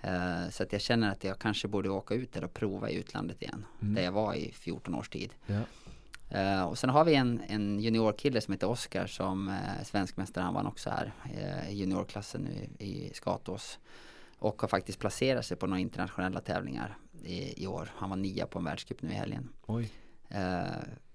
Eh, 0.00 0.48
så 0.50 0.62
att 0.62 0.72
jag 0.72 0.80
känner 0.80 1.10
att 1.12 1.24
jag 1.24 1.38
kanske 1.38 1.68
borde 1.68 1.88
åka 1.90 2.14
ut 2.14 2.32
där 2.32 2.44
och 2.44 2.54
prova 2.54 2.90
i 2.90 2.94
utlandet 2.94 3.42
igen. 3.42 3.64
Mm. 3.82 3.94
Där 3.94 4.02
jag 4.02 4.12
var 4.12 4.34
i 4.34 4.52
14 4.52 4.94
års 4.94 5.08
tid. 5.08 5.34
Ja. 5.46 5.60
Eh, 6.38 6.62
och 6.62 6.78
sen 6.78 6.90
har 6.90 7.04
vi 7.04 7.14
en, 7.14 7.42
en 7.48 7.80
juniorkille 7.80 8.40
som 8.40 8.52
heter 8.52 8.68
Oskar 8.68 9.06
som 9.06 9.48
uh, 9.48 9.84
svenskmästare. 9.84 10.44
Han 10.44 10.54
vann 10.54 10.66
också 10.66 10.90
här 10.90 11.12
i 11.68 11.74
juniorklassen 11.74 12.40
nu 12.40 12.84
i 12.86 13.10
Skatås. 13.14 13.78
Och 14.38 14.60
har 14.60 14.68
faktiskt 14.68 14.98
placerat 14.98 15.46
sig 15.46 15.56
på 15.56 15.66
några 15.66 15.80
internationella 15.80 16.40
tävlingar 16.40 16.98
i, 17.24 17.62
i 17.62 17.66
år. 17.66 17.90
Han 17.96 18.10
var 18.10 18.16
nia 18.16 18.46
på 18.46 18.58
en 18.58 18.64
världscup 18.64 19.02
nu 19.02 19.10
i 19.10 19.14
helgen. 19.14 19.48
Oj. 19.66 19.90
Eh, 20.28 20.62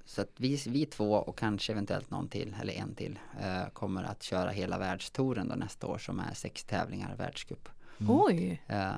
så 0.06 0.22
att 0.22 0.32
vi, 0.38 0.64
vi 0.68 0.86
två 0.86 1.14
och 1.14 1.38
kanske 1.38 1.72
eventuellt 1.72 2.10
någon 2.10 2.28
till, 2.30 2.56
eller 2.62 2.74
en 2.74 2.96
till, 2.96 3.20
eh, 3.42 3.70
kommer 3.74 4.04
att 4.04 4.24
köra 4.24 4.50
hela 4.50 4.78
världstouren 4.78 5.48
då 5.48 5.56
nästa 5.56 5.88
år 5.88 5.98
som 5.98 6.20
är 6.20 6.34
sex 6.34 6.64
tävlingar 6.64 7.16
världscup. 7.16 7.70
Oj, 8.08 8.62
Eh, 8.68 8.92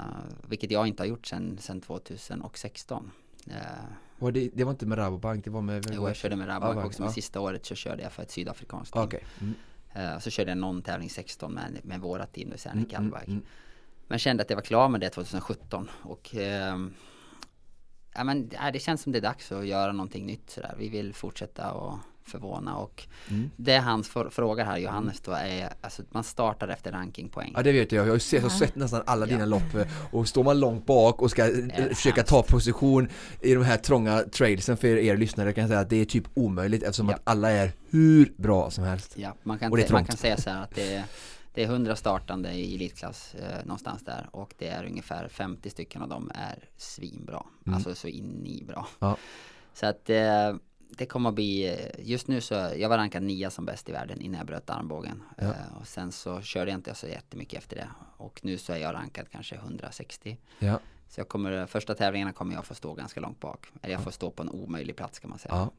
vilket 0.48 0.72
jag 0.72 0.88
inte 0.88 1.04
har 1.04 1.08
gjort 1.08 1.28
sedan, 1.28 1.58
sedan 1.62 1.82
2016. 1.82 3.12
Eh, 3.48 3.56
Och 4.20 4.34
det, 4.34 4.50
det 4.54 4.64
var 4.64 4.72
inte 4.72 4.86
med 4.86 4.98
Rabobank, 4.98 5.44
det 5.44 5.50
var 5.50 5.62
med... 5.62 5.88
Jo, 5.94 6.08
jag 6.08 6.16
körde 6.16 6.36
med 6.36 6.48
Rabobank 6.48 6.78
Ja, 6.78 6.86
också, 6.86 7.02
men 7.02 7.10
ja. 7.10 7.14
sista 7.14 7.40
året 7.40 7.66
så 7.66 7.76
körde 7.76 8.04
jag 8.04 8.12
för 8.12 8.24
ett 8.24 8.32
sydafrikanskt 8.32 8.94
team. 8.94 9.06
Okej. 9.06 9.24
Mm. 9.42 9.54
Eh, 9.94 10.20
så 10.20 10.30
körde 10.30 10.52
jag 10.52 10.58
någon 10.58 10.82
tävling 10.82 11.10
16 11.10 11.54
med, 11.54 11.80
med 11.84 12.00
våra 12.02 12.26
team, 12.26 12.48
det 12.48 12.52
vill 12.52 12.60
säga 12.60 12.74
Mm, 12.74 13.14
mm, 13.28 13.42
Men 14.08 14.20
kände 14.20 14.44
att 14.44 14.50
jag 14.50 14.58
var 14.58 14.64
klar 14.64 14.90
med 14.90 15.02
det 15.02 15.10
2017 15.10 15.90
och 16.02 16.36
ehm, 16.36 16.94
ja, 18.16 18.24
men, 18.24 18.50
ja, 18.54 18.72
det 18.72 18.80
känns 18.80 19.02
som 19.02 19.12
det 19.12 19.20
är 19.20 19.22
dags 19.22 19.52
att 19.52 19.68
göra 19.68 19.92
någonting 19.92 20.26
nytt 20.26 20.50
sådär. 20.50 20.76
Vi 20.78 20.90
vill 20.90 21.14
fortsätta 21.14 21.72
och 21.72 21.98
förvåna 22.28 22.76
och 22.78 23.08
Mm. 23.30 23.50
det 23.56 23.78
han 23.78 24.04
för, 24.04 24.30
frågar 24.30 24.66
här 24.66 24.78
Johannes 24.78 25.22
då 25.22 25.32
är, 25.32 25.70
alltså 25.82 26.02
man 26.10 26.24
startar 26.24 26.68
efter 26.68 26.92
rankingpoäng. 26.92 27.52
Ja 27.56 27.64
det 27.64 27.72
vet 27.72 27.92
jag, 27.92 28.08
jag 28.08 28.12
har, 28.14 28.20
sett, 28.20 28.34
jag 28.44 28.50
har 28.50 28.58
sett 28.58 28.76
nästan 28.76 29.02
alla 29.06 29.26
dina 29.26 29.46
lopp 29.46 29.74
eh, 29.76 29.88
och 30.12 30.28
står 30.28 30.44
man 30.44 30.60
långt 30.60 30.86
bak 30.86 31.22
och 31.22 31.32
ska 31.32 31.48
eh, 31.48 31.88
försöka 31.94 32.24
ta 32.24 32.44
position 32.44 33.10
i 33.42 33.54
de 33.54 33.64
här 33.64 33.78
trånga 33.78 34.20
trailsen 34.20 34.78
för 34.78 34.88
er 34.88 35.18
lyssnare 35.18 35.54
kan 35.54 35.62
jag 35.62 35.70
säga 35.70 35.80
att 35.80 35.90
det 35.90 35.96
är 36.02 36.06
typ 36.06 36.24
omöjligt 36.34 36.84
eftersom 36.84 37.10
Ja. 37.10 37.16
att 37.16 37.22
alla 37.24 37.52
är 37.52 37.72
hur 37.90 38.34
bra 38.38 38.72
som 38.72 38.84
helst. 38.84 39.14
Ja, 39.18 39.34
man 39.44 39.60
kan, 39.60 39.72
Och 39.72 39.78
det 39.78 39.84
är 39.84 39.92
man 39.92 39.98
trångt. 40.06 40.08
kan 40.10 40.18
säga 40.18 40.38
så 40.38 40.50
här 40.50 40.64
att 40.64 40.76
det 40.76 40.94
är, 40.94 41.04
det 41.56 41.64
är 41.64 41.68
100 41.68 41.96
startande 41.96 42.52
i 42.52 42.76
elitklass 42.76 43.36
eh, 43.36 43.66
någonstans 43.66 44.04
där 44.04 44.30
och 44.32 44.54
det 44.58 44.68
är 44.68 44.86
ungefär 44.86 45.28
50 45.28 45.70
stycken 45.70 46.02
av 46.02 46.10
dem 46.10 46.32
är 46.36 46.70
svinbra. 46.78 47.46
Mm. 47.66 47.76
Alltså 47.76 47.96
så 47.96 48.08
in 48.08 48.46
i 48.46 48.64
bra. 48.64 48.88
Ja. 49.00 49.18
Så 49.74 49.86
att 49.86 50.10
eh, 50.10 50.56
det 50.90 51.06
kommer 51.06 51.30
att 51.30 51.36
bli, 51.36 51.68
eh, 51.68 52.08
just 52.08 52.28
nu 52.28 52.42
så, 52.42 52.54
jag 52.54 52.90
var 52.90 52.98
rankad 52.98 53.24
nia 53.24 53.50
som 53.50 53.66
bäst 53.66 53.90
i 53.90 53.92
världen 53.92 54.22
innan 54.22 54.38
jag 54.38 54.48
bröt 54.48 54.70
armbågen. 54.70 55.24
Ja. 55.38 55.44
Eh, 55.44 55.78
och 55.80 55.88
sen 55.88 56.12
så 56.12 56.42
körde 56.42 56.72
jag 56.72 56.78
inte 56.78 56.96
så 56.96 57.08
jättemycket 57.08 57.58
efter 57.60 57.76
det. 57.76 57.90
Och 58.18 58.40
nu 58.44 58.58
så 58.58 58.74
är 58.74 58.78
jag 58.78 58.94
rankad 58.94 59.30
kanske 59.32 59.56
160. 59.56 60.38
Ja. 60.60 60.80
Så 61.08 61.20
jag 61.20 61.30
kommer, 61.30 61.66
första 61.66 61.96
tävlingarna 61.96 62.34
kommer 62.34 62.54
jag 62.54 62.66
få 62.66 62.76
stå 62.76 62.94
ganska 62.94 63.20
långt 63.20 63.40
bak. 63.40 63.68
Eller 63.82 63.94
jag 63.94 64.04
får 64.04 64.12
stå 64.12 64.32
på 64.32 64.44
en 64.44 64.50
omöjlig 64.50 64.96
plats 64.96 65.20
kan 65.20 65.30
man 65.30 65.40
säga. 65.40 65.70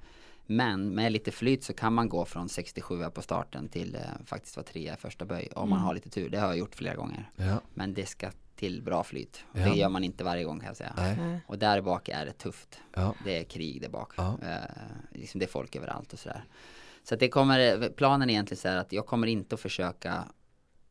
Men 0.47 0.95
med 0.95 1.13
lite 1.13 1.31
flyt 1.31 1.65
så 1.65 1.73
kan 1.73 1.93
man 1.93 2.09
gå 2.09 2.25
från 2.25 2.49
67 2.49 3.11
på 3.11 3.23
starten 3.23 3.69
till 3.69 3.95
eh, 3.95 4.01
faktiskt 4.25 4.57
vara 4.57 4.67
trea 4.67 4.95
i 4.95 4.97
första 4.97 5.25
böj 5.25 5.49
om 5.55 5.71
man 5.71 5.79
har 5.79 5.95
lite 5.95 6.11
tur. 6.11 6.29
Det 6.29 6.39
har 6.39 6.47
jag 6.47 6.59
gjort 6.59 6.75
flera 6.75 6.95
gånger. 6.95 7.31
Ja. 7.37 7.61
Men 7.75 7.95
det 7.95 8.07
ska 8.07 8.31
till 8.57 8.83
bra 8.83 9.05
flyt. 9.05 9.45
Ja. 9.53 9.65
Det 9.65 9.77
gör 9.77 9.89
man 9.89 10.05
inte 10.05 10.25
varje 10.25 10.45
gång 10.45 10.59
kan 10.59 10.67
jag 10.67 10.77
säga. 10.77 10.93
Nej. 10.97 11.41
Och 11.47 11.59
där 11.59 11.81
bak 11.81 12.09
är 12.09 12.27
det 12.27 12.33
tufft. 12.33 12.81
Ja. 12.95 13.15
Det 13.25 13.39
är 13.39 13.45
krig 13.45 13.81
där 13.81 13.89
bak. 13.89 14.19
Eh, 14.19 14.57
liksom 15.13 15.39
det 15.39 15.45
är 15.45 15.51
folk 15.51 15.77
överallt 15.77 16.13
och 16.13 16.19
sådär. 16.19 16.45
Så 17.03 17.17
det 17.17 17.29
kommer, 17.29 17.89
planen 17.89 18.31
är 18.31 18.33
egentligen 18.33 18.61
så 18.61 18.69
här 18.69 18.77
att 18.77 18.93
jag 18.93 19.07
kommer 19.07 19.27
inte 19.27 19.55
att 19.55 19.61
försöka 19.61 20.25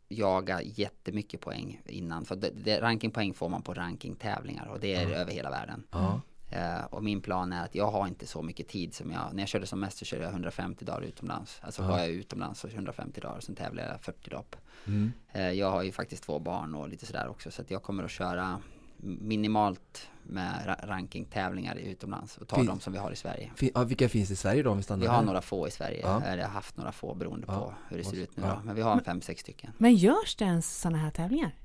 jaga 0.08 0.62
jättemycket 0.62 1.41
poäng 1.41 1.82
innan. 1.86 2.26
För 2.26 2.36
det, 2.36 2.49
det, 2.49 2.82
rankingpoäng 2.82 3.34
får 3.34 3.49
man 3.49 3.62
på 3.62 3.74
rankingtävlingar 3.74 4.66
och 4.66 4.80
det 4.80 4.95
är 4.95 5.12
över 5.12 5.32
hela 5.32 5.49
världen. 5.49 5.84
Ja. 5.91 6.22
Eh, 6.49 6.83
och 6.89 7.03
min 7.03 7.21
plan 7.21 7.53
är 7.53 7.63
att 7.65 7.75
jag 7.75 7.91
har 7.91 8.07
inte 8.07 8.27
så 8.27 8.41
mycket 8.41 8.67
tid 8.67 8.93
som 8.93 9.11
jag, 9.11 9.33
när 9.33 9.41
jag 9.41 9.47
körde 9.49 9.65
som 9.65 9.79
mest 9.79 9.97
så 9.97 10.05
körde 10.05 10.23
jag 10.23 10.31
150 10.31 10.85
dagar 10.85 11.01
utomlands. 11.01 11.59
Alltså 11.61 11.83
var 11.83 11.99
jag 11.99 12.09
utomlands 12.09 12.59
så 12.59 12.67
150 12.67 13.21
dagar, 13.21 13.39
sen 13.39 13.55
tävlade 13.55 13.89
jag 13.89 14.01
40 14.01 14.29
lopp. 14.29 14.55
Mm. 14.87 15.11
Eh, 15.33 15.49
jag 15.51 15.71
har 15.71 15.83
ju 15.83 15.91
faktiskt 15.91 16.23
två 16.23 16.39
barn 16.39 16.75
och 16.75 16.89
lite 16.89 17.05
sådär 17.05 17.27
också 17.27 17.51
så 17.51 17.61
att 17.61 17.71
jag 17.71 17.83
kommer 17.83 18.03
att 18.03 18.11
köra 18.11 18.59
minimalt 18.97 20.09
med 20.23 20.53
ra- 20.65 20.87
rankingtävlingar 20.87 21.75
utomlands 21.75 22.37
och 22.37 22.47
ta 22.47 22.55
Fin- 22.55 22.65
dem 22.65 22.79
som 22.79 22.93
vi 22.93 22.99
har 22.99 23.11
i 23.11 23.15
Sverige. 23.15 23.51
Fin- 23.55 23.71
ja, 23.73 23.83
vilka 23.83 24.09
finns 24.09 24.31
i 24.31 24.35
Sverige 24.35 24.63
då 24.63 24.71
om 24.71 24.77
vi 24.77 24.83
stannar 24.83 25.01
Vi 25.01 25.07
har 25.07 25.17
där? 25.17 25.25
några 25.25 25.41
få 25.41 25.67
i 25.67 25.71
Sverige, 25.71 25.99
Ja. 26.03 26.21
eller 26.23 26.43
har 26.43 26.49
haft 26.49 26.77
några 26.77 26.91
få 26.91 27.13
beroende 27.15 27.45
Ja. 27.49 27.53
på 27.59 27.73
hur 27.89 27.97
det 27.97 28.03
ser 28.03 28.17
ut 28.17 28.37
nu 28.37 28.43
Ja. 28.43 28.49
då. 28.55 28.61
Men 28.65 28.75
vi 28.75 28.81
har 28.81 28.99
fem, 28.99 29.21
sex 29.21 29.41
stycken. 29.41 29.71
Men 29.77 29.95
görs 29.95 30.35
det 30.35 30.45
ens 30.45 30.81
sådana 30.81 30.97
här 30.97 31.11
tävlingar? 31.11 31.55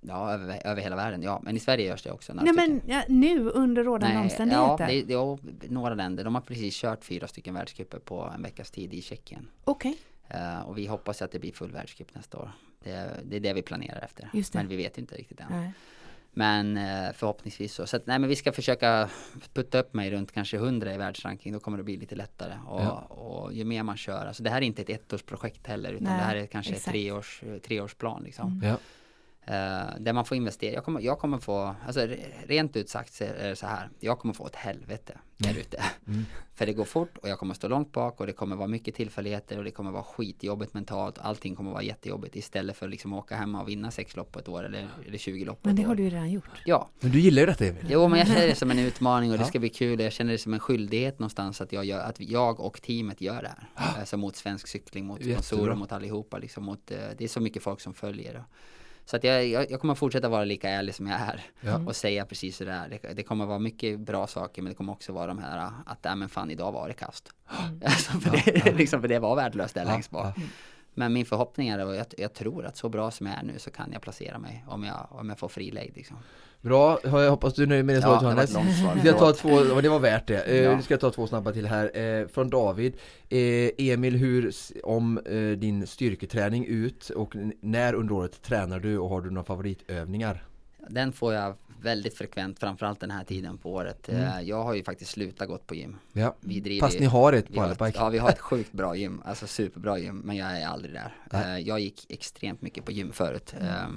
Ja, 0.00 0.32
över, 0.32 0.66
över 0.66 0.82
hela 0.82 0.96
världen, 0.96 1.22
ja. 1.22 1.40
Men 1.42 1.56
i 1.56 1.60
Sverige 1.60 1.86
görs 1.86 2.02
det 2.02 2.12
också. 2.12 2.34
några 2.34 2.52
Nej 2.52 2.68
men 2.68 2.82
ja, 2.86 3.02
nu 3.08 3.50
under 3.50 3.84
rådande 3.84 4.14
ja, 4.16 4.22
omständigheter? 4.22 4.86
det, 4.86 5.02
det, 5.02 5.12
ja, 5.12 5.38
några 5.68 5.94
länder. 5.94 6.24
De 6.24 6.34
har 6.34 6.42
precis 6.42 6.74
kört 6.76 7.04
fyra 7.04 7.28
stycken 7.28 7.54
världscuper 7.54 7.98
på 7.98 8.32
en 8.34 8.42
veckas 8.42 8.70
tid 8.70 8.94
i 8.94 9.02
Tjeckien. 9.02 9.48
Okej, 9.64 9.98
Eh, 10.28 10.60
och 10.60 10.78
vi 10.78 10.86
hoppas 10.86 11.22
att 11.22 11.32
det 11.32 11.38
blir 11.38 11.52
full 11.52 11.72
världscup 11.72 12.14
nästa 12.14 12.38
år. 12.38 12.52
Det, 12.84 13.20
det 13.24 13.36
är 13.36 13.40
det 13.40 13.52
vi 13.52 13.62
planerar 13.62 14.00
efter. 14.04 14.30
Just 14.32 14.52
det. 14.52 14.58
Men 14.58 14.68
vi 14.68 14.76
vet 14.76 14.98
inte 14.98 15.14
riktigt 15.14 15.40
än. 15.40 15.46
Nej. 15.50 15.72
Men 16.30 16.76
eh, 16.76 17.12
förhoppningsvis 17.14 17.74
så. 17.74 17.86
Så 17.86 17.96
att, 17.96 18.06
nej 18.06 18.18
men 18.18 18.28
vi 18.28 18.36
ska 18.36 18.52
försöka 18.52 19.08
putta 19.52 19.78
upp 19.78 19.94
mig 19.94 20.10
runt 20.10 20.32
kanske 20.32 20.56
100 20.56 20.94
i 20.94 20.96
världsranking. 20.96 21.52
Då 21.52 21.60
kommer 21.60 21.78
det 21.78 21.84
bli 21.84 21.96
lite 21.96 22.14
lättare. 22.14 22.54
Och, 22.66 22.80
Ja. 22.80 22.98
och 23.00 23.52
ju 23.54 23.64
mer 23.64 23.82
man 23.82 23.96
kör. 23.96 24.26
Alltså 24.26 24.42
det 24.42 24.50
här 24.50 24.56
är 24.56 24.62
inte 24.62 24.82
ett 24.82 24.90
ettårsprojekt 24.90 25.66
heller. 25.66 25.92
Utan 25.92 26.04
Nej, 26.04 26.18
det 26.18 26.24
här 26.24 26.36
är 26.36 26.46
kanske 26.46 26.72
ett 26.72 26.78
exakt. 26.78 26.92
treårs, 26.92 27.42
treårsplan 27.62 28.22
liksom. 28.22 28.60
Ja. 28.64 28.76
Eh, 29.46 29.86
där 30.00 30.12
man 30.12 30.24
får 30.24 30.36
investera. 30.36 30.74
Jag 30.74 30.84
kommer, 30.84 31.00
jag 31.00 31.18
kommer 31.18 31.38
få, 31.38 31.74
alltså 31.86 32.00
re- 32.00 32.18
rent 32.46 32.76
ut 32.76 32.88
sagt 32.88 33.12
så 33.14 33.24
är 33.24 33.48
det 33.48 33.56
så 33.56 33.66
här. 33.66 33.88
Jag 34.00 34.18
kommer 34.18 34.34
få 34.34 34.46
ett 34.46 34.56
helvete 34.56 35.18
där 35.36 35.58
ute. 35.58 35.82
För 36.54 36.66
det 36.66 36.72
går 36.72 36.84
fort 36.84 37.18
och 37.18 37.28
jag 37.28 37.38
kommer 37.38 37.54
stå 37.54 37.68
långt 37.68 37.92
bak 37.92 38.20
och 38.20 38.26
det 38.26 38.32
kommer 38.32 38.56
vara 38.56 38.68
mycket 38.68 38.94
tillfälligheter 38.94 39.58
och 39.58 39.64
det 39.64 39.70
kommer 39.70 39.90
vara 39.90 40.02
skitjobbigt 40.02 40.74
mentalt. 40.74 41.18
Allting 41.18 41.56
kommer 41.56 41.70
vara 41.70 41.82
jättejobbigt 41.82 42.36
istället 42.36 42.76
för 42.76 42.88
liksom 42.88 43.12
att 43.12 43.18
åka 43.24 43.36
hemma 43.36 43.62
och 43.62 43.68
vinna 43.68 43.90
sex 43.90 44.16
lopp 44.16 44.32
på 44.32 44.38
ett 44.38 44.48
år 44.48 44.64
eller, 44.64 44.88
eller 45.06 45.18
20 45.18 45.44
lopp 45.44 45.64
men 45.64 45.76
det 45.76 45.82
har 45.82 45.94
du 45.94 46.02
ju 46.02 46.10
redan 46.10 46.30
gjort. 46.30 46.50
Ja, 46.64 46.88
Men 47.00 47.10
du 47.10 47.20
gillar 47.20 47.42
ju 47.42 47.46
detta 47.46 47.64
Emil. 47.66 47.86
Jo 47.88 48.08
men 48.08 48.18
jag 48.18 48.28
känner 48.28 48.46
det 48.46 48.54
som 48.54 48.70
en 48.70 48.78
utmaning 48.78 49.32
och 49.32 49.38
det 49.38 49.44
ska 49.44 49.58
bli 49.58 49.68
kul. 49.68 50.00
Jag 50.00 50.12
känner 50.12 50.32
det 50.32 50.38
som 50.38 50.54
en 50.54 50.60
skyldighet 50.60 51.18
någonstans 51.18 51.60
att 51.60 51.72
jag, 51.72 51.84
gör, 51.84 52.00
att 52.00 52.20
jag 52.20 52.60
och 52.60 52.82
teamet 52.82 53.20
gör 53.20 53.42
det 53.42 53.48
här. 53.48 53.68
Alltså 54.00 54.16
mot 54.16 54.36
svensk 54.36 54.66
cykling, 54.66 55.04
mot 55.06 55.22
sponsorer, 55.32 55.74
mot 55.74 55.92
allihopa. 55.92 56.38
Liksom, 56.38 56.64
mot, 56.64 56.90
eh, 56.90 56.98
det 57.18 57.24
är 57.24 57.28
så 57.28 57.40
mycket 57.40 57.62
folk 57.62 57.80
som 57.80 57.94
följer. 57.94 58.44
Så 59.06 59.16
att 59.16 59.24
jag, 59.24 59.46
jag, 59.46 59.70
jag 59.70 59.80
kommer 59.80 59.94
fortsätta 59.94 60.28
vara 60.28 60.44
lika 60.44 60.68
ärlig 60.70 60.94
som 60.94 61.06
jag 61.06 61.20
är. 61.20 61.40
Ja. 61.60 61.80
Och 61.86 61.96
säga 61.96 62.26
precis 62.26 62.56
sådär. 62.56 62.98
Det, 63.02 63.12
det 63.14 63.22
kommer 63.22 63.46
vara 63.46 63.58
mycket 63.58 64.00
bra 64.00 64.26
saker 64.26 64.62
men 64.62 64.70
det 64.70 64.76
kommer 64.76 64.92
också 64.92 65.12
vara 65.12 65.26
de 65.26 65.38
här 65.38 65.70
att 65.86 66.04
nej 66.04 66.16
men 66.16 66.28
fan 66.28 66.50
idag 66.50 66.72
var 66.72 66.88
det 66.88 66.94
kast. 66.94 67.32
Alltså, 67.84 68.12
för, 68.12 68.30
det, 68.30 68.72
liksom, 68.76 69.00
för 69.00 69.08
det 69.08 69.18
var 69.18 69.36
värdelöst 69.36 69.74
där 69.74 69.84
Ja, 69.84 69.92
längst 69.92 70.10
bak. 70.10 70.34
Men 70.98 71.12
min 71.12 71.24
förhoppning 71.26 71.68
är 71.68 71.86
och 71.86 71.96
jag, 71.96 72.06
jag 72.18 72.32
tror 72.34 72.66
att 72.66 72.76
så 72.76 72.88
bra 72.88 73.10
som 73.10 73.26
jag 73.26 73.36
är 73.38 73.42
nu 73.42 73.58
så 73.58 73.70
kan 73.70 73.92
jag 73.92 74.02
placera 74.02 74.38
mig 74.38 74.64
om 74.68 74.84
jag, 74.84 75.06
om 75.10 75.28
jag 75.28 75.38
får 75.38 75.48
fri 75.48 75.70
lejd 75.70 75.92
liksom. 75.96 76.16
Bra, 76.60 76.98
jag 77.02 77.30
hoppas 77.30 77.54
du 77.54 77.62
är 77.62 77.66
nöjd 77.66 77.84
med 77.84 77.96
det 77.96 78.02
svaret 78.02 78.22
Ja, 78.22 78.28
det 78.28 78.34
Johannes. 78.34 78.54
långt 78.54 78.76
svar. 78.76 78.96
Ska 78.98 79.12
ta 79.18 79.32
två, 79.32 79.48
och 79.74 79.82
det 79.82 79.88
var 79.88 79.98
värt 79.98 80.26
det. 80.26 80.40
Eh, 80.42 80.56
Ja. 80.62 80.82
Ska 80.82 80.96
ta 80.96 81.10
två 81.10 81.26
snabba 81.26 81.52
till 81.52 81.66
här. 81.66 81.98
Eh, 81.98 82.26
från 82.28 82.50
David. 82.50 82.96
Eh, 83.28 83.70
Emil, 83.78 84.16
hur 84.16 84.52
om 84.84 85.20
din 85.58 85.86
styrketräning 85.86 86.66
ut 86.66 87.10
och 87.10 87.34
när 87.60 87.94
under 87.94 88.14
året 88.14 88.42
tränar 88.42 88.80
du 88.80 88.98
och 88.98 89.08
har 89.08 89.20
du 89.20 89.30
några 89.30 89.44
favoritövningar? 89.46 90.44
Den 90.88 91.12
får 91.12 91.34
jag 91.34 91.54
väldigt 91.82 92.18
frekvent, 92.18 92.58
framförallt 92.58 93.00
den 93.00 93.10
här 93.10 93.24
tiden 93.24 93.58
på 93.58 93.72
året. 93.72 94.08
Eh, 94.08 94.40
Jag 94.40 94.62
har 94.64 94.74
ju 94.74 94.84
faktiskt 94.84 95.10
slutat 95.10 95.48
gått 95.48 95.66
på 95.66 95.74
gym. 95.74 95.96
Ja. 96.12 96.34
Vi 96.40 96.60
driver 96.60 96.86
Fast 96.86 97.00
ni 97.00 97.06
har 97.06 97.32
ett 97.32 97.54
på 97.54 97.62
Alpike? 97.62 97.98
Ja, 97.98 98.08
vi 98.08 98.18
har 98.18 98.28
ett 98.28 98.38
sjukt 98.38 98.72
bra 98.72 98.96
gym, 98.96 99.22
alltså 99.24 99.46
superbra 99.46 99.98
gym, 99.98 100.18
men 100.24 100.36
jag 100.36 100.60
är 100.60 100.66
aldrig 100.66 100.94
där. 100.94 101.14
Nej. 101.32 101.60
Eh, 101.60 101.68
Jag 101.68 101.80
gick 101.80 102.06
extremt 102.08 102.62
mycket 102.62 102.84
på 102.84 102.92
gym 102.92 103.12
förut. 103.12 103.54
Eh, 103.60 103.88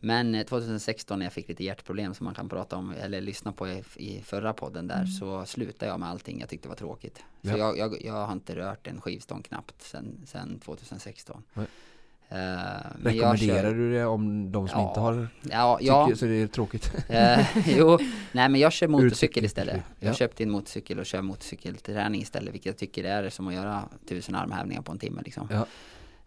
Men 0.00 0.34
eh, 0.34 0.46
2016 0.46 1.18
när 1.18 1.26
jag 1.26 1.32
fick 1.32 1.48
lite 1.48 1.64
hjärtproblem 1.64 2.14
som 2.14 2.24
man 2.24 2.34
kan 2.34 2.48
prata 2.48 2.76
om 2.76 2.94
eller 3.00 3.20
lyssna 3.20 3.52
på 3.52 3.68
i, 3.68 3.82
i 3.96 4.22
förra 4.22 4.52
podden 4.52 4.86
där 4.86 5.06
så 5.06 5.46
slutade 5.46 5.90
jag 5.90 6.00
med 6.00 6.08
allting 6.08 6.40
jag 6.40 6.48
tyckte 6.48 6.68
var 6.68 6.76
tråkigt. 6.76 7.16
Så 7.42 7.48
Ja. 7.48 7.56
jag, 7.56 7.78
jag, 7.78 8.02
jag 8.04 8.26
har 8.26 8.32
inte 8.32 8.56
rört 8.56 8.86
en 8.86 9.00
skivstång 9.00 9.42
knappt 9.42 9.82
sen, 9.82 10.20
sen 10.26 10.60
2016. 10.60 11.42
Nej. 11.54 11.66
Eh, 12.30 12.36
Rekommenderar 13.04 13.62
kör- 13.62 13.74
du 13.74 13.92
det 13.92 14.04
om 14.04 14.52
de 14.52 14.68
som 14.68 14.80
Ja. 14.80 14.88
inte 14.88 15.00
har 15.00 15.28
Ja, 15.50 15.76
tycker 15.78 15.92
ja, 15.92 16.16
så 16.16 16.24
det 16.24 16.34
är 16.42 16.46
tråkigt? 16.46 16.92
Eh, 17.08 17.58
jo, 17.78 17.98
nej 18.32 18.48
men 18.48 18.54
jag 18.60 18.72
kör 18.72 18.88
motorcykel 18.88 19.44
istället. 19.44 19.76
Jag 20.00 20.10
ja. 20.10 20.14
köpte 20.14 20.42
en 20.42 20.50
motorcykel 20.50 20.98
och 20.98 21.06
kör 21.06 21.22
motorcykelträning 21.22 22.20
istället, 22.22 22.54
vilket 22.54 22.66
jag 22.66 22.76
tycker 22.76 23.04
är 23.04 23.30
som 23.30 23.48
att 23.48 23.54
göra 23.54 23.82
tusen 24.08 24.34
armhävningar 24.34 24.82
på 24.82 24.92
en 24.92 24.98
timme 24.98 25.22
liksom. 25.24 25.48
Ja. 25.52 25.66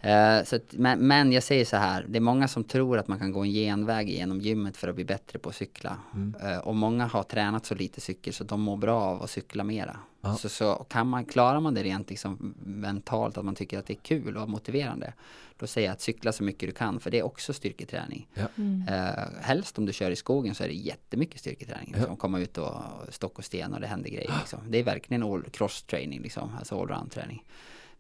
Eh, 0.02 0.44
så 0.44 0.56
att, 0.56 0.74
men, 0.74 1.08
men 1.08 1.32
jag 1.32 1.44
säger 1.44 1.66
så 1.66 1.78
här, 1.78 2.06
det 2.10 2.18
är 2.18 2.22
många 2.22 2.48
som 2.48 2.64
tror 2.64 2.98
att 2.98 3.08
man 3.08 3.20
kan 3.20 3.32
gå 3.32 3.40
en 3.40 3.52
genväg 3.52 4.10
genom 4.10 4.42
gymmet 4.42 4.78
för 4.78 4.88
att 4.88 4.96
bli 4.96 5.06
bättre 5.06 5.40
på 5.40 5.50
att 5.50 5.56
cykla. 5.56 5.98
Mm. 6.14 6.36
Eh, 6.44 6.58
och 6.58 6.76
många 6.76 7.06
har 7.06 7.24
tränat 7.24 7.66
så 7.66 7.76
lite 7.76 8.02
cykel 8.02 8.34
så 8.34 8.44
de 8.44 8.62
mår 8.62 8.78
bra 8.78 9.02
av 9.02 9.24
att 9.24 9.30
cykla 9.30 9.64
mera. 9.64 9.98
Ja. 10.22 10.36
Så, 10.36 10.50
så 10.50 10.74
kan 10.90 11.08
man, 11.08 11.26
klarar 11.26 11.60
man 11.60 11.74
det 11.74 11.84
rent 11.84 12.10
liksom 12.10 12.56
mentalt, 12.60 13.38
att 13.38 13.46
man 13.46 13.56
tycker 13.56 13.80
att 13.80 13.86
det 13.86 13.94
är 13.94 14.04
kul 14.04 14.38
och 14.38 14.50
motiverande, 14.50 15.14
då 15.58 15.68
säger 15.68 15.88
jag 15.88 15.94
att 15.94 16.02
cykla 16.02 16.32
så 16.32 16.44
mycket 16.44 16.70
du 16.70 16.74
kan, 16.74 17.00
för 17.00 17.12
det 17.12 17.20
är 17.20 17.24
också 17.24 17.54
styrketräning. 17.54 18.28
Ja. 18.34 18.48
Eh, 18.96 19.24
helst 19.42 19.78
om 19.78 19.86
du 19.86 19.94
kör 19.94 20.12
i 20.12 20.16
skogen 20.16 20.56
så 20.56 20.64
är 20.64 20.68
det 20.68 20.74
jättemycket 20.74 21.40
styrketräning. 21.40 21.90
Ja. 21.94 21.98
Liksom, 21.98 22.18
komma 22.18 22.40
ut 22.40 22.58
och 22.58 22.74
stock 23.10 23.38
och 23.38 23.46
sten 23.46 23.74
och 23.74 23.82
det 23.82 23.88
händer 23.88 24.10
grejer. 24.10 24.34
Liksom. 24.40 24.60
Det 24.70 24.78
är 24.78 24.84
verkligen 24.84 25.24
all 25.24 25.44
cross 25.44 25.84
training, 25.84 26.22
liksom, 26.22 26.52
alltså 26.60 26.82
allround 26.82 27.12
träning. 27.12 27.44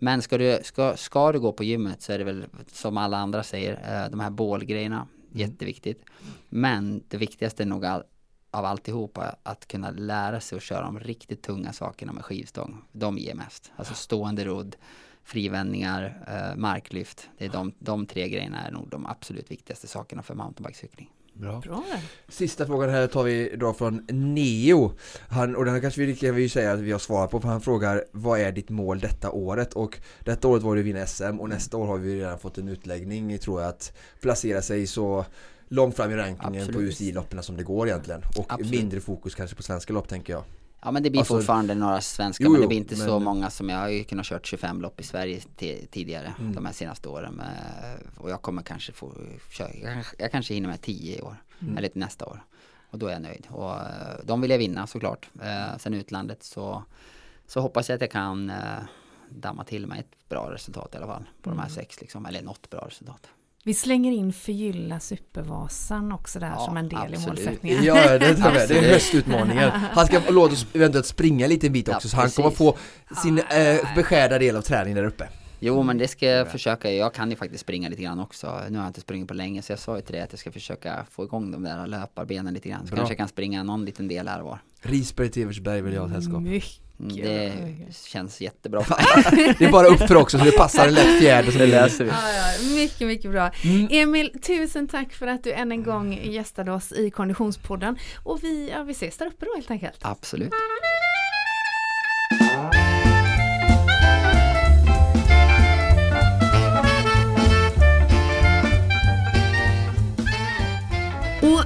Men 0.03 0.21
ska 0.21 0.37
du, 0.37 0.59
ska, 0.63 0.97
ska 0.97 1.31
du 1.31 1.39
gå 1.39 1.51
på 1.51 1.63
gymmet 1.63 2.01
så 2.01 2.13
är 2.13 2.17
det 2.17 2.23
väl 2.23 2.45
som 2.67 2.97
alla 2.97 3.17
andra 3.17 3.43
säger, 3.43 4.03
eh, 4.03 4.11
de 4.11 4.19
här 4.19 4.29
bålgrejerna, 4.29 5.07
jätteviktigt. 5.31 6.05
Men 6.49 7.03
det 7.07 7.17
viktigaste 7.17 7.63
är 7.63 7.67
nog 7.67 7.85
all, 7.85 8.03
av 8.51 8.65
alltihopa 8.65 9.35
att 9.43 9.67
kunna 9.67 9.91
lära 9.91 10.39
sig 10.39 10.55
att 10.55 10.63
köra 10.63 10.81
de 10.81 10.99
riktigt 10.99 11.41
tunga 11.41 11.73
sakerna 11.73 12.13
med 12.13 12.25
skivstång. 12.25 12.81
De 12.91 13.17
ger 13.17 13.35
mest. 13.35 13.71
Alltså 13.75 13.93
stående 13.93 14.45
rodd, 14.45 14.75
frivändningar, 15.23 16.25
eh, 16.27 16.57
marklyft. 16.57 17.29
Det 17.37 17.45
är 17.45 17.49
de, 17.49 17.73
de 17.79 18.05
tre 18.05 18.29
grejerna 18.29 18.67
är 18.67 18.71
nog 18.71 18.89
de 18.89 19.05
absolut 19.05 19.51
viktigaste 19.51 19.87
sakerna 19.87 20.23
för 20.23 20.35
mountainbikecykling. 20.35 21.09
Bra. 21.33 21.59
Bra. 21.59 21.83
Sista 22.27 22.65
frågan 22.65 22.89
här 22.89 23.07
tar 23.07 23.23
vi 23.23 23.55
då 23.55 23.73
från 23.73 24.05
Neo. 24.09 24.91
Han, 25.29 25.55
och 25.55 25.65
den 25.65 25.73
här 25.73 25.81
kanske 25.81 26.01
vi 26.01 26.15
kan 26.15 26.35
vi 26.35 26.49
säga 26.49 26.71
att 26.71 26.79
vi 26.79 26.91
har 26.91 26.99
svarat 26.99 27.31
på 27.31 27.39
för 27.39 27.47
han 27.47 27.61
frågar 27.61 28.05
vad 28.11 28.39
är 28.39 28.51
ditt 28.51 28.69
mål 28.69 28.99
detta 28.99 29.31
året? 29.31 29.73
Och 29.73 29.99
detta 30.19 30.47
året 30.47 30.63
var 30.63 30.75
det 30.75 30.81
att 30.81 30.87
vinna 30.87 31.05
SM 31.05 31.39
och 31.39 31.49
nästa 31.49 31.77
år 31.77 31.87
har 31.87 31.97
vi 31.97 32.19
redan 32.19 32.39
fått 32.39 32.57
en 32.57 32.67
utläggning 32.67 33.37
tror 33.37 33.61
jag 33.61 33.69
att 33.69 33.93
placera 34.21 34.61
sig 34.61 34.87
så 34.87 35.25
långt 35.67 35.95
fram 35.95 36.11
i 36.11 36.15
rankingen 36.15 36.65
på 36.65 36.71
Absolut. 36.71 36.91
UCI-loppen 36.91 37.43
som 37.43 37.57
det 37.57 37.63
går 37.63 37.87
egentligen. 37.87 38.21
Och 38.37 38.53
Absolut. 38.53 38.71
mindre 38.71 38.99
fokus 38.99 39.35
kanske 39.35 39.55
på 39.55 39.63
svenska 39.63 39.93
lopp 39.93 40.07
tänker 40.07 40.33
jag. 40.33 40.43
Ja 40.83 40.91
men 40.91 41.03
det 41.03 41.09
blir 41.09 41.19
Alltså- 41.21 41.33
fortfarande 41.37 41.75
några 41.75 42.01
svenska 42.01 42.43
Jo, 42.43 42.51
men 42.51 42.61
det 42.61 42.67
blir 42.67 42.77
inte 42.77 42.95
men- 42.97 43.07
så 43.07 43.19
många 43.19 43.49
som 43.49 43.69
jag 43.69 43.77
har 43.77 43.87
ju 43.89 44.03
kunnat 44.03 44.25
kört 44.25 44.45
25 44.45 44.81
lopp 44.81 44.99
i 44.99 45.03
Sverige 45.03 45.39
ti- 45.57 45.87
tidigare 45.91 46.33
Mm. 46.39 46.53
de 46.55 46.65
här 46.65 46.73
senaste 46.73 47.09
åren 47.09 47.41
och 48.17 48.29
jag 48.29 48.41
kommer 48.41 48.61
kanske 48.61 48.91
få 48.91 49.13
köra, 49.51 49.69
jag, 50.17 50.31
kanske- 50.31 50.53
hinner 50.53 50.69
med 50.69 50.81
10 50.81 51.17
i 51.17 51.21
år 51.21 51.35
Mm. 51.61 51.77
eller 51.77 51.89
nästa 51.93 52.25
år 52.25 52.43
och 52.89 52.99
då 52.99 53.07
är 53.07 53.11
jag 53.11 53.21
nöjd 53.21 53.47
och 53.49 53.71
eh, 53.75 53.85
de 54.23 54.41
vill 54.41 54.51
jag 54.51 54.57
vinna 54.57 54.87
såklart 54.87 55.29
eh, 55.41 55.77
sen 55.77 55.93
utlandet 55.93 56.43
så 56.43 56.83
så 57.47 57.61
hoppas 57.61 57.89
jag 57.89 57.95
att 57.95 58.01
jag 58.01 58.11
kan 58.11 58.49
eh, 58.49 58.57
damma 59.29 59.63
till 59.63 59.87
mig 59.87 59.99
ett 59.99 60.29
bra 60.29 60.51
resultat 60.51 60.93
i 60.93 60.97
alla 60.97 61.07
fall 61.07 61.23
på 61.41 61.49
de 61.49 61.53
Mm. 61.53 61.59
här 61.63 61.69
sex 61.69 62.01
liksom 62.01 62.25
eller 62.25 62.41
något 62.41 62.69
bra 62.69 62.85
resultat. 62.87 63.27
Vi 63.63 63.73
slänger 63.73 64.11
in 64.11 64.33
förgylla 64.33 64.99
supervasan 64.99 66.11
också 66.11 66.39
där 66.39 66.47
Ja, 66.47 66.65
som 66.65 66.77
en 66.77 66.89
del 66.89 66.99
absolut. 66.99 67.23
i 67.23 67.27
målsättningen. 67.27 67.83
Ja, 67.83 68.17
det 68.19 68.35
tror 68.35 68.53
jag. 68.55 68.69
Det 68.69 68.77
är 68.77 68.93
höstutmaningen. 68.93 69.69
Han 69.71 70.05
ska 70.05 70.21
låta 70.29 70.53
oss 70.53 70.65
eventuellt 70.73 71.05
springa 71.05 71.47
lite 71.47 71.67
en 71.67 71.73
bit 71.73 71.87
Ja, 71.87 71.95
också 71.95 72.09
så 72.09 72.17
han 72.17 72.29
kommer 72.29 72.49
få 72.49 72.77
sin 73.23 73.37
eh, 73.37 73.95
beskärda 73.95 74.39
del 74.39 74.55
av 74.55 74.61
träningen 74.61 74.95
där 74.97 75.03
uppe. 75.03 75.27
Jo 75.59 75.83
men 75.83 75.97
det 75.97 76.07
ska 76.07 76.25
jag 76.25 76.51
försöka, 76.51 76.91
jag 76.91 77.13
kan 77.13 77.29
ju 77.29 77.35
faktiskt 77.35 77.61
springa 77.61 77.89
lite 77.89 78.01
grann 78.01 78.19
också. 78.19 78.61
Nu 78.69 78.77
har 78.77 78.83
jag 78.85 78.89
inte 78.89 79.01
sprungit 79.01 79.27
på 79.27 79.33
länge 79.33 79.61
så 79.61 79.71
jag 79.71 79.79
sa 79.79 79.95
ju 79.95 80.01
till 80.01 80.13
dig 80.13 80.21
att 80.21 80.31
jag 80.33 80.39
ska 80.39 80.51
försöka 80.51 81.05
få 81.11 81.23
igång 81.23 81.51
de 81.51 81.63
där 81.63 81.87
löparbenen 81.87 82.53
lite 82.53 82.69
grann. 82.69 82.81
Så 82.81 82.87
Bra. 82.87 82.95
kanske 82.97 83.11
jag 83.11 83.17
kan 83.17 83.27
springa 83.27 83.63
någon 83.63 83.85
liten 83.85 84.07
del 84.07 84.27
här 84.27 84.39
och 84.39 84.45
var. 84.45 84.59
Risberg 84.81 85.29
till 85.29 85.43
Evertsberg 85.43 85.81
vill 85.81 85.93
jag 85.93 86.01
ha 86.01 86.09
sällskap. 86.09 86.41
Mycket. 86.41 86.81
Det 87.09 87.53
känns 88.07 88.41
jättebra. 88.41 88.81
Det 89.57 89.61
är 89.61 89.71
bara 89.71 89.87
uppför 89.87 90.15
också 90.15 90.39
så 90.39 90.45
det 90.45 90.51
passar 90.51 90.87
en 90.87 90.93
lätt 90.93 91.19
fjärde. 91.19 91.51
som 91.51 91.59
det 91.59 91.67
läser 91.67 92.03
vi. 92.03 92.09
Ja, 92.09 92.17
ja, 92.33 92.75
mycket, 92.75 93.07
mycket 93.07 93.31
bra. 93.31 93.51
Mm. 93.63 93.87
Emil, 93.91 94.31
tusen 94.41 94.87
tack 94.87 95.13
för 95.13 95.27
att 95.27 95.43
du 95.43 95.51
än 95.51 95.71
en 95.71 95.83
gång 95.83 96.13
gästade 96.23 96.71
oss 96.71 96.91
i 96.91 97.11
Konditionspodden. 97.11 97.97
Och 98.23 98.43
vi, 98.43 98.69
ja, 98.69 98.83
vi 98.83 98.91
ses 98.91 99.17
där 99.17 99.25
uppe 99.25 99.45
då 99.45 99.51
helt 99.55 99.71
enkelt. 99.71 99.97
Absolut. 100.01 100.53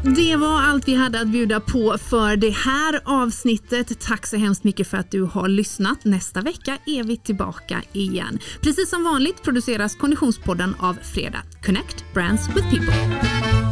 Det 0.05 0.35
var 0.35 0.61
allt 0.61 0.87
vi 0.87 0.95
hade 0.95 1.21
att 1.21 1.27
bjuda 1.27 1.59
på 1.59 1.97
för 1.97 2.35
det 2.35 2.49
här 2.49 3.01
avsnittet. 3.05 3.99
Tack 3.99 4.27
så 4.27 4.37
hemskt 4.37 4.63
mycket 4.63 4.87
för 4.87 4.97
att 4.97 5.11
du 5.11 5.21
har 5.21 5.47
lyssnat. 5.47 6.05
Nästa 6.05 6.41
vecka 6.41 6.77
är 6.85 7.03
vi 7.03 7.17
tillbaka 7.17 7.81
igen. 7.93 8.39
Precis 8.61 8.89
som 8.89 9.03
vanligt 9.03 9.43
produceras 9.43 9.95
Konditionspodden 9.95 10.75
av 10.79 10.93
Fredag. 10.93 11.41
Connect 11.65 12.13
Brands 12.13 12.47
with 12.47 12.69
People. 12.69 13.64